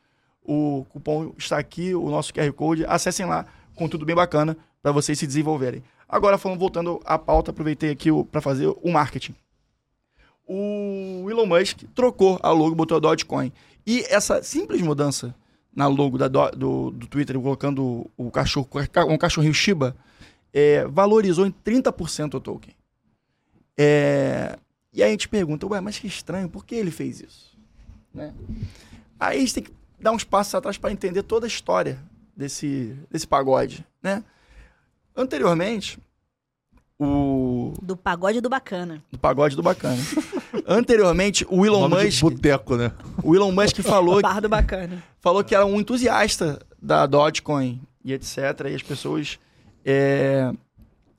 o 0.44 0.84
cupom 0.90 1.32
está 1.38 1.58
aqui, 1.58 1.94
o 1.94 2.10
nosso 2.10 2.32
QR 2.34 2.52
Code. 2.52 2.84
Acessem 2.86 3.24
lá, 3.24 3.46
conteúdo 3.74 4.04
bem 4.04 4.14
bacana 4.14 4.56
para 4.82 4.92
vocês 4.92 5.18
se 5.18 5.26
desenvolverem. 5.26 5.82
Agora, 6.06 6.36
falando, 6.36 6.58
voltando 6.58 7.00
à 7.04 7.18
pauta, 7.18 7.50
aproveitei 7.50 7.90
aqui 7.90 8.10
para 8.30 8.40
fazer 8.42 8.66
o 8.82 8.90
marketing. 8.92 9.34
O 10.46 11.26
Elon 11.30 11.46
Musk 11.46 11.84
trocou 11.94 12.38
a 12.42 12.50
logo, 12.50 12.74
botou 12.74 12.96
a 12.96 13.00
Dogecoin. 13.00 13.50
E 13.86 14.02
essa 14.10 14.42
simples 14.42 14.82
mudança 14.82 15.34
na 15.74 15.86
logo 15.86 16.16
da 16.18 16.28
Do- 16.28 16.90
do, 16.90 17.06
Twitter, 17.06 17.38
colocando 17.40 18.10
o 18.16 18.30
cachorro, 18.30 18.68
um 19.08 19.18
cachorrinho 19.18 19.54
Shiba, 19.54 19.96
é, 20.52 20.84
valorizou 20.86 21.46
em 21.46 21.50
30% 21.50 22.34
o 22.34 22.40
token. 22.40 22.74
É, 23.76 24.56
e 24.92 25.02
aí 25.02 25.08
a 25.08 25.12
gente 25.12 25.28
pergunta, 25.28 25.66
ué, 25.66 25.80
mas 25.80 25.98
que 25.98 26.06
estranho, 26.06 26.48
por 26.48 26.64
que 26.64 26.74
ele 26.76 26.90
fez 26.92 27.20
isso? 27.20 27.56
Né? 28.12 28.32
Aí 29.18 29.38
a 29.38 29.40
gente 29.40 29.54
tem 29.54 29.62
que 29.64 29.72
dar 29.98 30.12
uns 30.12 30.22
passos 30.22 30.54
atrás 30.54 30.78
para 30.78 30.92
entender 30.92 31.22
toda 31.24 31.46
a 31.46 31.48
história 31.48 31.98
desse, 32.36 32.96
desse 33.10 33.26
pagode, 33.26 33.84
né? 34.02 34.22
Anteriormente, 35.16 35.98
o 36.98 37.72
Do 37.82 37.96
pagode 37.96 38.40
do 38.40 38.48
bacana. 38.48 39.02
do 39.10 39.18
pagode 39.18 39.56
do 39.56 39.62
bacana. 39.62 39.96
Anteriormente, 40.66 41.46
o 41.48 41.64
Elon 41.64 41.88
Nome 41.88 42.02
de 42.02 42.04
Musk, 42.04 42.20
boteco, 42.22 42.76
né? 42.76 42.92
o 43.22 43.34
Elon 43.34 43.52
Musk 43.52 43.80
falou, 43.80 44.20
Barra 44.22 44.40
do 44.40 44.48
bacana. 44.48 45.02
falou 45.20 45.42
que 45.42 45.54
era 45.54 45.66
um 45.66 45.80
entusiasta 45.80 46.60
da 46.80 47.06
Dogecoin 47.06 47.80
e 48.04 48.12
etc. 48.12 48.36
E 48.70 48.74
as 48.74 48.82
pessoas 48.82 49.38
é, 49.84 50.52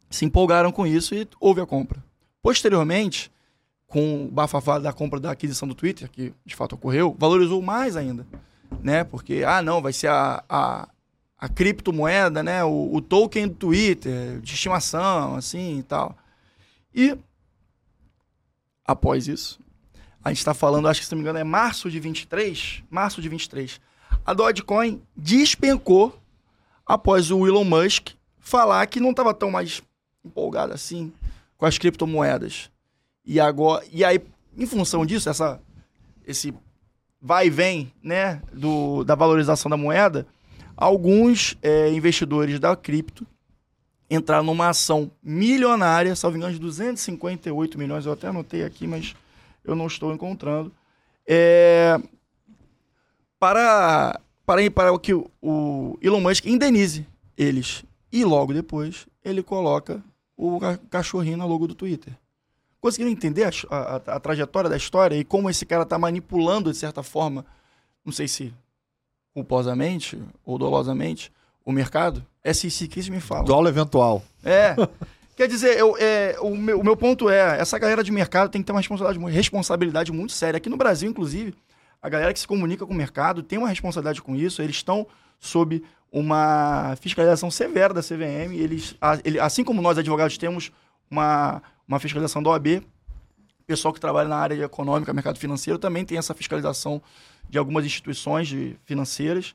se 0.10 0.26
empolgaram 0.26 0.72
com 0.72 0.88
isso 0.88 1.14
e 1.14 1.28
houve 1.40 1.62
a 1.62 1.66
compra. 1.66 2.04
Posteriormente, 2.42 3.32
com 3.88 4.26
o 4.26 4.32
bafafá 4.32 4.80
da 4.80 4.94
compra 4.94 5.20
da 5.20 5.32
aquisição 5.32 5.68
do 5.68 5.76
Twitter, 5.76 6.10
que 6.10 6.34
de 6.46 6.56
fato 6.56 6.74
ocorreu, 6.76 7.16
valorizou 7.18 7.62
mais 7.62 7.96
ainda, 7.96 8.26
né? 8.82 9.04
Porque, 9.04 9.44
ah, 9.46 9.62
não, 9.62 9.82
vai 9.82 9.94
ser 9.94 10.08
a, 10.08 10.44
a, 10.50 10.88
a 11.38 11.50
criptomoeda, 11.50 12.44
né? 12.44 12.64
O, 12.64 12.90
o 12.94 13.02
token 13.02 13.48
do 13.48 13.56
Twitter, 13.56 14.40
de 14.42 14.54
estimação, 14.54 15.36
assim 15.36 15.80
e 15.80 15.84
tal. 15.84 16.16
E, 16.94 17.18
após 18.86 19.28
isso, 19.28 19.60
a 20.24 20.30
gente 20.30 20.40
está 20.40 20.54
falando, 20.54 20.88
acho 20.88 21.02
que 21.02 21.06
se 21.06 21.12
não 21.12 21.18
me 21.18 21.24
engano 21.24 21.40
é 21.40 21.44
março 21.44 21.90
de 21.90 22.00
23, 22.00 22.84
março 22.90 23.22
de 23.22 23.30
23, 23.30 23.80
a 24.26 24.34
Dogecoin 24.34 25.02
despencou 25.16 26.20
após 26.86 27.32
o 27.32 27.46
Elon 27.48 27.64
Musk 27.64 28.10
falar 28.40 28.86
que 28.88 29.00
não 29.00 29.12
estava 29.12 29.34
tão 29.34 29.52
mais 29.52 29.82
empolgado 30.24 30.74
assim 30.74 31.12
com 31.58 31.66
as 31.66 31.78
criptomoedas. 31.78 32.70
E 33.26 33.40
agora, 33.40 33.84
e 33.92 34.04
aí, 34.04 34.22
em 34.58 34.66
função 34.66 35.06
disso, 35.06 35.30
essa, 35.30 35.60
esse 36.26 36.54
vai 37.22 37.48
e 37.48 37.50
vem, 37.50 37.92
né, 38.04 38.42
do, 38.54 39.04
da 39.04 39.16
valorização 39.16 39.70
da 39.70 39.78
moeda, 39.78 40.28
alguns 40.78 41.58
é, 41.62 41.92
investidores 41.92 42.60
da 42.60 42.76
cripto 42.76 43.26
entraram 44.10 44.44
numa 44.44 44.70
ação 44.70 45.10
milionária, 45.24 46.16
salvo 46.16 46.38
engano, 46.38 46.54
de 46.54 46.60
258 46.60 47.78
milhões, 47.78 48.06
eu 48.06 48.12
até 48.14 48.28
anotei 48.28 48.64
aqui, 48.64 48.86
mas 48.88 49.16
eu 49.64 49.76
não 49.76 49.88
estou 49.88 50.14
encontrando, 50.14 50.72
é, 51.28 52.00
para, 53.40 54.20
para, 54.46 54.72
para 54.72 55.00
que 55.00 55.14
o, 55.14 55.30
o 55.42 55.98
Elon 56.02 56.22
Musk 56.22 56.46
indenize 56.46 57.06
eles. 57.38 57.84
E 58.12 58.24
logo 58.24 58.54
depois 58.54 59.08
ele 59.24 59.44
coloca 59.44 60.02
o 60.38 60.60
ca- 60.60 60.80
cachorrinho 60.90 61.38
na 61.38 61.46
logo 61.46 61.68
do 61.68 61.76
Twitter. 61.76 62.14
Conseguiram 62.80 63.12
entender 63.12 63.44
a, 63.44 63.50
a- 63.76 63.96
a 64.16 64.20
trajetória 64.20 64.70
da 64.70 64.78
história 64.78 65.16
e 65.16 65.24
como 65.24 65.50
esse 65.50 65.66
cara 65.66 65.84
está 65.84 65.98
manipulando, 65.98 66.72
de 66.72 66.78
certa 66.78 67.02
forma, 67.04 67.46
não 68.06 68.14
sei 68.14 68.28
se 68.28 68.54
culposamente 69.34 70.22
ou 70.46 70.58
dolosamente, 70.58 71.32
o 71.66 71.72
mercado? 71.72 72.24
É 72.44 72.54
se 72.54 72.70
se 72.70 72.88
que 72.88 73.10
me 73.10 73.20
fala. 73.20 73.44
Dólar 73.44 73.70
eventual. 73.72 74.24
É. 74.44 74.76
Quer 75.36 75.48
dizer, 75.50 75.78
eu, 75.78 75.98
é, 76.00 76.38
o, 76.40 76.56
meu, 76.56 76.80
o 76.80 76.84
meu 76.84 76.96
ponto 76.96 77.30
é, 77.30 77.60
essa 77.60 77.78
galera 77.78 78.02
de 78.04 78.12
mercado 78.12 78.50
tem 78.50 78.62
que 78.62 78.66
ter 78.66 78.72
uma 78.72 78.80
responsabilidade, 78.80 79.34
responsabilidade 79.36 80.12
muito 80.12 80.32
séria. 80.32 80.58
Aqui 80.58 80.70
no 80.70 80.78
Brasil, 80.78 81.10
inclusive, 81.10 81.54
a 82.02 82.08
galera 82.08 82.32
que 82.32 82.40
se 82.40 82.48
comunica 82.48 82.86
com 82.86 82.94
o 82.94 82.96
mercado 82.96 83.44
tem 83.44 83.58
uma 83.60 83.68
responsabilidade 83.68 84.22
com 84.22 84.36
isso. 84.36 84.62
Eles 84.62 84.78
estão 84.78 85.06
sob 85.40 85.84
uma 86.12 86.96
fiscalização 87.02 87.52
severa 87.52 87.94
da 87.94 88.02
CVM. 88.02 88.54
Eles, 88.54 88.96
assim 89.42 89.64
como 89.64 89.82
nós, 89.82 89.98
advogados, 89.98 90.38
temos 90.38 90.72
uma, 91.12 91.62
uma 91.86 92.00
fiscalização 92.00 92.42
da 92.42 92.52
OAB, 92.52 92.68
o 93.60 93.64
pessoal 93.68 93.94
que 93.94 94.00
trabalha 94.00 94.30
na 94.30 94.38
área 94.38 94.64
econômica, 94.64 95.12
mercado 95.12 95.38
financeiro, 95.40 95.78
também 95.80 96.06
tem 96.06 96.18
essa 96.18 96.34
fiscalização 96.34 97.02
de 97.50 97.58
algumas 97.58 97.84
instituições 97.86 98.48
de- 98.48 98.78
financeiras. 98.86 99.54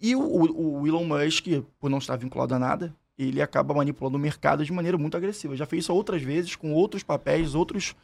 E 0.00 0.14
o, 0.14 0.20
o- 0.20 0.80
o 0.82 0.86
Elon 0.86 1.04
Musk, 1.04 1.46
por 1.80 1.90
não 1.90 1.98
estar 1.98 2.16
vinculado 2.16 2.54
a 2.54 2.58
nada, 2.58 2.94
ele 3.18 3.42
acaba 3.42 3.74
manipulando 3.74 4.16
o 4.16 4.20
mercado 4.20 4.64
de 4.64 4.72
maneira 4.72 4.96
muito 4.96 5.16
agressiva. 5.16 5.56
Já 5.56 5.66
fez 5.66 5.84
isso 5.84 5.92
outras 5.92 6.22
vezes 6.22 6.54
com 6.54 6.72
outros 6.72 7.02
papéis, 7.02 7.54
outros, 7.54 7.96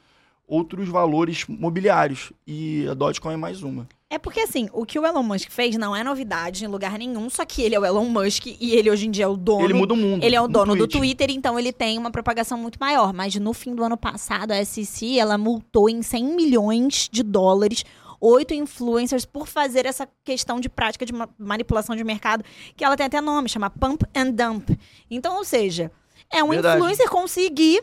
outros 0.46 0.88
valores 0.88 1.44
mobiliários. 1.48 2.32
E 2.46 2.86
a 2.88 2.94
Dogecoin 2.94 3.34
é 3.34 3.36
mais 3.36 3.62
uma. 3.62 3.88
É 4.10 4.18
porque, 4.18 4.40
assim, 4.40 4.68
o 4.72 4.84
que 4.86 4.96
o 4.98 5.04
Elon 5.04 5.22
Musk 5.24 5.50
fez 5.50 5.76
não 5.76 5.94
é 5.94 6.04
novidade 6.04 6.64
em 6.64 6.68
lugar 6.68 6.96
nenhum, 6.98 7.28
só 7.28 7.44
que 7.44 7.62
ele 7.62 7.74
é 7.74 7.80
o 7.80 7.84
Elon 7.84 8.08
Musk 8.08 8.46
e 8.46 8.72
ele 8.76 8.88
hoje 8.90 9.08
em 9.08 9.10
dia 9.10 9.24
é 9.24 9.28
o 9.28 9.36
dono. 9.36 9.64
ele 9.64 9.74
muda 9.74 9.92
o 9.94 9.96
mundo. 9.96 10.22
Ele 10.22 10.36
é 10.36 10.40
o 10.40 10.46
no 10.46 10.52
dono 10.52 10.72
do 10.76 10.86
tweet. 10.86 10.98
Twitter, 10.98 11.30
então 11.36 11.58
ele 11.58 11.72
tem 11.72 11.98
uma 11.98 12.10
propagação 12.12 12.56
muito 12.58 12.78
maior. 12.78 13.12
Mas 13.12 13.34
no 13.36 13.52
fim 13.52 13.74
do 13.74 13.82
ano 13.82 13.96
passado, 13.96 14.52
a 14.52 14.64
SEC, 14.64 15.18
ela 15.18 15.36
multou 15.36 15.88
em 15.88 16.00
100 16.02 16.24
milhões 16.36 17.08
de 17.10 17.22
dólares 17.24 17.84
oito 18.24 18.54
influencers 18.54 19.24
por 19.24 19.46
fazer 19.46 19.86
essa 19.86 20.08
questão 20.24 20.58
de 20.58 20.68
prática 20.68 21.04
de 21.04 21.12
ma- 21.12 21.28
manipulação 21.38 21.94
de 21.94 22.02
mercado, 22.04 22.44
que 22.76 22.84
ela 22.84 22.96
tem 22.96 23.06
até 23.06 23.20
nome, 23.20 23.48
chama 23.48 23.68
Pump 23.70 24.04
and 24.14 24.30
Dump. 24.30 24.70
Então, 25.10 25.36
ou 25.36 25.44
seja, 25.44 25.90
é 26.30 26.42
um 26.42 26.48
Verdade. 26.50 26.76
influencer 26.78 27.08
conseguir 27.10 27.82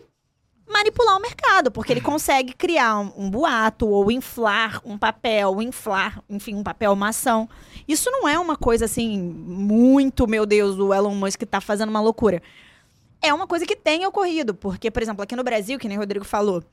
manipular 0.68 1.18
o 1.18 1.22
mercado, 1.22 1.70
porque 1.70 1.92
ele 1.92 2.00
consegue 2.02 2.54
criar 2.54 2.98
um, 2.98 3.26
um 3.26 3.30
boato 3.30 3.88
ou 3.88 4.10
inflar 4.10 4.82
um 4.86 4.98
papel, 4.98 5.62
inflar, 5.62 6.24
enfim, 6.30 6.56
um 6.56 6.64
papel, 6.64 6.94
uma 6.94 7.10
ação. 7.10 7.50
Isso 7.88 8.10
não 8.10 8.28
é 8.28 8.40
uma 8.40 8.56
coisa 8.56 8.86
assim 8.86 9.20
muito, 9.22 10.26
meu 10.28 10.46
Deus, 10.46 10.78
o 10.78 10.94
Elon 10.94 11.14
Musk 11.14 11.42
tá 11.44 11.60
fazendo 11.60 11.90
uma 11.90 12.00
loucura. 12.00 12.42
É 13.22 13.34
uma 13.34 13.46
coisa 13.46 13.66
que 13.66 13.76
tem 13.76 14.06
ocorrido, 14.08 14.54
porque, 14.54 14.90
por 14.90 15.02
exemplo, 15.04 15.22
aqui 15.22 15.36
no 15.36 15.44
Brasil, 15.44 15.78
que 15.78 15.88
nem 15.88 15.98
o 15.98 16.00
Rodrigo 16.00 16.26
falou, 16.26 16.64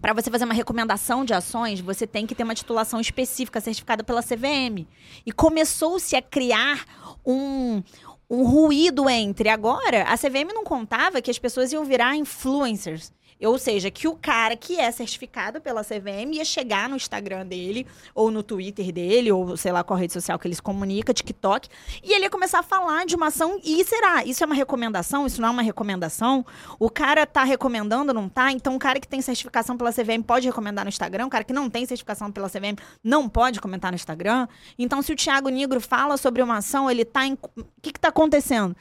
para 0.00 0.12
você 0.12 0.30
fazer 0.30 0.44
uma 0.44 0.54
recomendação 0.54 1.24
de 1.24 1.34
ações, 1.34 1.80
você 1.80 2.06
tem 2.06 2.26
que 2.26 2.34
ter 2.34 2.44
uma 2.44 2.54
titulação 2.54 3.00
específica 3.00 3.60
certificada 3.60 4.04
pela 4.04 4.22
CVM. 4.22 4.86
E 5.26 5.32
começou-se 5.32 6.14
a 6.14 6.22
criar 6.22 6.84
um, 7.26 7.82
um 8.30 8.44
ruído 8.44 9.08
entre. 9.08 9.48
Agora, 9.48 10.04
a 10.04 10.16
CVM 10.16 10.52
não 10.54 10.64
contava 10.64 11.20
que 11.20 11.30
as 11.30 11.38
pessoas 11.38 11.72
iam 11.72 11.84
virar 11.84 12.16
influencers. 12.16 13.12
Ou 13.42 13.58
seja, 13.58 13.90
que 13.90 14.08
o 14.08 14.16
cara 14.16 14.56
que 14.56 14.78
é 14.78 14.90
certificado 14.90 15.60
pela 15.60 15.84
CVM 15.84 16.32
ia 16.32 16.44
chegar 16.44 16.88
no 16.88 16.96
Instagram 16.96 17.46
dele, 17.46 17.86
ou 18.14 18.30
no 18.30 18.42
Twitter 18.42 18.90
dele, 18.92 19.30
ou 19.30 19.56
sei 19.56 19.70
lá 19.70 19.84
qual 19.84 19.98
rede 19.98 20.12
social 20.12 20.38
que 20.38 20.48
ele 20.48 20.54
se 20.54 20.62
comunica, 20.62 21.14
TikTok, 21.14 21.68
e 22.02 22.12
ele 22.12 22.24
ia 22.24 22.30
começar 22.30 22.58
a 22.58 22.62
falar 22.62 23.06
de 23.06 23.14
uma 23.14 23.28
ação. 23.28 23.60
E 23.62 23.84
será? 23.84 24.24
Isso 24.24 24.42
é 24.42 24.46
uma 24.46 24.54
recomendação? 24.54 25.26
Isso 25.26 25.40
não 25.40 25.48
é 25.48 25.52
uma 25.52 25.62
recomendação? 25.62 26.44
O 26.78 26.90
cara 26.90 27.26
tá 27.26 27.44
recomendando, 27.44 28.12
não 28.12 28.28
tá? 28.28 28.50
Então, 28.50 28.74
o 28.74 28.78
cara 28.78 28.98
que 28.98 29.06
tem 29.06 29.22
certificação 29.22 29.76
pela 29.76 29.92
CVM 29.92 30.22
pode 30.26 30.46
recomendar 30.46 30.84
no 30.84 30.88
Instagram, 30.88 31.26
o 31.26 31.30
cara 31.30 31.44
que 31.44 31.52
não 31.52 31.70
tem 31.70 31.86
certificação 31.86 32.32
pela 32.32 32.48
CVM 32.48 32.76
não 33.04 33.28
pode 33.28 33.60
comentar 33.60 33.92
no 33.92 33.96
Instagram. 33.96 34.48
Então, 34.78 35.00
se 35.00 35.12
o 35.12 35.16
Thiago 35.16 35.48
Negro 35.48 35.80
fala 35.80 36.16
sobre 36.16 36.42
uma 36.42 36.58
ação, 36.58 36.90
ele 36.90 37.04
tá 37.04 37.24
em. 37.24 37.34
O 37.34 37.64
que, 37.80 37.92
que 37.92 38.00
tá 38.00 38.08
acontecendo? 38.08 38.76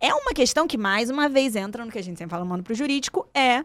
É 0.00 0.12
uma 0.12 0.32
questão 0.32 0.66
que, 0.66 0.76
mais 0.76 1.10
uma 1.10 1.28
vez, 1.28 1.54
entra 1.54 1.84
no 1.84 1.92
que 1.92 1.98
a 1.98 2.02
gente 2.02 2.18
sempre 2.18 2.32
fala, 2.32 2.44
mano, 2.44 2.64
pro 2.64 2.74
jurídico, 2.74 3.28
é 3.32 3.64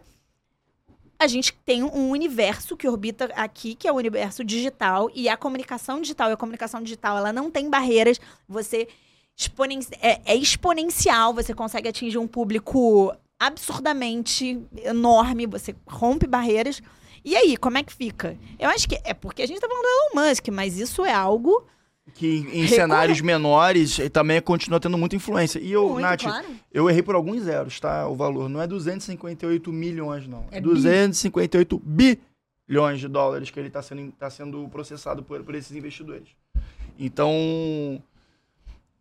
a 1.18 1.26
gente 1.26 1.52
tem 1.64 1.82
um 1.82 2.10
universo 2.10 2.76
que 2.76 2.88
orbita 2.88 3.24
aqui, 3.34 3.74
que 3.74 3.88
é 3.88 3.92
o 3.92 3.96
universo 3.96 4.44
digital, 4.44 5.10
e 5.14 5.28
a 5.28 5.36
comunicação 5.36 6.00
digital, 6.00 6.30
e 6.30 6.32
a 6.32 6.36
comunicação 6.36 6.80
digital, 6.80 7.18
ela 7.18 7.32
não 7.32 7.50
tem 7.50 7.68
barreiras, 7.68 8.20
você 8.48 8.86
exponen 9.36 9.80
é, 10.00 10.20
é 10.24 10.36
exponencial, 10.36 11.34
você 11.34 11.52
consegue 11.52 11.88
atingir 11.88 12.18
um 12.18 12.26
público 12.26 13.12
absurdamente 13.38 14.60
enorme, 14.84 15.46
você 15.46 15.74
rompe 15.86 16.26
barreiras. 16.26 16.80
E 17.24 17.36
aí, 17.36 17.56
como 17.56 17.78
é 17.78 17.82
que 17.82 17.92
fica? 17.92 18.36
Eu 18.58 18.70
acho 18.70 18.88
que 18.88 19.00
é 19.04 19.12
porque 19.12 19.42
a 19.42 19.46
gente 19.46 19.60
tá 19.60 19.68
falando 19.68 19.82
do 19.82 19.88
Elon 19.88 20.28
Musk, 20.28 20.48
mas 20.48 20.78
isso 20.78 21.04
é 21.04 21.12
algo 21.12 21.66
Que 22.14 22.46
em 22.52 22.66
cenários 22.66 23.20
menores 23.20 23.98
eh, 23.98 24.08
também 24.08 24.40
continua 24.40 24.80
tendo 24.80 24.98
muita 24.98 25.14
influência. 25.14 25.58
E 25.58 25.70
eu, 25.72 25.88
muito, 25.88 26.00
Nath, 26.00 26.22
claro. 26.22 26.46
eu 26.72 26.88
errei 26.88 27.02
por 27.02 27.14
alguns 27.14 27.42
zeros, 27.42 27.78
tá? 27.78 28.08
O 28.08 28.14
valor 28.14 28.48
não 28.48 28.60
é 28.60 28.66
258 28.66 29.72
milhões, 29.72 30.26
não. 30.26 30.46
É 30.50 30.58
É 30.58 30.60
bi. 30.60 30.68
258 30.68 31.82
bilhões 31.84 33.00
de 33.00 33.08
dólares 33.08 33.50
que 33.50 33.58
ele 33.60 33.68
está 33.68 33.82
sendo, 33.82 34.12
tá 34.12 34.28
sendo 34.30 34.68
processado 34.68 35.22
por, 35.22 35.42
por 35.42 35.54
esses 35.54 35.76
investidores. 35.76 36.28
Então, 36.98 38.02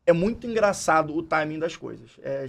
é 0.06 0.14
muito 0.14 0.46
engraçado 0.48 1.16
o 1.16 1.24
timing 1.24 1.60
das 1.60 1.76
coisas. 1.76 2.12
É, 2.22 2.48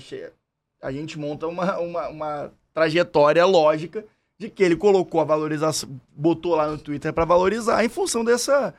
a 0.80 0.92
gente 0.92 1.18
monta 1.18 1.46
uma, 1.46 1.78
uma, 1.78 2.08
uma 2.08 2.52
trajetória 2.72 3.44
lógica 3.44 4.04
de 4.38 4.48
que 4.48 4.62
ele 4.62 4.76
colocou 4.76 5.20
a 5.20 5.24
valorização, 5.24 5.88
botou 6.16 6.54
lá 6.54 6.70
no 6.70 6.78
Twitter 6.78 7.12
para 7.12 7.24
valorizar 7.24 7.84
em 7.84 7.88
função 7.88 8.24
dessa, 8.24 8.72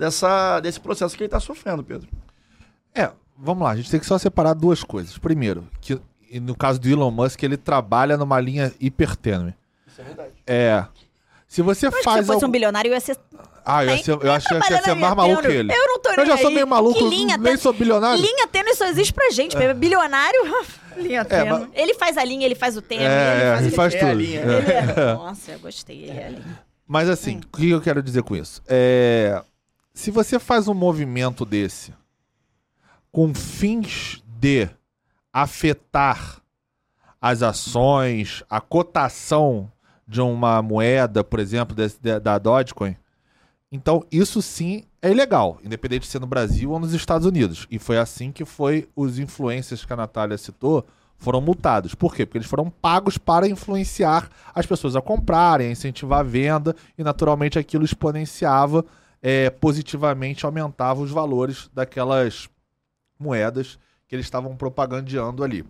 dessa, 0.00 0.58
desse 0.60 0.80
processo 0.80 1.14
que 1.16 1.22
ele 1.22 1.28
está 1.28 1.38
sofrendo, 1.38 1.84
Pedro. 1.84 2.08
É, 2.94 3.10
vamos 3.38 3.62
lá, 3.62 3.70
a 3.70 3.76
gente 3.76 3.90
tem 3.90 4.00
que 4.00 4.06
só 4.06 4.18
separar 4.18 4.54
duas 4.54 4.82
coisas. 4.82 5.16
Primeiro, 5.18 5.68
que 5.80 6.00
no 6.40 6.56
caso 6.56 6.80
do 6.80 6.88
Elon 6.88 7.10
Musk, 7.10 7.42
ele 7.42 7.56
trabalha 7.56 8.16
numa 8.16 8.40
linha 8.40 8.72
hipertênue. 8.80 9.54
Isso 9.86 10.00
é 10.00 10.04
verdade. 10.04 10.32
É. 10.46 10.84
Se 11.46 11.62
você 11.62 11.90
faz. 11.90 12.20
se 12.20 12.26
fosse 12.26 12.30
algum- 12.32 12.46
um 12.46 12.50
bilionário, 12.50 12.88
eu 12.88 12.94
ia 12.94 13.00
ser. 13.00 13.16
Ah, 13.64 13.84
eu, 13.84 13.90
ia 13.96 14.02
ser- 14.02 14.12
eu 14.22 14.32
acho 14.32 14.48
que 14.48 14.54
ia 14.54 14.82
ser 14.82 14.94
mais 14.94 15.14
maluco 15.14 15.42
que 15.42 15.48
ele. 15.48 15.72
Eu 15.72 15.86
não 15.88 15.98
tô 16.00 16.10
Eu 16.12 16.26
já 16.26 16.36
sou 16.38 16.50
meio 16.50 16.66
maluco, 16.66 17.06
linha 17.08 17.36
nem 17.36 17.56
sou 17.56 17.72
bilionário. 17.72 18.22
Linha 18.22 18.46
tênue 18.46 18.74
só 18.74 18.86
existe 18.86 19.12
pra 19.12 19.30
gente. 19.30 19.56
Bilionário, 19.74 20.40
linha 20.96 21.24
tênue. 21.24 21.50
mas- 21.50 21.68
Ele 21.74 21.94
faz 21.94 22.16
a 22.16 22.24
linha, 22.24 22.46
ele 22.46 22.54
faz 22.54 22.76
o 22.76 22.82
tênue. 22.82 23.04
É, 23.04 23.08
ele 23.08 23.42
é, 23.42 23.50
faz, 23.50 23.60
o 23.60 23.66
ele 23.66 23.76
faz 23.76 23.94
É 23.94 23.98
a 23.98 24.06
tudo. 24.06 24.18
linha. 24.20 24.40
É. 24.40 24.44
Ele 24.44 24.72
é... 25.00 25.14
Nossa, 25.14 25.50
eu 25.52 25.58
gostei. 25.58 26.04
Ele 26.04 26.18
é 26.18 26.26
a 26.26 26.28
linha. 26.30 26.60
Mas 26.86 27.08
assim, 27.08 27.38
o 27.52 27.56
que 27.56 27.70
eu 27.70 27.80
quero 27.80 28.02
dizer 28.02 28.22
com 28.22 28.34
isso? 28.36 28.62
É, 28.68 29.42
se 30.00 30.10
você 30.10 30.38
faz 30.38 30.66
um 30.66 30.72
movimento 30.72 31.44
desse 31.44 31.92
com 33.12 33.34
fins 33.34 34.24
de 34.26 34.66
afetar 35.30 36.40
as 37.20 37.42
ações, 37.42 38.42
a 38.48 38.62
cotação 38.62 39.70
de 40.08 40.22
uma 40.22 40.62
moeda, 40.62 41.22
por 41.22 41.38
exemplo, 41.38 41.76
da 42.22 42.38
Dogecoin, 42.38 42.96
então 43.70 44.02
isso 44.10 44.40
sim 44.40 44.84
é 45.02 45.10
ilegal, 45.10 45.58
independente 45.62 46.04
de 46.04 46.08
ser 46.08 46.18
no 46.18 46.26
Brasil 46.26 46.70
ou 46.70 46.80
nos 46.80 46.94
Estados 46.94 47.26
Unidos. 47.26 47.66
E 47.70 47.78
foi 47.78 47.98
assim 47.98 48.32
que 48.32 48.46
foi 48.46 48.88
os 48.96 49.18
influencers 49.18 49.84
que 49.84 49.92
a 49.92 49.96
Natália 49.96 50.38
citou 50.38 50.86
foram 51.18 51.42
multados. 51.42 51.94
Por 51.94 52.14
quê? 52.14 52.24
Porque 52.24 52.38
eles 52.38 52.48
foram 52.48 52.70
pagos 52.70 53.18
para 53.18 53.46
influenciar 53.46 54.30
as 54.54 54.64
pessoas 54.64 54.96
a 54.96 55.02
comprarem, 55.02 55.68
a 55.68 55.72
incentivar 55.72 56.20
a 56.20 56.22
venda 56.22 56.74
e 56.96 57.04
naturalmente 57.04 57.58
aquilo 57.58 57.84
exponenciava 57.84 58.82
é, 59.22 59.50
positivamente, 59.50 60.44
aumentava 60.44 61.00
os 61.00 61.10
valores 61.10 61.70
daquelas 61.72 62.48
moedas 63.18 63.78
que 64.08 64.14
eles 64.14 64.26
estavam 64.26 64.56
propagandeando 64.56 65.44
ali. 65.44 65.64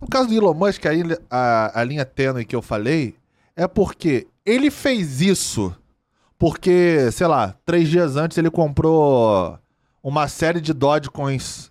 No 0.00 0.08
caso 0.08 0.28
do 0.28 0.34
Elon 0.34 0.54
Musk, 0.54 0.84
a, 0.86 0.90
a, 1.30 1.80
a 1.80 1.84
linha 1.84 2.04
tênue 2.04 2.44
que 2.44 2.56
eu 2.56 2.62
falei 2.62 3.14
é 3.54 3.66
porque 3.68 4.26
ele 4.46 4.70
fez 4.70 5.20
isso 5.20 5.74
porque, 6.40 7.12
sei 7.12 7.26
lá, 7.26 7.54
três 7.66 7.86
dias 7.86 8.16
antes 8.16 8.38
ele 8.38 8.50
comprou 8.50 9.58
uma 10.02 10.26
série 10.26 10.58
de 10.58 10.72
Dogecoins 10.72 11.70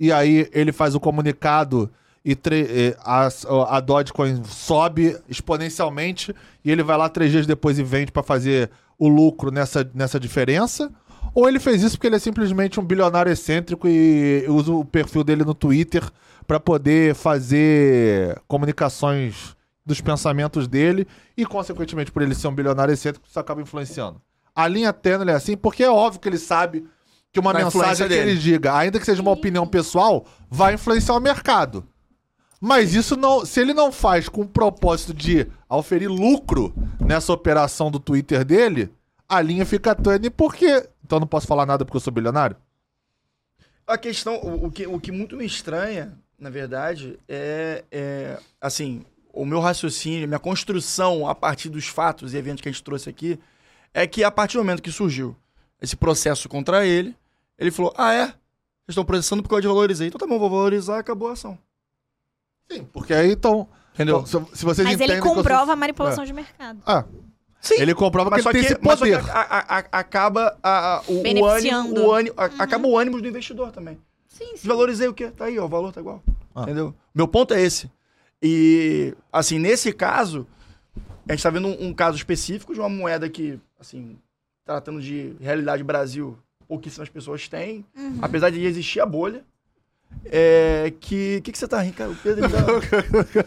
e 0.00 0.10
aí 0.10 0.50
ele 0.52 0.72
faz 0.72 0.96
o 0.96 1.00
comunicado 1.00 1.88
e 2.30 2.34
tre- 2.34 2.94
a, 3.00 3.28
a 3.76 3.80
Dogecoin 3.80 4.42
sobe 4.44 5.16
exponencialmente 5.28 6.34
e 6.64 6.70
ele 6.70 6.82
vai 6.82 6.96
lá 6.96 7.08
três 7.08 7.30
dias 7.30 7.46
depois 7.46 7.78
e 7.78 7.82
vende 7.82 8.12
para 8.12 8.22
fazer 8.22 8.70
o 8.98 9.08
lucro 9.08 9.50
nessa, 9.50 9.88
nessa 9.94 10.18
diferença? 10.20 10.90
Ou 11.34 11.48
ele 11.48 11.60
fez 11.60 11.82
isso 11.82 11.96
porque 11.96 12.06
ele 12.06 12.16
é 12.16 12.18
simplesmente 12.18 12.80
um 12.80 12.84
bilionário 12.84 13.30
excêntrico 13.30 13.86
e 13.88 14.44
usa 14.48 14.72
o 14.72 14.84
perfil 14.84 15.22
dele 15.22 15.44
no 15.44 15.54
Twitter 15.54 16.02
para 16.46 16.58
poder 16.58 17.14
fazer 17.14 18.40
comunicações 18.48 19.54
dos 19.84 20.00
pensamentos 20.00 20.66
dele 20.68 21.06
e, 21.36 21.46
consequentemente, 21.46 22.10
por 22.12 22.22
ele 22.22 22.34
ser 22.34 22.48
um 22.48 22.54
bilionário 22.54 22.92
excêntrico, 22.92 23.26
isso 23.28 23.38
acaba 23.40 23.62
influenciando. 23.62 24.20
A 24.54 24.66
linha 24.66 24.92
tênue 24.92 25.30
é 25.30 25.34
assim 25.34 25.56
porque 25.56 25.82
é 25.84 25.90
óbvio 25.90 26.20
que 26.20 26.28
ele 26.28 26.38
sabe 26.38 26.84
que 27.32 27.38
uma 27.38 27.52
Da 27.52 27.60
mensagem 27.60 28.06
que 28.08 28.14
dele. 28.14 28.30
ele 28.32 28.40
diga, 28.40 28.74
ainda 28.76 28.98
que 28.98 29.04
seja 29.06 29.22
uma 29.22 29.30
opinião 29.30 29.66
pessoal, 29.66 30.26
vai 30.50 30.74
influenciar 30.74 31.14
o 31.14 31.20
mercado. 31.20 31.86
Mas 32.60 32.94
isso 32.94 33.16
não, 33.16 33.46
se 33.46 33.60
ele 33.60 33.72
não 33.72 33.92
faz 33.92 34.28
com 34.28 34.42
o 34.42 34.48
propósito 34.48 35.14
de 35.14 35.46
auferir 35.68 36.10
lucro 36.10 36.74
nessa 37.00 37.32
operação 37.32 37.90
do 37.90 38.00
Twitter 38.00 38.44
dele, 38.44 38.90
a 39.28 39.40
linha 39.40 39.64
fica 39.64 39.94
tênue 39.94 40.30
porque 40.30 40.88
então 41.08 41.16
eu 41.16 41.20
não 41.20 41.26
posso 41.26 41.46
falar 41.46 41.64
nada 41.64 41.86
porque 41.86 41.96
eu 41.96 42.00
sou 42.00 42.12
bilionário? 42.12 42.54
A 43.86 43.96
questão, 43.96 44.36
o, 44.42 44.66
o 44.66 44.70
que, 44.70 44.86
o 44.86 45.00
que 45.00 45.10
muito 45.10 45.36
me 45.36 45.46
estranha, 45.46 46.18
na 46.38 46.50
verdade, 46.50 47.18
é, 47.26 47.82
é, 47.90 48.38
assim, 48.60 49.06
o 49.32 49.46
meu 49.46 49.58
raciocínio, 49.58 50.28
minha 50.28 50.38
construção 50.38 51.26
a 51.26 51.34
partir 51.34 51.70
dos 51.70 51.88
fatos 51.88 52.34
e 52.34 52.36
eventos 52.36 52.60
que 52.60 52.68
a 52.68 52.72
gente 52.72 52.84
trouxe 52.84 53.08
aqui, 53.08 53.40
é 53.94 54.06
que 54.06 54.22
a 54.22 54.30
partir 54.30 54.58
do 54.58 54.64
momento 54.64 54.82
que 54.82 54.92
surgiu 54.92 55.34
esse 55.80 55.96
processo 55.96 56.46
contra 56.46 56.84
ele, 56.84 57.16
ele 57.58 57.70
falou, 57.70 57.94
ah, 57.96 58.12
é? 58.12 58.26
Vocês 58.26 58.90
estão 58.90 59.04
processando 59.04 59.42
porque 59.42 59.54
eu 59.54 59.60
desvalorizei. 59.60 60.08
Então 60.08 60.18
tá 60.18 60.26
bom, 60.26 60.38
vou 60.38 60.50
valorizar, 60.50 60.98
acabou 60.98 61.28
a 61.28 61.32
ação. 61.32 61.58
Sim, 62.70 62.84
porque 62.92 63.12
aí 63.14 63.32
então, 63.32 63.68
Entendeu? 63.94 64.24
então, 64.26 64.46
se, 64.46 64.58
se 64.58 64.64
vocês 64.64 64.86
Mas 64.86 65.00
ele 65.00 65.14
que 65.14 65.20
comprova 65.20 65.72
a 65.72 65.76
manipulação 65.76 66.24
de 66.24 66.32
mercado. 66.32 66.80
Ah, 66.86 67.04
Sim. 67.60 67.74
ele 67.80 67.94
comprova 67.94 68.30
que 68.30 68.36
Mas 68.36 68.42
só 68.42 68.50
ele 68.50 68.58
tem 68.60 68.66
que, 68.68 68.72
esse 68.72 68.80
que 68.80 68.86
poder. 68.96 69.18
a- 69.30 69.40
a- 69.40 69.78
a- 69.78 69.98
acaba 69.98 70.56
a- 70.62 71.02
o, 71.08 71.12
o 71.12 71.20
ânimo, 71.20 71.22
Beneficiando. 71.22 72.00
o 72.04 72.12
ânimo, 72.12 72.34
a- 72.36 72.44
acaba 72.62 72.86
o 72.86 72.96
ânimo 72.98 73.20
do 73.20 73.26
investidor 73.28 73.72
também. 73.72 73.98
Sim, 74.28 74.44
sim. 74.46 74.52
Desvalorizei 74.54 75.08
o 75.08 75.14
quê? 75.14 75.30
Tá 75.30 75.46
aí, 75.46 75.58
ó, 75.58 75.64
o 75.64 75.68
valor 75.68 75.92
tá 75.92 76.00
igual. 76.00 76.22
Ah. 76.54 76.62
Entendeu? 76.62 76.94
Meu 77.14 77.26
ponto 77.26 77.52
é 77.54 77.60
esse. 77.60 77.90
E, 78.42 79.14
assim, 79.32 79.58
nesse 79.58 79.92
caso, 79.92 80.46
a 81.28 81.32
gente 81.32 81.42
tá 81.42 81.50
vendo 81.50 81.66
um, 81.68 81.88
um 81.88 81.92
caso 81.94 82.16
específico 82.16 82.72
de 82.72 82.78
uma 82.80 82.88
moeda 82.88 83.28
que, 83.28 83.58
assim, 83.80 84.16
tratando 84.64 85.00
de 85.02 85.34
realidade 85.40 85.82
Brasil, 85.82 86.38
pouquíssimas 86.68 87.08
pessoas 87.08 87.48
têm, 87.48 87.84
Uhum. 87.96 88.18
apesar 88.22 88.50
de 88.50 88.64
existir 88.64 89.00
a 89.00 89.06
bolha. 89.06 89.42
É, 90.24 90.92
que. 91.00 91.36
O 91.38 91.42
que, 91.42 91.52
que 91.52 91.58
você 91.58 91.68
tá 91.68 91.80
rindo, 91.80 91.94
cara? 91.96 92.10
O 92.10 92.16
Pedro 92.16 92.42
me 92.42 92.48
dá- 92.48 93.44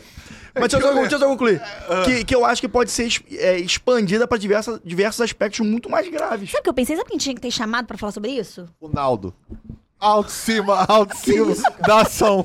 Mas 0.53 0.69
deixa 0.69 0.77
eu, 0.85 0.93
só- 0.93 0.99
deixa 0.99 1.15
eu 1.15 1.19
só 1.19 1.27
concluir. 1.27 1.61
Que, 2.03 2.25
que 2.25 2.35
eu 2.35 2.43
acho 2.43 2.59
que 2.61 2.67
pode 2.67 2.91
ser 2.91 3.07
é, 3.37 3.57
expandida 3.57 4.27
para 4.27 4.37
diversos 4.37 5.21
aspectos 5.21 5.65
muito 5.65 5.89
mais 5.89 6.09
graves. 6.09 6.49
Sabe 6.51 6.59
o 6.59 6.63
que 6.63 6.69
eu 6.69 6.73
pensei? 6.73 6.97
Sabe 6.97 7.07
quem 7.09 7.17
tinha 7.17 7.33
que 7.35 7.39
ter 7.41 7.51
chamado 7.51 7.85
pra 7.85 7.97
falar 7.97 8.11
sobre 8.11 8.31
isso? 8.31 8.67
O 8.79 8.89
Naldo. 8.89 9.33
Alto 10.01 10.27
de 10.29 10.33
cima, 10.33 10.83
alto 10.87 11.13
de 11.15 11.19
cima 11.21 11.55
da 11.85 12.01
ação. 12.01 12.43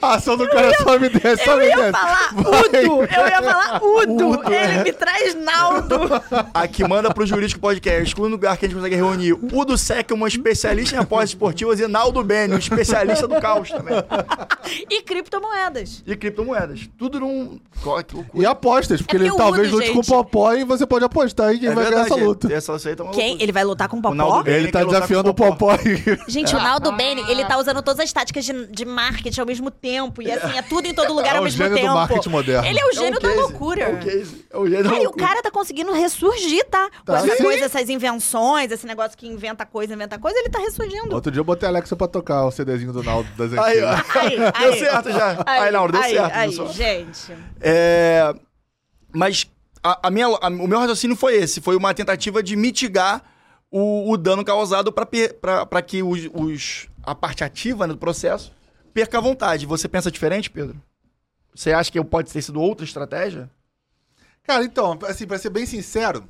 a 0.00 0.14
ação 0.14 0.36
do 0.36 0.48
cara 0.48 0.72
só 0.80 0.96
me 0.96 1.08
desce, 1.08 1.44
só 1.44 1.52
Eu 1.54 1.58
me 1.58 1.66
ia 1.66 1.76
desce. 1.76 1.92
falar 1.92 2.32
Vai. 2.32 2.84
Udo! 2.84 3.02
Eu 3.02 3.28
ia 3.28 3.42
falar 3.42 3.82
Udo! 3.82 4.28
Udo, 4.30 4.46
Ele 4.54 4.54
é. 4.78 4.84
me 4.84 4.92
traz 4.92 5.34
Naldo! 5.34 5.98
Aqui 6.54 6.86
manda 6.86 7.12
pro 7.12 7.26
Jurídico 7.26 7.60
Podcast, 7.60 8.20
um 8.20 8.26
lugar 8.28 8.56
que 8.56 8.64
a 8.64 8.68
gente 8.68 8.76
consegue 8.76 8.94
reunir 8.94 9.32
o 9.32 9.64
do 9.64 9.76
SEC, 9.76 10.12
uma 10.12 10.28
especialista 10.28 10.94
em 10.94 10.98
apostas 11.00 11.30
esportivas, 11.30 11.80
e 11.80 11.88
Naldo 11.88 12.22
Beni, 12.22 12.54
um 12.54 12.58
especialista 12.58 13.26
do 13.26 13.40
caos 13.40 13.68
também. 13.68 13.94
e 14.88 15.02
criptomoedas. 15.02 16.02
E 16.06 16.14
criptomoedas. 16.14 16.88
Tudo 16.96 17.18
num. 17.18 17.58
Loucura. 17.84 18.24
E 18.34 18.44
apostas, 18.46 19.00
porque 19.00 19.16
É 19.16 19.20
ele 19.20 19.30
porque 19.30 19.42
o 19.42 19.44
talvez 19.44 19.68
Udo, 19.68 19.76
lute 19.78 19.86
com 19.92 19.98
o 20.00 20.02
gente- 20.02 20.08
Popó 20.10 20.52
e 20.52 20.64
você 20.64 20.86
pode 20.86 21.04
apostar 21.04 21.48
aí 21.48 21.58
quem 21.58 21.70
É 21.70 21.74
vai 21.74 21.84
ganhar 21.86 21.96
verdade, 22.02 22.12
essa 22.14 22.24
luta. 22.28 22.52
Essa, 22.52 22.72
essa 22.74 22.88
aí 22.90 22.94
tá 22.94 23.04
Quem? 23.06 23.40
Ele 23.42 23.50
vai 23.52 23.64
lutar 23.64 23.88
com 23.88 23.96
o 23.96 24.02
Popó? 24.02 24.42
Beni. 24.42 24.56
Ele 24.56 24.70
tá 24.70 24.84
desafiando 24.84 25.30
o 25.30 25.34
com 25.34 25.44
o 25.44 25.48
Popó. 25.56 25.76
Popó 25.76 25.82
aí. 25.82 26.19
Gente, 26.28 26.54
o 26.54 26.58
Naldo 26.60 26.92
Bene, 26.92 27.22
ele 27.28 27.44
tá 27.44 27.58
usando 27.58 27.82
todas 27.82 28.00
as 28.00 28.12
táticas 28.12 28.44
de, 28.44 28.66
de 28.66 28.84
marketing 28.84 29.40
ao 29.40 29.46
mesmo 29.46 29.70
tempo. 29.70 30.22
E 30.22 30.30
assim, 30.30 30.56
é 30.56 30.62
tudo 30.62 30.86
em 30.86 30.94
todo 30.94 31.12
lugar 31.12 31.34
É 31.34 31.36
ao 31.36 31.40
o 31.42 31.44
mesmo 31.44 31.58
gênio 31.58 31.76
do 31.76 31.80
tempo. 31.80 31.94
marketing 31.94 32.28
moderno. 32.28 32.66
Ele 32.68 32.78
é 32.78 32.84
o 32.84 32.86
É 32.86 32.90
um 32.90 32.94
gênio 32.94 33.20
da 33.20 33.28
case, 33.28 33.40
loucura. 33.40 33.82
É 33.82 33.88
o 33.94 33.98
case. 33.98 34.44
É 34.50 34.56
o 34.58 34.66
gênio 34.68 34.84
da 34.84 34.90
Aí 34.96 35.06
o 35.06 35.12
cara 35.12 35.42
tá 35.42 35.50
conseguindo 35.50 35.92
ressurgir, 35.92 36.64
tá? 36.70 36.88
Com 37.04 37.12
Tá. 37.12 37.18
essa 37.18 37.36
Sim. 37.36 37.42
coisa, 37.42 37.64
essas 37.64 37.88
invenções, 37.88 38.70
esse 38.70 38.86
negócio 38.86 39.16
que 39.18 39.26
inventa 39.26 39.66
coisa, 39.66 39.94
inventa 39.94 40.18
coisa, 40.18 40.38
ele 40.38 40.48
tá 40.48 40.58
ressurgindo. 40.58 41.14
Outro 41.14 41.30
dia 41.32 41.40
eu 41.40 41.44
botei 41.44 41.66
a 41.68 41.70
Alexa 41.72 41.96
pra 41.96 42.06
tocar 42.06 42.44
o 42.44 42.50
CDzinho 42.50 42.92
do 42.92 43.02
Naldo 43.02 43.28
das 43.36 43.52
Aí, 43.58 43.82
ó. 43.82 43.90
Aí, 44.18 44.36
Deu 44.36 44.72
aí. 44.72 44.78
certo 44.78 45.10
já. 45.12 45.42
Aí, 45.46 45.70
Naldo, 45.70 45.92
deu 45.92 46.02
aí, 46.02 46.14
certo. 46.14 46.34
Aí, 46.36 46.72
gente. 46.72 47.32
É, 47.60 48.34
mas 49.12 49.46
a, 49.82 50.06
a 50.08 50.10
minha, 50.10 50.26
a- 50.26 50.48
o 50.48 50.66
meu 50.68 50.78
raciocínio 50.78 51.16
foi 51.16 51.34
esse: 51.36 51.60
foi 51.60 51.76
uma 51.76 51.92
tentativa 51.94 52.42
de 52.42 52.54
mitigar 52.56 53.22
o, 53.70 54.10
o 54.12 54.16
dano 54.16 54.44
causado 54.44 54.92
para 54.92 55.82
que 55.82 56.02
os, 56.02 56.28
os- 56.32 56.88
a 57.02 57.14
parte 57.14 57.44
ativa 57.44 57.86
né, 57.86 57.92
do 57.94 57.98
processo 57.98 58.52
perca 58.92 59.18
a 59.18 59.20
vontade. 59.20 59.66
Você 59.66 59.88
pensa 59.88 60.10
diferente, 60.10 60.50
Pedro? 60.50 60.76
Você 61.54 61.72
acha 61.72 61.90
que 61.90 62.02
pode 62.04 62.32
ter 62.32 62.42
sido 62.42 62.60
outra 62.60 62.84
estratégia? 62.84 63.50
Cara, 64.42 64.64
então, 64.64 64.98
assim, 65.06 65.26
pra 65.26 65.38
ser 65.38 65.50
bem 65.50 65.66
sincero, 65.66 66.24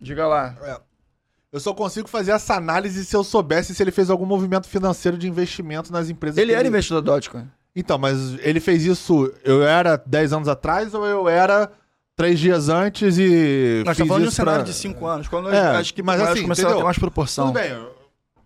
Diga 0.00 0.26
lá. 0.26 0.56
eu 1.52 1.60
só 1.60 1.72
consigo 1.72 2.08
fazer 2.08 2.32
essa 2.32 2.54
análise 2.56 3.04
se 3.04 3.14
eu 3.14 3.22
soubesse 3.22 3.74
se 3.74 3.82
ele 3.82 3.92
fez 3.92 4.10
algum 4.10 4.26
movimento 4.26 4.66
financeiro 4.68 5.16
de 5.16 5.28
investimento 5.28 5.92
nas 5.92 6.08
empresas 6.10 6.38
Ele 6.38 6.52
era 6.52 6.66
investidor 6.66 7.02
da 7.02 7.12
Dogecoin. 7.12 7.48
Então, 7.74 7.96
mas 7.98 8.18
ele 8.40 8.58
fez 8.60 8.84
isso. 8.84 9.32
Eu 9.44 9.62
era 9.62 9.96
10 9.96 10.32
anos 10.32 10.48
atrás 10.48 10.92
ou 10.92 11.06
eu 11.06 11.28
era 11.28 11.70
três 12.22 12.38
dias 12.38 12.68
antes 12.68 13.18
e. 13.18 13.82
Nós 13.84 13.92
estamos 13.92 14.08
falando 14.08 14.22
de 14.22 14.28
um 14.28 14.30
cenário 14.30 14.60
pra- 14.62 14.70
de 14.72 14.76
5 14.78 15.06
anos. 15.06 15.28
Quando 15.28 15.50
É, 15.52 15.58
acho 15.76 15.92
que 15.92 16.02
mas 16.02 16.20
mas 16.20 16.30
assim, 16.30 16.42
começaram 16.42 16.74
a 16.74 16.76
ter 16.76 16.84
mais 16.84 16.98
proporção. 16.98 17.46
Tudo 17.46 17.54
bem, 17.54 17.72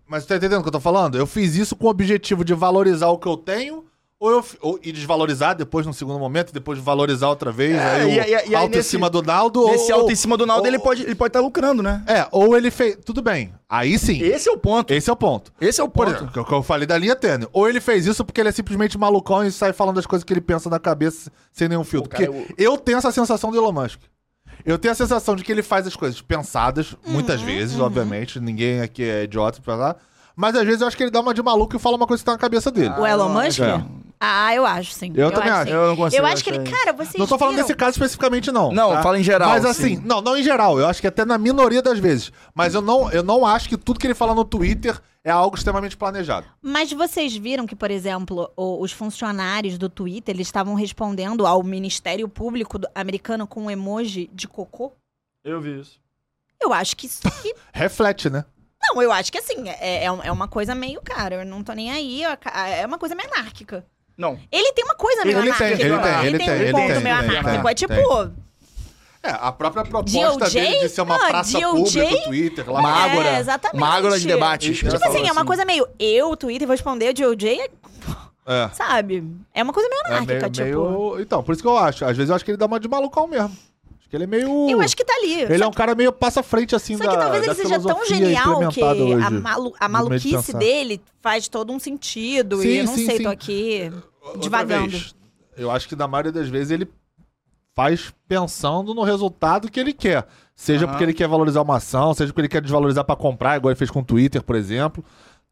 mas 0.07 0.23
você 0.23 0.29
tá 0.29 0.35
entendendo 0.37 0.59
o 0.59 0.63
que 0.63 0.69
eu 0.69 0.73
tô 0.73 0.79
falando? 0.79 1.15
Eu 1.17 1.27
fiz 1.27 1.55
isso 1.55 1.75
com 1.75 1.85
o 1.85 1.89
objetivo 1.89 2.43
de 2.43 2.53
valorizar 2.53 3.07
o 3.09 3.17
que 3.19 3.27
eu 3.27 3.37
tenho 3.37 3.83
ou 4.19 4.31
eu, 4.31 4.45
ou- 4.61 4.79
e 4.83 4.91
desvalorizar 4.91 5.55
depois 5.55 5.85
no 5.85 5.93
segundo 5.93 6.17
momento, 6.19 6.51
depois 6.51 6.79
valorizar 6.79 7.29
outra 7.29 7.51
vez. 7.51 7.75
É, 7.75 7.79
aí 8.01 8.09
e- 8.09 8.19
e- 8.19 8.29
e 8.29 8.35
aí 8.35 8.55
alto 8.55 8.75
nesse- 8.75 8.79
em 8.87 8.91
cima 8.91 9.09
do 9.09 9.21
Naldo. 9.21 9.65
Nesse 9.67 9.91
ou, 9.93 9.99
alto 9.99 10.11
em 10.11 10.15
cima 10.15 10.35
do 10.37 10.45
Naldo, 10.45 10.61
ou- 10.63 10.67
ele 10.67 10.79
pode 10.79 11.01
estar 11.01 11.09
ele 11.09 11.15
pode 11.15 11.31
tá 11.33 11.39
lucrando, 11.39 11.83
né? 11.83 12.03
É, 12.07 12.27
ou 12.31 12.57
ele 12.57 12.71
fez. 12.71 12.97
Tudo 13.05 13.21
bem. 13.21 13.53
Aí 13.69 13.99
sim. 13.99 14.19
Esse 14.21 14.49
é 14.49 14.51
o 14.51 14.57
ponto. 14.57 14.91
Esse 14.93 15.09
é 15.09 15.13
o 15.13 15.15
ponto. 15.15 15.51
Esse 15.61 15.79
é 15.81 15.83
o 15.83 15.87
Por 15.89 16.05
ponto. 16.05 16.15
exemplo, 16.17 16.33
que 16.33 16.39
eu- 16.39 16.45
que 16.45 16.53
eu 16.53 16.63
falei 16.63 16.87
da 16.87 16.97
linha 16.97 17.15
tênue. 17.15 17.47
Ou 17.53 17.69
ele 17.69 17.79
fez 17.79 18.05
isso 18.07 18.25
porque 18.25 18.41
ele 18.41 18.49
é 18.49 18.51
simplesmente 18.51 18.97
malucão 18.97 19.45
e 19.45 19.51
sai 19.51 19.73
falando 19.73 19.99
as 19.99 20.05
coisas 20.05 20.23
que 20.23 20.33
ele 20.33 20.41
pensa 20.41 20.69
na 20.69 20.79
cabeça 20.79 21.31
sem 21.51 21.67
nenhum 21.67 21.83
filtro. 21.83 22.09
Pô, 22.09 22.17
cara, 22.17 22.31
porque 22.31 22.53
eu 22.57 22.77
tenho 22.77 22.97
essa 22.97 23.11
sensação 23.11 23.51
do 23.51 23.57
Elon 23.57 23.71
Musk. 23.71 23.99
Eu 24.65 24.77
tenho 24.79 24.91
a 24.91 24.95
sensação 24.95 25.35
de 25.35 25.43
que 25.43 25.51
ele 25.51 25.61
faz 25.61 25.85
as 25.85 25.95
coisas 25.95 26.19
pensadas, 26.21 26.95
muitas 27.05 27.39
vezes, 27.41 27.79
obviamente. 27.79 28.39
Ninguém 28.39 28.81
aqui 28.81 29.03
é 29.03 29.23
idiota 29.23 29.61
pra 29.61 29.75
falar. 29.75 29.95
Mas 30.39 30.55
às 30.55 30.63
vezes 30.63 30.81
eu 30.81 30.87
acho 30.87 30.95
que 30.95 31.01
ele 31.03 31.09
dá 31.11 31.19
uma 31.19 31.33
de 31.33 31.41
maluco 31.41 31.75
e 31.75 31.79
fala 31.79 31.97
uma 31.97 32.05
coisa 32.05 32.21
que 32.21 32.25
tá 32.25 32.33
na 32.33 32.37
cabeça 32.37 32.69
dele. 32.71 32.93
O 32.97 33.05
Elon 33.07 33.27
não, 33.33 33.43
Musk? 33.43 33.59
é. 33.59 33.83
Ah, 34.19 34.53
eu 34.55 34.65
acho, 34.65 34.91
sim. 34.93 35.11
Eu 35.15 35.31
também 35.31 35.49
acho. 35.49 35.65
sim. 35.71 35.75
Eu 35.75 35.87
não 35.89 35.95
consigo 35.95 36.21
Eu 36.21 36.25
acho 36.27 36.43
que 36.43 36.49
achar 36.51 36.59
ele, 36.61 36.69
isso. 36.69 36.77
cara, 36.79 36.93
vocês 36.93 37.15
não 37.19 37.27
tô 37.27 37.37
falando 37.37 37.55
viram? 37.55 37.67
desse 37.67 37.77
caso 37.77 37.91
especificamente, 37.91 38.51
não. 38.51 38.71
Não, 38.71 38.91
tá? 38.91 39.03
fala 39.03 39.19
em 39.19 39.23
geral, 39.23 39.49
Mas 39.49 39.65
assim, 39.65 39.95
sim. 39.97 40.01
não, 40.05 40.21
não 40.21 40.37
em 40.37 40.41
geral. 40.43 40.79
Eu 40.79 40.87
acho 40.87 41.01
que 41.01 41.07
até 41.07 41.25
na 41.25 41.37
minoria 41.37 41.81
das 41.81 41.99
vezes. 41.99 42.31
Mas 42.53 42.73
eu 42.75 42.81
não, 42.81 43.11
eu 43.11 43.21
não 43.23 43.45
acho 43.45 43.67
que 43.67 43.77
tudo 43.77 43.99
que 43.99 44.07
ele 44.07 44.15
fala 44.15 44.33
no 44.35 44.45
Twitter 44.45 44.99
é 45.23 45.29
algo 45.31 45.55
extremamente 45.57 45.95
planejado. 45.97 46.47
Mas 46.61 46.91
vocês 46.93 47.35
viram 47.35 47.65
que, 47.67 47.75
por 47.75 47.91
exemplo, 47.91 48.49
o- 48.55 48.81
os 48.81 48.91
funcionários 48.91 49.77
do 49.77 49.87
Twitter, 49.89 50.35
eles 50.35 50.47
estavam 50.47 50.73
respondendo 50.73 51.45
ao 51.45 51.61
Ministério 51.63 52.27
Público 52.29 52.79
do- 52.79 52.87
americano 52.95 53.45
com 53.45 53.63
um 53.65 53.71
emoji 53.71 54.29
de 54.33 54.47
cocô? 54.47 54.93
Eu 55.43 55.61
vi 55.61 55.79
isso. 55.79 55.99
Eu 56.59 56.73
acho 56.73 56.95
que 56.97 57.05
isso 57.05 57.21
que 57.41 57.53
Reflete, 57.73 58.29
né? 58.31 58.45
Não, 58.93 59.01
eu 59.01 59.11
acho 59.11 59.31
que 59.31 59.37
assim, 59.37 59.67
é, 59.69 60.05
é, 60.05 60.11
um- 60.11 60.23
é 60.23 60.31
uma 60.31 60.47
coisa 60.47 60.73
meio, 60.75 61.01
cara, 61.01 61.35
eu 61.35 61.45
não 61.45 61.63
tô 61.63 61.73
nem 61.73 61.91
aí, 61.91 62.23
eu 62.23 62.31
é 62.31 62.85
uma 62.85 62.97
coisa 62.97 63.15
meio 63.15 63.29
anárquica. 63.33 63.85
Não. 64.17 64.39
Ele 64.51 64.71
tem 64.73 64.83
uma 64.83 64.95
coisa 64.95 65.23
meio 65.25 65.37
Ele 65.37 65.51
tem, 65.53 65.67
anárquica. 65.67 65.83
ele 65.83 65.99
tem, 65.99 66.25
ele 66.25 66.37
tem 66.37 66.45
tem, 66.47 66.55
um 66.55 66.61
ele 66.61 66.71
ponto 66.71 66.77
tem, 66.93 67.03
meio 67.03 67.03
tem, 67.03 67.11
anárquico. 67.37 67.61
tem, 67.63 67.71
é 67.71 67.73
tipo, 67.75 67.93
É, 69.23 69.29
a 69.31 69.51
própria 69.51 69.83
proposta 69.83 70.37
DOJ? 70.45 70.53
dele 70.61 70.79
de 70.79 70.89
ser 70.89 71.01
uma 71.01 71.15
Ah, 71.15 71.29
praça 71.29 71.59
DOJ? 71.59 72.01
pública, 72.01 72.23
Twitter, 72.25 72.71
lá 72.71 72.79
Uma 72.79 72.89
É, 72.89 73.11
ágora. 73.11 73.39
exatamente. 73.39 73.77
Uma 73.77 73.89
ágora 73.89 74.19
de 74.19 74.27
debate. 74.27 74.73
Tipo 74.73 74.89
tipo 74.91 75.07
assim, 75.07 75.27
é 75.27 75.31
uma 75.31 75.45
coisa 75.45 75.65
meio, 75.65 75.87
eu, 75.99 76.35
Twitter, 76.37 76.67
vou 76.67 76.73
responder 76.75 77.09
o 77.09 77.13
DOJ, 77.13 77.59
é- 77.59 77.69
É. 78.45 78.69
sabe? 78.73 79.23
É 79.53 79.61
uma 79.61 79.73
coisa 79.73 79.89
meio 79.89 80.01
É 80.01 80.07
anárquica, 80.07 80.33
meio, 80.33 80.51
tipo. 80.51 80.89
meio- 80.89 81.19
Então, 81.21 81.43
por 81.43 81.51
isso 81.53 81.61
que 81.61 81.67
eu 81.67 81.77
acho. 81.77 82.05
Às 82.05 82.15
vezes 82.15 82.29
eu 82.29 82.35
acho 82.35 82.45
que 82.45 82.51
ele 82.51 82.57
dá 82.57 82.65
uma 82.65 82.79
de 82.79 82.87
malucão 82.87 83.27
mesmo. 83.27 83.55
Acho 84.07 84.09
que 84.09 84.15
ele 84.15 84.23
é 84.23 84.27
meio. 84.27 84.69
Eu 84.69 84.79
acho 84.79 84.95
que 84.95 85.03
tá 85.03 85.13
ali. 85.15 85.33
Ele 85.41 85.57
Só 85.57 85.65
é 85.65 85.67
um 85.67 85.71
cara 85.71 85.93
meio 85.93 86.13
passa 86.13 86.41
frente 86.41 86.73
assim 86.73 86.95
Só 86.95 87.03
da 87.03 87.09
que 87.11 87.17
talvez 87.17 87.45
da 87.45 87.51
ele 87.51 87.61
seja 87.61 87.79
tão 87.81 88.05
genial 88.05 88.69
que 88.69 88.81
a, 88.81 89.29
malu- 89.29 89.75
a 89.77 89.89
maluquice 89.89 90.53
dele 90.53 91.01
faz 91.21 91.47
todo 91.49 91.73
um 91.73 91.79
sentido. 91.79 92.61
Sim, 92.61 92.67
e 92.69 92.77
eu 92.77 92.85
não 92.85 92.95
sim, 92.95 93.05
sei, 93.05 93.17
sim. 93.17 93.23
tô 93.23 93.29
aqui 93.29 93.91
Outra 94.21 94.39
divagando. 94.41 94.91
vez, 94.91 95.13
eu 95.57 95.69
acho 95.69 95.89
que 95.89 95.95
na 95.95 96.07
maioria 96.07 96.31
das 96.31 96.47
vezes 96.47 96.71
ele 96.71 96.87
faz 97.75 98.13
pensando 98.27 98.93
no 98.93 99.03
resultado 99.03 99.69
que 99.69 99.79
ele 99.79 99.91
quer. 99.93 100.25
Seja 100.55 100.85
Aham. 100.85 100.93
porque 100.93 101.03
ele 101.03 101.13
quer 101.13 101.27
valorizar 101.27 101.61
uma 101.61 101.75
ação, 101.75 102.13
seja 102.13 102.31
porque 102.31 102.41
ele 102.41 102.47
quer 102.49 102.61
desvalorizar 102.61 103.03
pra 103.03 103.15
comprar, 103.15 103.57
igual 103.57 103.71
ele 103.71 103.77
fez 103.77 103.91
com 103.91 103.99
o 103.99 104.03
Twitter, 104.05 104.41
por 104.41 104.55
exemplo. 104.55 105.03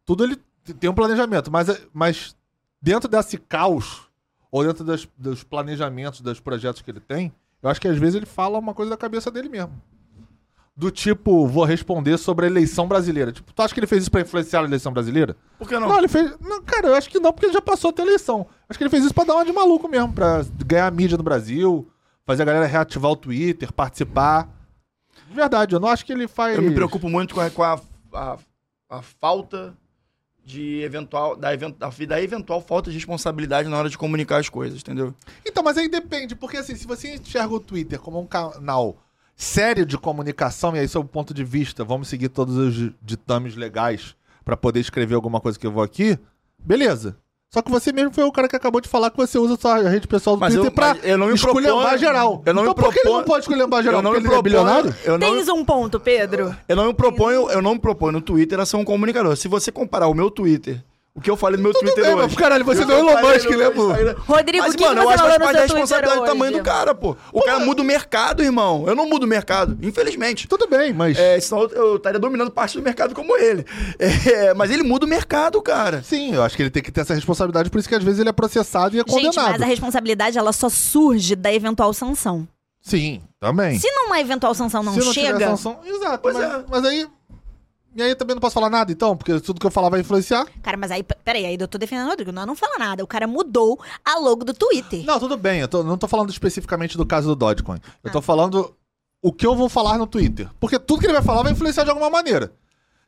Tudo 0.04 0.24
ele 0.24 0.36
tem 0.80 0.88
um 0.90 0.94
planejamento, 0.94 1.50
mas, 1.52 1.68
mas 1.92 2.34
dentro 2.82 3.08
desse 3.08 3.36
caos, 3.38 4.02
ou 4.50 4.64
dentro 4.64 4.82
das- 4.82 5.06
dos 5.16 5.44
planejamentos, 5.44 6.20
dos 6.20 6.40
projetos 6.40 6.80
que 6.82 6.90
ele 6.90 6.98
tem, 7.00 7.32
eu 7.66 7.70
acho 7.70 7.80
que 7.80 7.88
às 7.88 7.98
vezes 7.98 8.14
ele 8.14 8.26
fala 8.26 8.58
uma 8.58 8.72
coisa 8.72 8.90
da 8.90 8.96
cabeça 8.96 9.30
dele 9.30 9.48
mesmo. 9.48 9.72
Do 10.76 10.90
tipo, 10.90 11.46
vou 11.46 11.64
responder 11.64 12.16
sobre 12.18 12.44
a 12.46 12.48
eleição 12.48 12.86
brasileira. 12.86 13.32
Tipo, 13.32 13.52
tu 13.52 13.62
acha 13.62 13.72
que 13.72 13.80
ele 13.80 13.86
fez 13.86 14.02
isso 14.02 14.10
pra 14.10 14.20
influenciar 14.20 14.60
a 14.60 14.64
eleição 14.64 14.92
brasileira? 14.92 15.34
Por 15.58 15.66
que 15.66 15.78
não? 15.78 15.88
Não, 15.88 15.98
ele 15.98 16.06
fez. 16.06 16.36
Não, 16.38 16.62
cara, 16.62 16.88
eu 16.88 16.94
acho 16.94 17.08
que 17.08 17.18
não, 17.18 17.32
porque 17.32 17.46
ele 17.46 17.54
já 17.54 17.62
passou 17.62 17.90
até 17.90 18.02
a 18.02 18.06
eleição. 18.06 18.46
Acho 18.68 18.78
que 18.78 18.84
ele 18.84 18.90
fez 18.90 19.04
isso 19.04 19.14
pra 19.14 19.24
dar 19.24 19.34
uma 19.34 19.44
de 19.44 19.52
maluco 19.52 19.88
mesmo, 19.88 20.12
pra 20.12 20.44
ganhar 20.64 20.92
mídia 20.92 21.16
no 21.16 21.24
Brasil, 21.24 21.90
fazer 22.24 22.42
a 22.42 22.46
galera 22.46 22.66
reativar 22.66 23.10
o 23.10 23.16
Twitter, 23.16 23.72
participar. 23.72 24.48
De 25.28 25.34
verdade, 25.34 25.74
eu 25.74 25.80
não 25.80 25.88
acho 25.88 26.04
que 26.04 26.12
ele 26.12 26.28
faz. 26.28 26.56
Eu 26.56 26.62
me 26.62 26.74
preocupo 26.74 27.08
muito 27.08 27.34
com 27.34 27.40
a, 27.40 27.50
com 27.50 27.62
a, 27.62 27.80
a, 28.12 28.36
a 28.90 29.02
falta 29.02 29.74
de 30.46 30.80
eventual 30.80 31.34
da, 31.34 31.52
event, 31.52 31.74
da, 31.76 32.22
eventual 32.22 32.60
falta 32.60 32.88
de 32.88 32.96
responsabilidade 32.96 33.68
na 33.68 33.76
hora 33.76 33.90
de 33.90 33.98
comunicar 33.98 34.38
as 34.38 34.48
coisas, 34.48 34.80
entendeu? 34.80 35.12
Então, 35.44 35.60
mas 35.60 35.76
aí 35.76 35.88
depende, 35.88 36.36
porque 36.36 36.56
assim, 36.56 36.76
se 36.76 36.86
você 36.86 37.16
enxerga 37.16 37.52
o 37.52 37.58
Twitter 37.58 37.98
como 37.98 38.20
um 38.20 38.26
canal 38.26 38.96
sério 39.34 39.84
de 39.84 39.98
comunicação, 39.98 40.76
e 40.76 40.78
aí, 40.78 40.86
sob 40.86 41.06
o 41.06 41.08
ponto 41.08 41.34
de 41.34 41.42
vista, 41.42 41.84
vamos 41.84 42.06
seguir 42.06 42.28
todos 42.28 42.56
os 42.56 42.92
ditames 43.02 43.56
legais 43.56 44.14
pra 44.44 44.56
poder 44.56 44.78
escrever 44.78 45.16
alguma 45.16 45.40
coisa 45.40 45.58
que 45.58 45.66
eu 45.66 45.72
vou 45.72 45.82
aqui, 45.82 46.16
beleza. 46.56 47.18
Só 47.56 47.62
que 47.62 47.70
você 47.70 47.90
mesmo 47.90 48.12
foi 48.12 48.22
o 48.24 48.30
cara 48.30 48.48
que 48.50 48.54
acabou 48.54 48.82
de 48.82 48.88
falar 48.88 49.10
que 49.10 49.16
você 49.16 49.38
usa 49.38 49.56
sua 49.58 49.78
rede 49.88 50.06
pessoal 50.06 50.36
do 50.36 50.40
Mas 50.40 50.52
Twitter 50.52 50.70
eu- 50.70 50.74
pra 50.74 50.94
eu 51.02 51.16
não 51.16 51.28
me 51.28 51.34
esculhambar 51.36 51.62
proponho- 51.80 51.98
geral. 51.98 52.42
eu 52.44 52.52
não 52.52 52.62
me 52.64 52.68
então 52.68 52.74
por 52.74 52.92
que 52.92 52.98
ele 52.98 53.00
proponho- 53.00 53.16
não 53.16 53.24
pode 53.24 53.40
esculhambar 53.44 53.82
geral? 53.82 53.98
eu 53.98 54.02
não 54.02 54.10
Porque 54.10 54.20
me 54.28 54.28
ele 54.28 54.34
é 54.38 54.42
proponho, 54.42 54.64
bilionário? 54.64 54.94
eu 55.06 55.18
não, 55.18 55.26
Tens 55.34 55.48
um 55.48 55.64
ponto, 55.64 55.98
Pedro. 55.98 56.54
eu 56.68 56.76
não 56.76 56.86
me 56.88 56.92
proponho, 56.92 57.50
eu 57.50 57.62
não 57.62 57.72
me 57.72 57.80
proponho 57.80 58.12
no 58.12 58.20
Twitter 58.20 58.60
a 58.60 58.66
ser 58.66 58.76
um 58.76 58.84
comunicador. 58.84 59.34
Se 59.38 59.48
você 59.48 59.72
comparar 59.72 60.06
o 60.08 60.12
meu 60.14 60.30
Twitter, 60.30 60.84
o 61.16 61.20
que 61.20 61.30
eu 61.30 61.36
falei 61.36 61.56
no 61.56 61.62
meu 61.62 61.72
Twitter 61.72 62.04
bem, 62.04 62.14
hoje. 62.14 62.22
mas, 62.26 62.34
caralho, 62.34 62.64
você 62.64 62.82
eu 62.82 62.86
não 62.86 62.94
é 63.08 63.12
Elon 63.12 63.32
Musk, 63.32 63.48
né, 63.50 63.56
meu 63.56 63.72
pô? 63.72 63.86
Rodrigo, 64.32 64.64
Mas, 64.64 64.76
que, 64.76 64.84
mano, 64.84 65.00
que 65.00 65.06
eu 65.06 65.10
acho 65.10 65.22
que 65.24 65.28
faz 65.30 65.38
da 65.38 65.38
seu 65.38 65.52
Twitter 65.52 65.62
responsabilidade 65.76 66.20
do 66.20 66.26
tamanho 66.26 66.52
do 66.52 66.62
cara, 66.62 66.94
pô. 66.94 67.16
O 67.32 67.42
cara 67.42 67.60
muda 67.60 67.80
o 67.82 67.84
mercado, 67.84 68.42
irmão. 68.42 68.84
Eu 68.86 68.94
não 68.94 69.08
mudo 69.08 69.24
o 69.24 69.26
mercado, 69.26 69.78
infelizmente. 69.82 70.46
Tudo 70.46 70.66
bem, 70.68 70.92
mas. 70.92 71.18
É, 71.18 71.40
senão 71.40 71.62
eu- 71.70 71.96
estaria 71.96 72.20
dominando 72.20 72.50
parte 72.50 72.76
do 72.76 72.82
mercado 72.82 73.14
como 73.14 73.36
ele. 73.36 73.64
É, 73.98 74.52
mas 74.54 74.70
ele 74.70 74.82
muda 74.82 75.06
o 75.06 75.08
mercado, 75.08 75.60
cara. 75.62 76.02
Sim, 76.02 76.34
eu 76.34 76.42
acho 76.42 76.54
que 76.56 76.62
ele 76.62 76.70
tem 76.70 76.82
que 76.82 76.92
ter 76.92 77.00
essa 77.00 77.14
responsabilidade, 77.14 77.70
por 77.70 77.78
isso 77.78 77.88
que 77.88 77.94
às 77.94 78.04
vezes 78.04 78.20
ele 78.20 78.28
é 78.28 78.32
processado 78.32 78.94
e 78.94 79.00
é 79.00 79.02
Gente, 79.02 79.10
condenado. 79.10 79.52
mas 79.52 79.62
a 79.62 79.66
responsabilidade, 79.66 80.36
ela 80.38 80.52
só 80.52 80.68
surge 80.68 81.34
da 81.34 81.52
eventual 81.52 81.92
sanção. 81.94 82.46
Sim, 82.82 83.20
também. 83.40 83.78
Se 83.80 83.90
numa 83.90 84.20
eventual 84.20 84.54
sanção 84.54 84.82
não, 84.82 84.92
Se 84.94 85.00
não 85.00 85.12
tiver 85.12 85.26
chega... 85.32 85.46
sanção. 85.48 85.80
Exato, 85.84 86.18
Pois 86.22 86.36
mas, 86.36 86.44
é. 86.54 86.64
mas 86.70 86.84
aí. 86.84 87.06
E 87.96 88.02
aí 88.02 88.14
também 88.14 88.34
não 88.34 88.40
posso 88.40 88.54
falar 88.54 88.68
nada, 88.68 88.92
então, 88.92 89.16
porque 89.16 89.40
tudo 89.40 89.58
que 89.58 89.66
eu 89.66 89.70
falar 89.70 89.88
vai 89.88 90.00
influenciar. 90.00 90.46
Cara, 90.62 90.76
mas 90.76 90.90
aí, 90.90 91.02
peraí, 91.02 91.46
aí 91.46 91.56
eu 91.58 91.66
tô 91.66 91.78
defendendo 91.78 92.06
o 92.06 92.10
Rodrigo. 92.10 92.30
Não, 92.30 92.44
não 92.44 92.54
fala 92.54 92.78
nada. 92.78 93.02
O 93.02 93.06
cara 93.06 93.26
mudou 93.26 93.80
a 94.04 94.18
logo 94.18 94.44
do 94.44 94.52
Twitter. 94.52 95.02
Não, 95.06 95.18
tudo 95.18 95.36
bem, 95.36 95.60
eu 95.60 95.68
tô- 95.68 95.82
não 95.82 95.96
tô 95.96 96.06
falando 96.06 96.28
especificamente 96.30 96.96
do 96.98 97.06
caso 97.06 97.28
do 97.28 97.34
Dogecoin. 97.34 97.78
Eu 98.04 98.10
Ah. 98.10 98.12
tô 98.12 98.20
falando 98.20 98.76
o 99.22 99.32
que 99.32 99.46
eu 99.46 99.54
vou 99.56 99.68
falar 99.70 99.96
no 99.96 100.06
Twitter. 100.06 100.48
Porque 100.60 100.78
tudo 100.78 101.00
que 101.00 101.06
ele 101.06 101.14
vai 101.14 101.22
falar 101.22 101.42
vai 101.42 101.52
influenciar 101.52 101.84
de 101.84 101.90
alguma 101.90 102.10
maneira. 102.10 102.52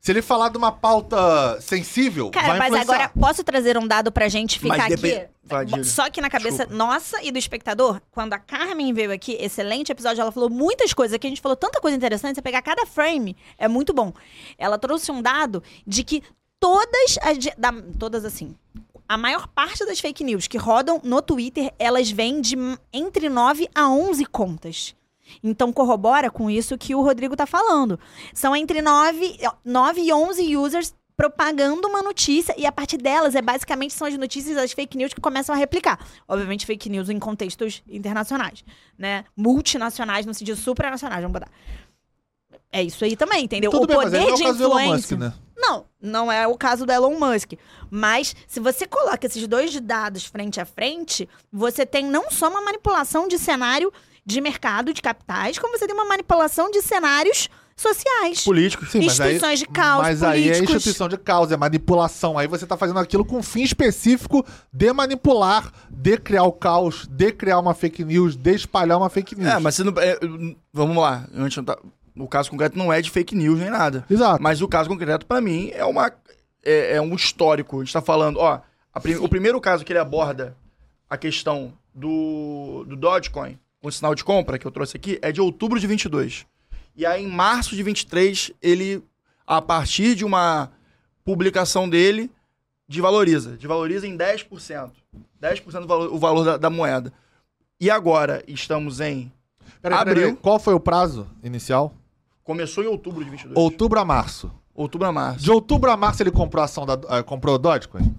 Se 0.01 0.13
ele 0.13 0.23
falar 0.23 0.49
de 0.49 0.57
uma 0.57 0.71
pauta 0.71 1.61
sensível, 1.61 2.31
Cara, 2.31 2.49
vai 2.49 2.59
mas 2.59 2.69
influenciar. 2.69 2.95
agora 2.95 3.13
posso 3.21 3.43
trazer 3.43 3.77
um 3.77 3.87
dado 3.87 4.13
pra 4.13 4.29
gente 4.29 4.65
Mas 4.65 4.77
ficar 4.77 4.89
depen- 4.89 5.17
aqui? 5.23 5.29
Vai. 5.43 5.67
Só 5.85 6.09
que 6.11 6.21
na 6.21 6.29
cabeça 6.31 6.59
Desculpa. 6.67 6.75
nossa 6.75 7.23
e 7.23 7.33
do 7.33 7.39
espectador, 7.39 8.01
quando 8.11 8.33
a 8.35 8.39
Carmen 8.39 8.93
veio 8.93 9.13
aqui, 9.13 9.33
excelente 9.41 9.91
episódio, 9.91 10.21
ela 10.21 10.31
falou 10.31 10.49
muitas 10.51 10.93
coisas 10.93 11.15
aqui, 11.15 11.27
a 11.27 11.31
gente 11.31 11.41
falou 11.41 11.57
tanta 11.57 11.81
coisa 11.81 11.97
interessante, 11.97 12.37
você 12.37 12.43
pegar 12.43 12.63
cada 12.63 12.87
frame, 12.87 13.37
é 13.59 13.67
muito 13.67 13.93
bom. 13.93 14.13
Ela 14.57 14.79
trouxe 14.79 15.11
um 15.11 15.21
dado 15.23 15.63
de 15.87 16.05
que 16.05 16.23
todas 16.61 17.19
as. 17.23 17.39
de- 17.39 17.55
da- 17.59 17.73
todas 17.99 18.25
assim. 18.25 18.55
A 19.09 19.17
maior 19.17 19.49
parte 19.49 19.87
das 19.87 19.99
fake 20.01 20.23
news 20.23 20.47
que 20.47 20.59
rodam 20.59 21.01
no 21.03 21.23
Twitter, 21.23 21.73
elas 21.79 22.11
vêm 22.11 22.41
de 22.43 22.55
m- 22.57 22.77
entre 22.93 23.31
9 23.31 23.67
a 23.75 23.89
11 23.89 24.27
contas. 24.27 24.95
Então 25.43 25.73
corrobora 25.73 26.31
com 26.31 26.51
isso 26.51 26.79
que 26.79 26.95
o 26.95 27.03
Rodrigo 27.03 27.37
tá 27.37 27.47
falando. 27.47 27.99
São 28.33 28.55
entre 28.55 28.83
9, 28.83 29.39
9 29.65 30.01
e 30.01 30.13
11 30.13 30.57
users 30.57 30.95
propagando 31.17 31.89
uma 31.89 32.01
notícia 32.01 32.55
e 32.57 32.65
a 32.65 32.71
partir 32.71 32.97
delas 32.97 33.35
é 33.35 33.43
basicamente 33.43 33.93
são 33.93 34.07
as 34.07 34.17
notícias 34.17 34.57
as 34.57 34.71
fake 34.71 34.97
news 34.97 35.13
que 35.13 35.21
começam 35.21 35.53
a 35.53 35.59
replicar. 35.59 35.99
Obviamente 36.29 36.65
fake 36.65 36.89
news 36.89 37.11
em 37.11 37.19
contextos 37.19 37.83
internacionais, 37.89 38.65
né? 38.97 39.25
Multinacionais 39.37 40.25
no 40.25 40.33
sentido 40.33 40.57
supranacionais, 40.57 41.21
vamos 41.21 41.33
botar. 41.33 41.51
É 42.71 42.83
isso 42.83 43.05
aí 43.05 43.17
também, 43.17 43.45
entendeu? 43.45 43.71
Tudo 43.71 43.85
o 43.85 43.87
bem, 43.87 43.97
mas 43.97 44.05
poder 44.07 44.21
não 44.21 44.29
é 44.29 44.33
o 44.33 44.37
de 44.37 44.43
caso 44.45 44.59
do 44.59 44.65
Elon 44.65 44.75
Musk, 44.75 45.13
influência. 45.13 45.17
né? 45.17 45.33
Não, 45.57 45.87
não 46.01 46.31
é 46.31 46.47
o 46.47 46.57
caso 46.57 46.87
do 46.87 46.93
Elon 46.93 47.19
Musk. 47.19 47.55
Mas 47.91 48.37
se 48.47 48.61
você 48.61 48.87
coloca 48.87 49.27
esses 49.27 49.45
dois 49.49 49.79
dados 49.81 50.25
frente 50.25 50.61
a 50.61 50.65
frente, 50.65 51.29
você 51.53 51.85
tem 51.85 52.05
não 52.05 52.31
só 52.31 52.49
uma 52.49 52.61
manipulação 52.61 53.27
de 53.27 53.39
cenário 53.39 53.93
de 54.29 54.41
mercado 54.41 54.93
de 54.93 55.01
capitais, 55.01 55.59
como 55.59 55.77
você 55.79 55.87
tem 55.87 55.95
uma 55.95 56.05
manipulação 56.05 56.71
de 56.71 56.83
cenários 56.83 57.49
sociais. 57.75 58.43
Políticos. 58.45 58.91
Sim, 58.91 58.99
mas 59.07 59.21
aí- 59.21 59.35
Instituições 59.37 59.59
de 59.61 59.67
caos, 59.67 60.03
Mas 60.03 60.23
aí 60.23 60.41
é 60.43 60.53
políticos. 60.53 60.75
instituição 60.77 61.09
de 61.09 61.17
causa, 61.17 61.55
é 61.55 61.57
manipulação. 61.57 62.37
Aí 62.37 62.47
você 62.47 62.67
tá 62.67 62.77
fazendo 62.77 62.99
aquilo 62.99 63.25
com 63.25 63.39
um 63.39 63.43
fim 63.43 63.63
específico 63.63 64.45
de 64.73 64.93
manipular, 64.93 65.73
de 65.89 66.19
criar 66.19 66.43
o 66.43 66.53
caos, 66.53 67.07
de 67.09 67.33
criar 67.33 67.59
uma 67.59 67.73
fake 67.75 68.05
news, 68.05 68.37
de 68.37 68.55
espalhar 68.55 68.99
uma 68.99 69.09
fake 69.09 69.35
news. 69.35 69.49
É, 69.49 69.59
mas 69.59 69.77
você 69.77 69.85
não. 69.85 69.93
é, 69.97 70.19
vamos 70.73 70.97
lá. 70.97 71.27
A 71.33 71.43
gente 71.45 71.57
não 71.59 71.65
tá- 71.65 71.79
o 72.17 72.29
caso 72.29 72.51
concreto 72.51 72.77
não 72.77 72.93
é 72.93 73.01
de 73.01 73.11
fake 73.11 73.35
news 73.35 73.61
nem 73.61 73.71
nada. 73.71 74.05
Exato. 74.11 74.43
Mas 74.43 74.61
o 74.61 74.69
caso 74.69 74.89
concreto, 74.91 75.25
pra 75.25 75.41
mim, 75.41 75.71
é 75.73 75.85
uma. 75.85 76.13
É, 76.65 76.97
é 76.97 77.01
um 77.01 77.15
histórico. 77.15 77.81
A 77.81 77.85
gente 77.85 77.93
tá 77.93 78.03
falando, 78.03 78.39
ó. 78.41 78.61
A 78.93 79.01
prim- 79.01 79.15
o 79.17 79.29
primeiro 79.29 79.61
caso 79.61 79.85
que 79.85 79.93
ele 79.93 80.01
aborda 80.01 80.57
a 81.09 81.17
questão 81.17 81.73
do, 81.95 82.85
do 82.89 82.97
Dogecoin, 82.97 83.57
com 83.89 83.93
sinal 83.93 84.15
de 84.15 84.23
compra, 84.23 84.59
que 84.59 84.67
eu 84.67 84.71
trouxe 84.71 84.97
aqui, 84.97 85.19
é 85.23 85.33
de 85.33 85.41
outubro 85.41 85.81
de 85.81 85.87
22. 85.87 86.47
E 86.95 87.07
aí, 87.07 87.25
em 87.25 87.29
março 87.29 87.75
de 87.75 87.83
23, 87.83 88.53
ele, 88.63 89.03
a 89.47 89.63
partir 89.63 90.15
de 90.15 90.25
uma 90.25 90.71
publicação 91.25 91.89
dele, 91.89 92.31
desvaloriza. 92.87 93.57
Desvaloriza 93.57 94.07
em 94.07 94.17
10%. 94.17 94.91
10% 95.41 95.81
do 95.81 95.87
valor, 95.87 96.13
o 96.13 96.19
valor 96.19 96.45
da, 96.45 96.57
da 96.57 96.71
moeda. 96.71 97.13
E 97.81 97.91
agora, 97.91 98.43
estamos 98.47 99.01
em... 99.01 99.33
Peraí, 99.81 99.99
Abril. 99.99 100.15
peraí. 100.15 100.37
Qual 100.37 100.59
foi 100.59 100.75
o 100.75 100.81
prazo 100.81 101.27
inicial? 101.43 101.95
Começou 102.43 102.83
em 102.83 102.89
outubro 102.89 103.25
de 103.25 103.31
22. 103.31 103.57
Outubro 103.57 104.01
a 104.01 104.05
março. 104.05 104.51
Outubro 104.75 105.07
a 105.07 105.13
março. 105.13 105.41
De 105.41 105.51
outubro 105.51 105.91
a 105.91 105.97
março 105.97 106.23
ele 106.23 106.31
comprou 106.31 106.63
a 106.63 106.65
ação 106.65 106.85
da. 106.85 106.99
ah, 107.09 107.23
comprou 107.23 107.55
o 107.55 107.59
Dogecoin? 107.59 108.15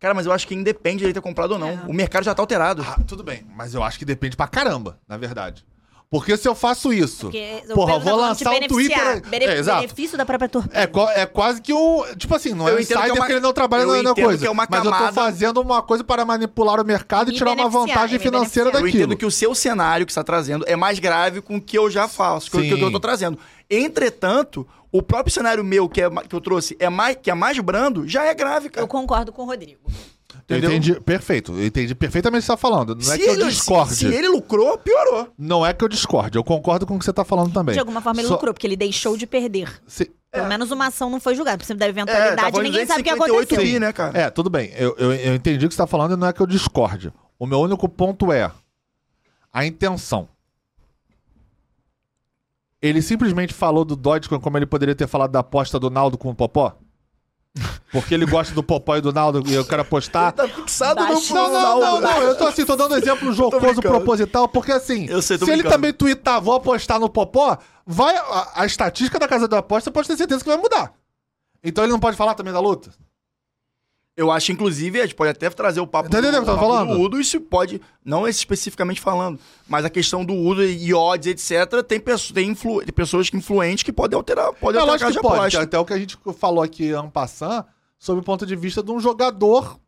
Cara, 0.00 0.14
mas 0.14 0.24
eu 0.24 0.32
acho 0.32 0.48
que 0.48 0.54
independe 0.54 0.98
de 0.98 1.04
ele 1.04 1.12
ter 1.12 1.20
comprado 1.20 1.52
ou 1.52 1.58
não. 1.58 1.68
É. 1.68 1.82
O 1.86 1.92
mercado 1.92 2.24
já 2.24 2.34
tá 2.34 2.42
alterado. 2.42 2.82
Ah, 2.82 2.98
tudo 3.06 3.22
bem. 3.22 3.46
Mas 3.54 3.74
eu 3.74 3.82
acho 3.82 3.98
que 3.98 4.04
depende 4.04 4.34
pra 4.34 4.48
caramba, 4.48 4.98
na 5.06 5.18
verdade. 5.18 5.62
Porque 6.10 6.36
se 6.36 6.48
eu 6.48 6.56
faço 6.56 6.92
isso. 6.92 7.26
Porque 7.26 7.62
o 7.68 7.74
Porra, 7.74 7.94
eu 7.94 8.00
vou 8.00 8.18
tá 8.18 8.26
lançar 8.26 8.50
um 8.50 8.54
beneficiar. 8.54 9.12
Twitter. 9.12 9.30
Bene- 9.30 9.44
É, 9.44 9.58
exato. 9.58 9.80
Benefício 9.82 10.18
da 10.18 10.26
própria. 10.26 10.50
É, 10.72 11.20
é 11.22 11.26
quase 11.26 11.62
que 11.62 11.72
um. 11.72 12.02
Tipo 12.16 12.34
assim, 12.34 12.52
não 12.52 12.66
é 12.66 12.72
Eu 12.72 12.78
um 12.78 12.80
entendo 12.80 12.88
que 12.88 12.94
é 12.94 12.96
insider 12.98 13.12
uma- 13.12 13.20
porque 13.20 13.32
ele 13.34 13.40
não 13.40 13.52
trabalha 13.52 13.82
eu 13.82 13.86
na, 13.86 13.98
entendo 14.10 14.14
coisa. 14.24 14.38
que 14.40 14.46
é 14.46 14.50
uma 14.50 14.66
Mas 14.68 14.84
eu 14.84 14.90
tô 14.90 15.12
fazendo 15.12 15.60
uma 15.60 15.80
coisa 15.82 16.02
para 16.02 16.24
manipular 16.24 16.80
o 16.80 16.84
mercado 16.84 17.28
e 17.28 17.32
Me 17.32 17.38
tirar 17.38 17.52
uma 17.52 17.68
vantagem 17.68 18.16
e 18.16 18.18
financeira 18.18 18.40
beneficiar. 18.40 18.66
Eu 18.66 18.72
daquilo. 18.86 19.04
entendo 19.04 19.16
que 19.16 19.24
o 19.24 19.30
seu 19.30 19.54
cenário 19.54 20.04
que 20.04 20.12
você 20.12 20.18
está 20.18 20.24
trazendo 20.24 20.64
é 20.66 20.74
mais 20.74 20.98
grave 20.98 21.40
com 21.40 21.56
o 21.58 21.60
que 21.60 21.78
eu 21.78 21.88
já 21.88 22.08
faço, 22.08 22.50
com 22.50 22.58
o 22.58 22.60
que 22.60 22.72
eu 22.72 22.90
tô 22.90 22.98
trazendo. 22.98 23.38
Entretanto, 23.70 24.66
o 24.90 25.00
próprio 25.00 25.32
cenário 25.32 25.62
meu 25.62 25.88
que, 25.88 26.02
é, 26.02 26.10
que 26.28 26.34
eu 26.34 26.40
trouxe 26.40 26.76
é 26.80 26.88
mais, 26.88 27.16
que 27.22 27.30
é 27.30 27.34
mais 27.34 27.56
brando, 27.60 28.08
já 28.08 28.24
é 28.24 28.34
grave, 28.34 28.68
cara. 28.68 28.82
Eu 28.82 28.88
concordo 28.88 29.30
com 29.30 29.42
o 29.42 29.46
Rodrigo. 29.46 29.80
Eu 30.50 30.58
entendeu? 30.58 30.76
entendi, 30.76 31.00
perfeito. 31.00 31.52
Eu 31.52 31.64
entendi 31.66 31.94
perfeitamente 31.94 32.40
o 32.40 32.42
que 32.42 32.46
você 32.46 32.52
tá 32.52 32.56
falando. 32.56 32.94
Não 32.96 33.12
é 33.12 33.16
que 33.18 33.24
eu 33.24 33.32
ele, 33.34 33.44
discorde. 33.44 33.90
se, 33.94 34.08
se 34.08 34.14
ele 34.14 34.28
lucrou, 34.28 34.76
piorou. 34.78 35.28
Não 35.38 35.64
é 35.64 35.72
que 35.72 35.84
eu 35.84 35.88
discorde. 35.88 36.36
Eu 36.36 36.44
concordo 36.44 36.86
com 36.86 36.96
o 36.96 36.98
que 36.98 37.04
você 37.04 37.12
tá 37.12 37.24
falando 37.24 37.52
também. 37.52 37.72
De 37.72 37.78
alguma 37.78 38.00
forma 38.00 38.20
ele 38.20 38.28
Só- 38.28 38.34
lucrou, 38.34 38.52
porque 38.52 38.66
ele 38.66 38.76
deixou 38.76 39.16
de 39.16 39.26
perder. 39.26 39.72
se- 39.86 40.10
Pelo 40.32 40.46
menos 40.48 40.70
uma 40.70 40.86
ação 40.86 41.08
não 41.10 41.18
foi 41.20 41.34
julgada. 41.34 41.58
Por 41.58 41.64
cima 41.64 41.78
da 41.78 41.86
É, 41.86 41.88
eventualidade, 41.88 42.40
falando 42.52 42.62
ninguém 42.62 42.86
sabe 42.86 43.00
o 43.00 43.04
que 43.04 43.10
258 43.10 43.54
aconteceu. 43.54 43.72
bi, 43.74 43.80
né, 43.80 43.92
cara? 43.92 44.18
É, 44.18 44.30
tudo 44.30 44.48
bem. 44.50 44.72
Eu, 44.76 44.94
eu, 44.98 45.12
eu 45.12 45.34
entendi 45.34 45.66
o 45.66 45.68
que 45.68 45.74
você 45.74 45.78
tá 45.82 45.86
falando 45.86 46.12
e 46.12 46.16
não 46.16 46.26
é 46.28 46.32
que 46.32 46.40
eu 46.40 46.46
discorde. 46.46 47.12
O 47.38 47.46
meu 47.46 47.58
único 47.60 47.88
ponto 47.88 48.32
é 48.32 48.50
a 49.52 49.64
intenção. 49.66 50.28
Ele 52.82 53.02
simplesmente 53.02 53.52
falou 53.52 53.84
do 53.84 53.94
Dogecoin 53.94 54.40
como 54.40 54.56
ele 54.56 54.66
poderia 54.66 54.94
ter 54.94 55.06
falado 55.06 55.32
da 55.32 55.40
aposta 55.40 55.78
do 55.78 55.90
Naldo 55.90 56.16
com 56.16 56.30
o 56.30 56.34
Popó? 56.34 56.76
Porque 57.92 58.14
ele 58.14 58.26
gosta 58.26 58.54
do 58.54 58.62
Popó 58.62 58.96
e 58.96 59.00
do 59.00 59.12
Naldo 59.12 59.42
e 59.46 59.54
eu 59.54 59.64
quero 59.64 59.82
apostar. 59.82 60.32
Tá 60.32 60.46
fixado 60.48 61.02
no. 61.04 61.12
Não, 61.12 61.20
não, 61.34 61.52
Naldo, 61.52 61.80
não, 61.80 62.00
não. 62.00 62.22
Eu 62.22 62.36
tô 62.36 62.46
assim, 62.46 62.64
tô 62.64 62.76
dando 62.76 62.96
exemplo 62.96 63.32
jocoso 63.32 63.80
proposital, 63.80 64.48
porque 64.48 64.72
assim, 64.72 65.06
Eu 65.08 65.20
sei, 65.22 65.38
se 65.38 65.50
ele 65.50 65.62
também 65.64 65.92
tweetar, 65.92 66.40
vou 66.40 66.54
apostar 66.54 66.98
no 67.00 67.08
Popó, 67.08 67.58
vai. 67.86 68.16
A, 68.16 68.62
a 68.62 68.66
estatística 68.66 69.18
da 69.18 69.26
casa 69.28 69.48
da 69.48 69.58
aposta 69.58 69.90
pode 69.90 70.08
ter 70.08 70.16
certeza 70.16 70.42
que 70.42 70.48
vai 70.48 70.58
mudar. 70.58 70.92
Então 71.62 71.84
ele 71.84 71.92
não 71.92 72.00
pode 72.00 72.16
falar 72.16 72.34
também 72.34 72.52
da 72.52 72.60
luta? 72.60 72.90
Eu 74.20 74.30
acho, 74.30 74.52
inclusive, 74.52 74.98
a 75.00 75.04
gente 75.06 75.14
pode 75.14 75.30
até 75.30 75.48
trazer 75.48 75.80
o 75.80 75.86
papo 75.86 76.08
entendendo 76.08 76.42
o 76.42 76.44
papo 76.44 76.58
falando? 76.60 76.94
do 76.94 77.00
Udo, 77.00 77.18
isso 77.20 77.40
pode, 77.40 77.80
não 78.04 78.28
esse 78.28 78.40
especificamente 78.40 79.00
falando, 79.00 79.38
mas 79.66 79.84
a 79.84 79.88
questão 79.88 80.24
do 80.24 80.34
Udo 80.34 80.62
e 80.62 80.92
odds, 80.92 81.26
etc., 81.50 81.82
tem, 81.82 81.98
pessoas, 81.98 82.32
tem, 82.32 82.50
influ- 82.50 82.80
tem 82.82 82.92
pessoas 82.92 83.30
que 83.30 83.36
influentes 83.38 83.82
que 83.82 83.92
podem 83.92 84.16
alterar, 84.16 84.52
podem 84.52 84.78
É 84.78 84.82
alterar 84.82 84.96
a 84.96 84.98
pode, 85.22 85.38
aposta. 85.38 85.62
até 85.62 85.78
o 85.78 85.84
que 85.86 85.92
a 85.94 85.98
gente 85.98 86.18
falou 86.38 86.62
aqui 86.62 86.90
ano 86.90 87.10
passando, 87.10 87.64
sob 87.98 88.20
o 88.20 88.22
ponto 88.22 88.44
de 88.44 88.54
vista 88.56 88.82
de 88.82 88.90
um 88.90 89.00
jogador, 89.00 89.78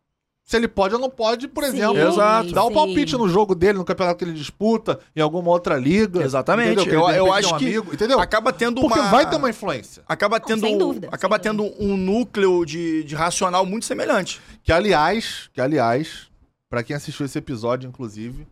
se 0.44 0.56
ele 0.56 0.68
pode 0.68 0.94
ou 0.94 1.00
não 1.00 1.08
pode, 1.08 1.46
por 1.48 1.64
Sim, 1.64 1.70
exemplo, 1.70 1.98
Exato. 1.98 2.52
dar 2.52 2.64
o 2.64 2.68
sim. 2.68 2.74
palpite 2.74 3.16
no 3.16 3.28
jogo 3.28 3.54
dele, 3.54 3.78
no 3.78 3.84
campeonato 3.84 4.18
que 4.18 4.24
ele 4.24 4.32
disputa, 4.32 4.98
em 5.14 5.20
alguma 5.20 5.50
outra 5.50 5.76
liga. 5.76 6.22
Exatamente. 6.22 6.88
Eu, 6.88 6.94
eu 6.94 7.24
repente, 7.24 7.30
acho 7.30 7.54
um 7.54 7.58
que 7.58 7.66
amigo, 7.66 7.94
entendeu? 7.94 8.20
acaba 8.20 8.52
tendo 8.52 8.80
Porque 8.80 8.98
uma... 8.98 9.10
vai 9.10 9.28
ter 9.28 9.36
uma 9.36 9.50
influência. 9.50 10.02
Acaba 10.06 10.40
tendo, 10.40 10.60
sem 10.60 10.76
dúvida, 10.76 11.08
acaba 11.12 11.36
sem 11.36 11.44
tendo 11.44 11.64
um 11.78 11.96
núcleo 11.96 12.64
de, 12.64 13.04
de 13.04 13.14
racional 13.14 13.64
muito 13.64 13.86
semelhante. 13.86 14.40
Que 14.62 14.72
aliás, 14.72 15.48
que 15.52 15.60
aliás, 15.60 16.28
pra 16.68 16.82
quem 16.82 16.96
assistiu 16.96 17.24
esse 17.24 17.38
episódio, 17.38 17.88
inclusive, 17.88 18.46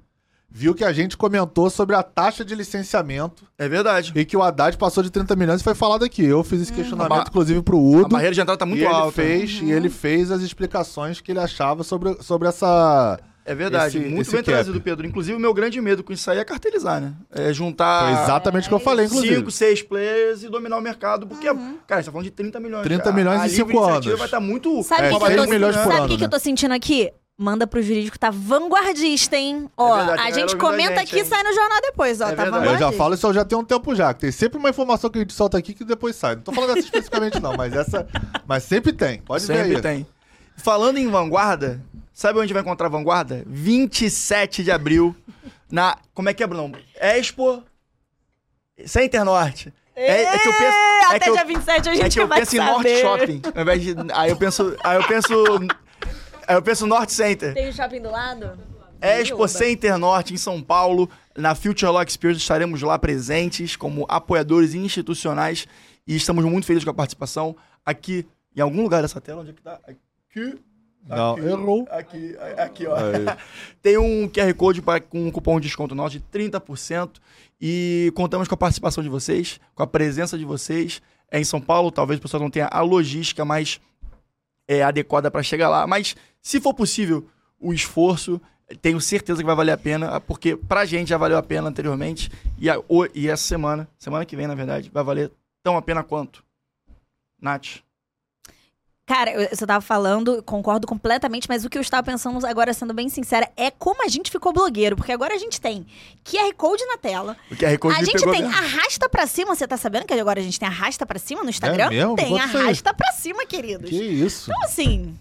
viu 0.50 0.74
que 0.74 0.84
a 0.84 0.92
gente 0.92 1.16
comentou 1.16 1.70
sobre 1.70 1.94
a 1.94 2.02
taxa 2.02 2.44
de 2.44 2.54
licenciamento 2.54 3.44
É 3.58 3.68
verdade. 3.68 4.12
e 4.14 4.24
que 4.24 4.36
o 4.36 4.42
Haddad 4.42 4.76
passou 4.76 5.02
de 5.02 5.10
30 5.10 5.36
milhões 5.36 5.60
e 5.60 5.64
foi 5.64 5.74
falado 5.74 6.04
aqui. 6.04 6.24
Eu 6.24 6.42
fiz 6.42 6.60
esse 6.62 6.72
questionamento, 6.72 7.12
A 7.12 7.16
ba- 7.22 7.24
inclusive, 7.28 7.62
pro 7.62 7.76
A 7.76 7.80
Udo. 7.80 8.08
barreira 8.08 8.34
de 8.34 8.40
entrada 8.40 8.58
tá 8.58 8.66
muito 8.66 8.80
e 8.80 8.84
ele 8.84 8.92
alta. 8.94 9.12
fez 9.12 9.60
E 9.62 9.70
ele 9.70 9.88
fez 9.88 10.30
as 10.30 10.42
explicações 10.42 11.20
que 11.20 11.30
ele 11.32 11.38
achava 11.40 11.82
sobre, 11.84 12.16
sobre 12.22 12.48
essa. 12.48 13.18
É 13.42 13.54
verdade. 13.54 13.96
esse- 13.98 14.06
muito 14.06 14.22
esse 14.22 14.30
bem 14.32 14.40
cap. 14.42 14.52
trazido, 14.52 14.80
Pedro. 14.80 15.06
Inclusive, 15.06 15.36
o 15.36 15.40
meu 15.40 15.52
grande 15.54 15.80
medo 15.80 16.04
com 16.04 16.12
isso 16.12 16.30
aí 16.30 16.38
é 16.38 16.44
cartelizar, 16.44 17.00
né? 17.00 17.14
É 17.32 17.52
juntar 17.52 18.12
Foi 18.14 18.22
exatamente 18.24 18.66
o 18.66 18.68
que 18.68 18.74
eu 18.74 18.80
falei, 18.80 19.06
inclusive. 19.06 19.34
5, 19.36 19.50
6 19.50 19.82
players 19.82 20.42
e 20.42 20.48
dominar 20.48 20.76
o 20.76 20.80
mercado. 20.80 21.26
Porque, 21.26 21.46
cara, 21.86 22.02
você 22.02 22.06
tá 22.06 22.12
falando 22.12 22.24
de 22.24 22.30
30 22.32 22.60
milhões. 22.60 22.82
30 22.84 23.02
cara. 23.04 23.16
milhões 23.16 23.40
a 23.40 23.46
em 23.46 23.50
cinco 23.50 23.80
anos. 23.82 24.04
vai 24.06 24.24
estar 24.26 24.40
muito... 24.40 24.82
Sabe 24.82 25.02
o 25.02 25.04
É, 25.06 25.08
que, 25.10 25.18
que 25.18 25.26
seis 25.26 25.38
eu 25.38 25.44
tô, 25.44 25.50
milhões 25.50 25.74
por 25.76 25.82
sabe 25.82 25.94
o 25.94 25.98
ano, 25.98 26.08
que, 26.08 26.14
que 26.16 26.20
né? 26.20 26.26
eu 26.26 26.30
tô 26.30 26.38
sentindo 26.38 26.74
aqui? 26.74 27.10
Manda 27.42 27.66
pro 27.66 27.80
jurídico, 27.80 28.18
tá 28.18 28.28
vanguardista, 28.28 29.34
hein? 29.34 29.66
Ó, 29.74 29.96
verdade, 29.96 30.10
a 30.10 30.16
galera 30.16 30.34
gente 30.34 30.56
comenta 30.58 31.00
gente, 31.00 31.08
aqui 31.08 31.20
e 31.20 31.24
sai 31.24 31.42
no 31.42 31.54
jornal 31.54 31.80
depois, 31.80 32.20
ó. 32.20 32.24
É 32.24 32.34
tá 32.34 32.42
verdade. 32.42 32.48
Eu 32.48 32.52
vanguardista. 32.52 32.92
já 32.92 32.98
falo 32.98 33.14
isso 33.14 33.26
eu 33.26 33.32
já 33.32 33.44
tenho 33.46 33.62
um 33.62 33.64
tempo 33.64 33.94
já. 33.94 34.12
que 34.12 34.20
Tem 34.20 34.30
sempre 34.30 34.58
uma 34.58 34.68
informação 34.68 35.08
que 35.08 35.16
a 35.16 35.22
gente 35.22 35.32
solta 35.32 35.56
aqui 35.56 35.72
que 35.72 35.82
depois 35.82 36.14
sai. 36.16 36.34
Não 36.34 36.42
tô 36.42 36.52
falando 36.52 36.74
dessa 36.74 36.84
especificamente, 36.84 37.40
não, 37.40 37.54
mas 37.56 37.72
essa. 37.72 38.06
Mas 38.46 38.64
sempre 38.64 38.92
tem. 38.92 39.22
Pode 39.22 39.46
ver 39.46 39.64
Sempre 39.64 39.80
tem. 39.80 40.06
Falando 40.54 40.98
em 40.98 41.08
vanguarda, 41.08 41.80
sabe 42.12 42.38
onde 42.38 42.52
vai 42.52 42.60
encontrar 42.60 42.90
vanguarda? 42.90 43.42
27 43.46 44.62
de 44.62 44.70
abril, 44.70 45.16
na... 45.72 45.96
Como 46.12 46.28
é 46.28 46.34
que 46.34 46.42
é, 46.42 46.46
Bruno? 46.46 46.76
Expo... 47.00 47.64
Center 48.84 49.24
Norte. 49.24 49.72
É, 49.96 50.24
é 50.24 50.38
que 50.38 50.46
eu 50.46 50.52
penso... 50.52 50.76
É 50.76 51.04
Até 51.06 51.18
que 51.20 51.30
eu, 51.30 51.34
dia 51.36 51.44
27 51.46 51.88
a 51.88 51.92
é 51.92 51.96
gente 51.96 52.12
que 52.12 52.20
eu 52.20 52.28
penso 52.28 52.54
em 52.54 52.58
saber. 52.58 52.70
Norte 52.70 53.00
Shopping. 53.00 53.42
Ao 53.54 53.62
invés 53.62 53.82
de, 53.82 53.96
aí 54.12 54.28
eu 54.28 54.36
penso... 54.36 54.76
Aí 54.84 54.96
eu 54.98 55.08
penso... 55.08 55.34
Aí 56.50 56.56
eu 56.56 56.62
penso 56.62 56.84
Norte 56.84 57.12
Center. 57.12 57.54
Tem 57.54 57.68
o 57.68 57.72
shopping 57.72 58.00
do 58.00 58.10
lado? 58.10 58.58
Expo 59.00 59.36
Oba. 59.36 59.46
Center 59.46 59.96
Norte, 59.96 60.34
em 60.34 60.36
São 60.36 60.60
Paulo. 60.60 61.08
Na 61.38 61.54
Future 61.54 61.92
Law 61.92 62.02
Experience 62.02 62.42
estaremos 62.42 62.82
lá 62.82 62.98
presentes 62.98 63.76
como 63.76 64.04
apoiadores 64.08 64.74
institucionais 64.74 65.68
e 66.04 66.16
estamos 66.16 66.44
muito 66.44 66.66
felizes 66.66 66.84
com 66.84 66.90
a 66.90 66.94
participação. 66.94 67.54
Aqui, 67.86 68.26
em 68.56 68.60
algum 68.60 68.82
lugar 68.82 69.00
dessa 69.00 69.20
tela, 69.20 69.42
onde 69.42 69.50
é 69.50 69.52
que 69.52 69.62
tá? 69.62 69.78
Aqui. 69.86 70.58
Não, 71.06 71.34
aqui, 71.34 71.46
errou. 71.46 71.86
Aqui, 71.88 72.36
aqui, 72.58 72.86
ó. 72.88 72.96
Aí. 72.96 73.38
Tem 73.80 73.96
um 73.96 74.28
QR 74.28 74.52
Code 74.54 74.82
pra, 74.82 74.98
com 74.98 75.28
um 75.28 75.30
cupom 75.30 75.60
de 75.60 75.68
desconto 75.68 75.94
nosso 75.94 76.18
de 76.18 76.24
30% 76.36 77.12
e 77.60 78.12
contamos 78.16 78.48
com 78.48 78.54
a 78.56 78.58
participação 78.58 79.04
de 79.04 79.08
vocês, 79.08 79.60
com 79.72 79.84
a 79.84 79.86
presença 79.86 80.36
de 80.36 80.44
vocês. 80.44 81.00
É 81.30 81.38
em 81.38 81.44
São 81.44 81.60
Paulo, 81.60 81.92
talvez 81.92 82.18
o 82.18 82.22
pessoal 82.22 82.42
não 82.42 82.50
tenha 82.50 82.66
a 82.66 82.80
logística 82.80 83.44
mais 83.44 83.80
é, 84.70 84.84
adequada 84.84 85.30
para 85.32 85.42
chegar 85.42 85.68
lá, 85.68 85.84
mas 85.84 86.14
se 86.42 86.60
for 86.60 86.74
possível, 86.74 87.26
o 87.58 87.72
esforço, 87.72 88.40
tenho 88.80 89.00
certeza 89.00 89.40
que 89.42 89.46
vai 89.46 89.56
valer 89.56 89.72
a 89.72 89.78
pena, 89.78 90.20
porque 90.20 90.56
pra 90.56 90.84
gente 90.84 91.08
já 91.08 91.18
valeu 91.18 91.36
a 91.36 91.42
pena 91.42 91.68
anteriormente 91.68 92.30
e, 92.58 92.70
a- 92.70 92.78
o- 92.88 93.06
e 93.14 93.28
essa 93.28 93.42
semana, 93.42 93.88
semana 93.98 94.24
que 94.24 94.36
vem, 94.36 94.46
na 94.46 94.54
verdade, 94.54 94.90
vai 94.92 95.02
valer 95.02 95.30
tão 95.62 95.76
a 95.76 95.82
pena 95.82 96.02
quanto. 96.02 96.42
Nath. 97.40 97.78
Cara, 99.06 99.32
eu- 99.32 99.48
você 99.48 99.66
tava 99.66 99.80
falando, 99.80 100.40
concordo 100.44 100.86
completamente, 100.86 101.48
mas 101.48 101.64
o 101.64 101.68
que 101.70 101.76
eu 101.76 101.82
estava 101.82 102.04
pensando 102.04 102.46
agora, 102.46 102.72
sendo 102.72 102.94
bem 102.94 103.08
sincera, 103.08 103.50
é 103.56 103.68
como 103.68 104.04
a 104.04 104.08
gente 104.08 104.30
ficou 104.30 104.52
blogueiro. 104.52 104.94
Porque 104.94 105.10
agora 105.10 105.34
a 105.34 105.38
gente 105.38 105.60
tem 105.60 105.84
QR 106.24 106.54
Code 106.56 106.84
na 106.86 106.96
tela. 106.96 107.36
O 107.50 107.56
QR 107.56 107.76
Code 107.76 107.96
a 108.00 108.04
gente 108.04 108.22
tem 108.22 108.42
mesmo. 108.42 108.46
arrasta 108.56 109.08
pra 109.08 109.26
cima. 109.26 109.52
Você 109.56 109.66
tá 109.66 109.76
sabendo 109.76 110.06
que 110.06 110.14
agora 110.14 110.38
a 110.38 110.42
gente 110.44 110.60
tem 110.60 110.68
arrasta 110.68 111.04
pra 111.04 111.18
cima 111.18 111.42
no 111.42 111.50
Instagram? 111.50 111.88
mesmo? 111.90 112.14
Tem 112.14 112.28
Bota 112.30 112.44
arrasta 112.44 112.94
pra 112.94 113.10
cima, 113.10 113.44
queridos. 113.44 113.90
Que 113.90 114.00
isso. 114.00 114.48
Então, 114.48 114.62
assim, 114.62 115.18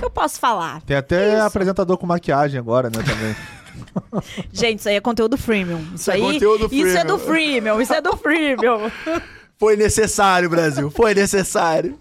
que 0.00 0.04
eu 0.06 0.10
posso 0.10 0.40
falar? 0.40 0.80
Tem 0.82 0.96
até 0.96 1.34
Isso. 1.34 1.42
apresentador 1.44 1.96
com 1.96 2.06
maquiagem 2.06 2.58
agora, 2.58 2.88
né, 2.90 3.02
também. 3.02 3.36
Gente, 4.52 4.80
isso 4.80 4.88
aí 4.88 4.96
é 4.96 5.00
conteúdo 5.00 5.38
freemium. 5.38 5.80
Isso 5.94 6.10
é 6.10 6.14
aí. 6.14 6.20
conteúdo 6.20 6.68
Isso 6.72 6.96
é 6.98 7.04
do 7.04 7.18
freemium. 7.18 7.76
freemium. 7.76 7.80
Isso 7.80 7.94
é 7.94 8.00
do 8.00 8.16
freemium. 8.16 8.90
Foi 9.60 9.76
necessário, 9.76 10.48
Brasil. 10.48 10.90
Foi 10.90 11.14
necessário. 11.14 11.96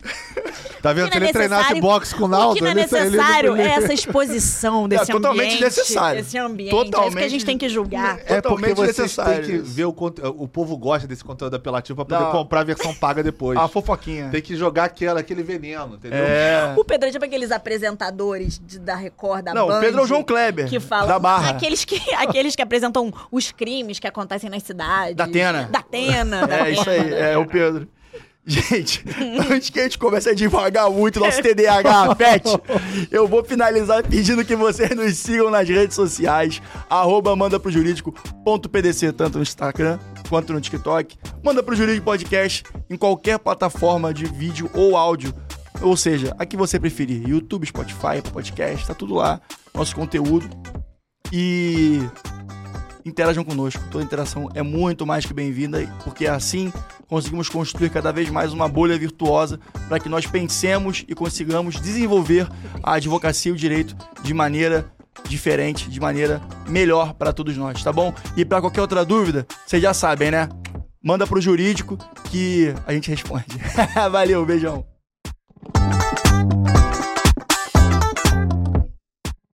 Tá 0.81 0.93
vendo? 0.93 1.03
O 1.03 1.05
Se 1.07 1.11
que 1.11 1.17
ele 1.17 1.25
não 1.25 1.29
é 1.29 1.33
treinasse 1.33 1.81
boxe 1.81 2.15
com 2.15 2.23
o 2.23 2.25
o 2.25 2.29
Naldo... 2.29 2.55
que 2.55 2.61
não 2.61 2.69
é 2.69 2.73
necessário 2.73 3.53
ele- 3.53 3.61
é 3.63 3.71
essa 3.73 3.91
exposição 3.93 4.87
desse 4.87 5.11
É 5.11 5.13
totalmente 5.13 5.41
ambiente. 5.47 5.63
necessário. 5.65 6.23
Desse 6.23 6.37
ambiente. 6.37 6.73
É 6.73 6.77
isso 6.77 6.83
que 6.85 6.95
a 6.95 6.99
Totalmente- 7.01 7.29
gente 7.31 7.45
tem 7.45 7.57
que 7.57 7.67
julgar. 7.67 8.15
É 8.19 8.39
porque 8.39 8.41
Totalmente 8.43 8.75
vocês 8.77 8.95
têm 8.95 9.03
necessário 9.03 9.45
que 9.45 9.51
isso. 9.57 9.65
ver 9.65 9.83
o 9.83 9.91
conteúdo. 9.91 10.41
O 10.41 10.47
povo 10.47 10.77
gosta 10.77 11.05
desse 11.05 11.21
conteúdo 11.21 11.53
apelativo 11.53 11.97
pra 11.97 12.05
poder 12.05 12.23
Não. 12.23 12.31
comprar 12.31 12.61
a 12.61 12.63
versão 12.63 12.93
paga 12.95 13.21
depois. 13.21 13.59
A 13.59 13.67
fofoquinha. 13.67 14.29
Tem 14.31 14.41
que 14.41 14.55
jogar 14.55 14.85
aquela, 14.85 15.19
aquele 15.19 15.43
veneno, 15.43 15.95
entendeu? 15.95 16.17
É. 16.23 16.73
O 16.77 16.85
Pedro 16.85 17.09
é 17.09 17.11
tipo 17.11 17.25
aqueles 17.25 17.51
apresentadores 17.51 18.61
de- 18.65 18.79
da 18.79 18.95
Record, 18.95 19.43
da 19.43 19.53
Não, 19.53 19.67
Band. 19.67 19.77
o 19.79 19.81
Pedro 19.81 19.99
é 19.99 20.03
o 20.03 20.07
João 20.07 20.23
Kleber. 20.23 20.69
Que 20.69 20.79
falam. 20.79 21.07
Da 21.07 21.19
Barra. 21.19 21.49
Aqueles 21.49 21.83
que, 21.83 21.99
aqueles 22.15 22.55
que 22.55 22.61
apresentam 22.61 23.11
os 23.29 23.51
crimes 23.51 23.99
que 23.99 24.07
acontecem 24.07 24.49
nas 24.49 24.63
cidades. 24.63 25.13
Da 25.15 25.25
Atena. 25.25 25.67
Da 25.69 25.79
Atena. 25.79 26.47
da 26.47 26.67
É, 26.67 26.71
isso 26.71 26.89
aí. 26.89 27.13
É 27.13 27.37
o 27.37 27.45
Pedro. 27.49 27.87
Gente, 28.45 29.03
antes 29.51 29.69
que 29.69 29.79
a 29.79 29.83
gente 29.83 29.99
comece 29.99 30.29
a 30.29 30.33
devagar 30.33 30.89
muito 30.89 31.19
nosso 31.19 31.41
TDAH 31.41 32.15
pet, 32.17 32.45
eu 33.11 33.27
vou 33.27 33.43
finalizar 33.43 34.03
pedindo 34.03 34.43
que 34.43 34.55
vocês 34.55 34.89
nos 34.95 35.17
sigam 35.17 35.51
nas 35.51 35.67
redes 35.69 35.95
sociais, 35.95 36.61
arroba 36.89 37.35
manda 37.35 37.59
pro 37.59 37.69
jurídico.pdc, 37.69 39.11
tanto 39.11 39.37
no 39.37 39.43
Instagram 39.43 39.99
quanto 40.29 40.53
no 40.53 40.61
TikTok. 40.61 41.17
Manda 41.43 41.63
pro 41.63 41.75
Jurídico 41.75 42.05
Podcast 42.05 42.63
em 42.89 42.95
qualquer 42.95 43.39
plataforma 43.39 44.13
de 44.13 44.25
vídeo 44.25 44.69
ou 44.73 44.95
áudio. 44.95 45.33
Ou 45.81 45.97
seja, 45.97 46.35
a 46.37 46.45
que 46.45 46.55
você 46.55 46.79
preferir. 46.79 47.27
YouTube, 47.27 47.65
Spotify, 47.65 48.21
Podcast, 48.31 48.85
tá 48.85 48.93
tudo 48.93 49.15
lá. 49.15 49.41
Nosso 49.73 49.95
conteúdo. 49.95 50.47
E 51.31 51.99
interajam 53.09 53.43
conosco. 53.43 53.81
Toda 53.91 54.03
interação 54.03 54.49
é 54.53 54.61
muito 54.61 55.05
mais 55.05 55.25
que 55.25 55.33
bem-vinda, 55.33 55.79
porque 56.03 56.27
assim 56.27 56.71
conseguimos 57.07 57.49
construir 57.49 57.89
cada 57.89 58.11
vez 58.11 58.29
mais 58.29 58.53
uma 58.53 58.67
bolha 58.67 58.97
virtuosa 58.97 59.59
para 59.87 59.99
que 59.99 60.07
nós 60.07 60.25
pensemos 60.25 61.03
e 61.07 61.15
consigamos 61.15 61.81
desenvolver 61.81 62.47
a 62.83 62.93
advocacia 62.93 63.51
e 63.51 63.53
o 63.53 63.57
direito 63.57 63.95
de 64.21 64.33
maneira 64.33 64.91
diferente, 65.27 65.89
de 65.89 65.99
maneira 65.99 66.41
melhor 66.67 67.13
para 67.13 67.33
todos 67.33 67.57
nós, 67.57 67.83
tá 67.83 67.91
bom? 67.91 68.13
E 68.37 68.45
para 68.45 68.61
qualquer 68.61 68.81
outra 68.81 69.03
dúvida, 69.03 69.45
vocês 69.65 69.81
já 69.81 69.93
sabem, 69.93 70.31
né? 70.31 70.47
Manda 71.03 71.25
pro 71.25 71.41
jurídico 71.41 71.97
que 72.25 72.73
a 72.85 72.93
gente 72.93 73.09
responde. 73.09 73.57
Valeu, 74.11 74.45
beijão. 74.45 74.85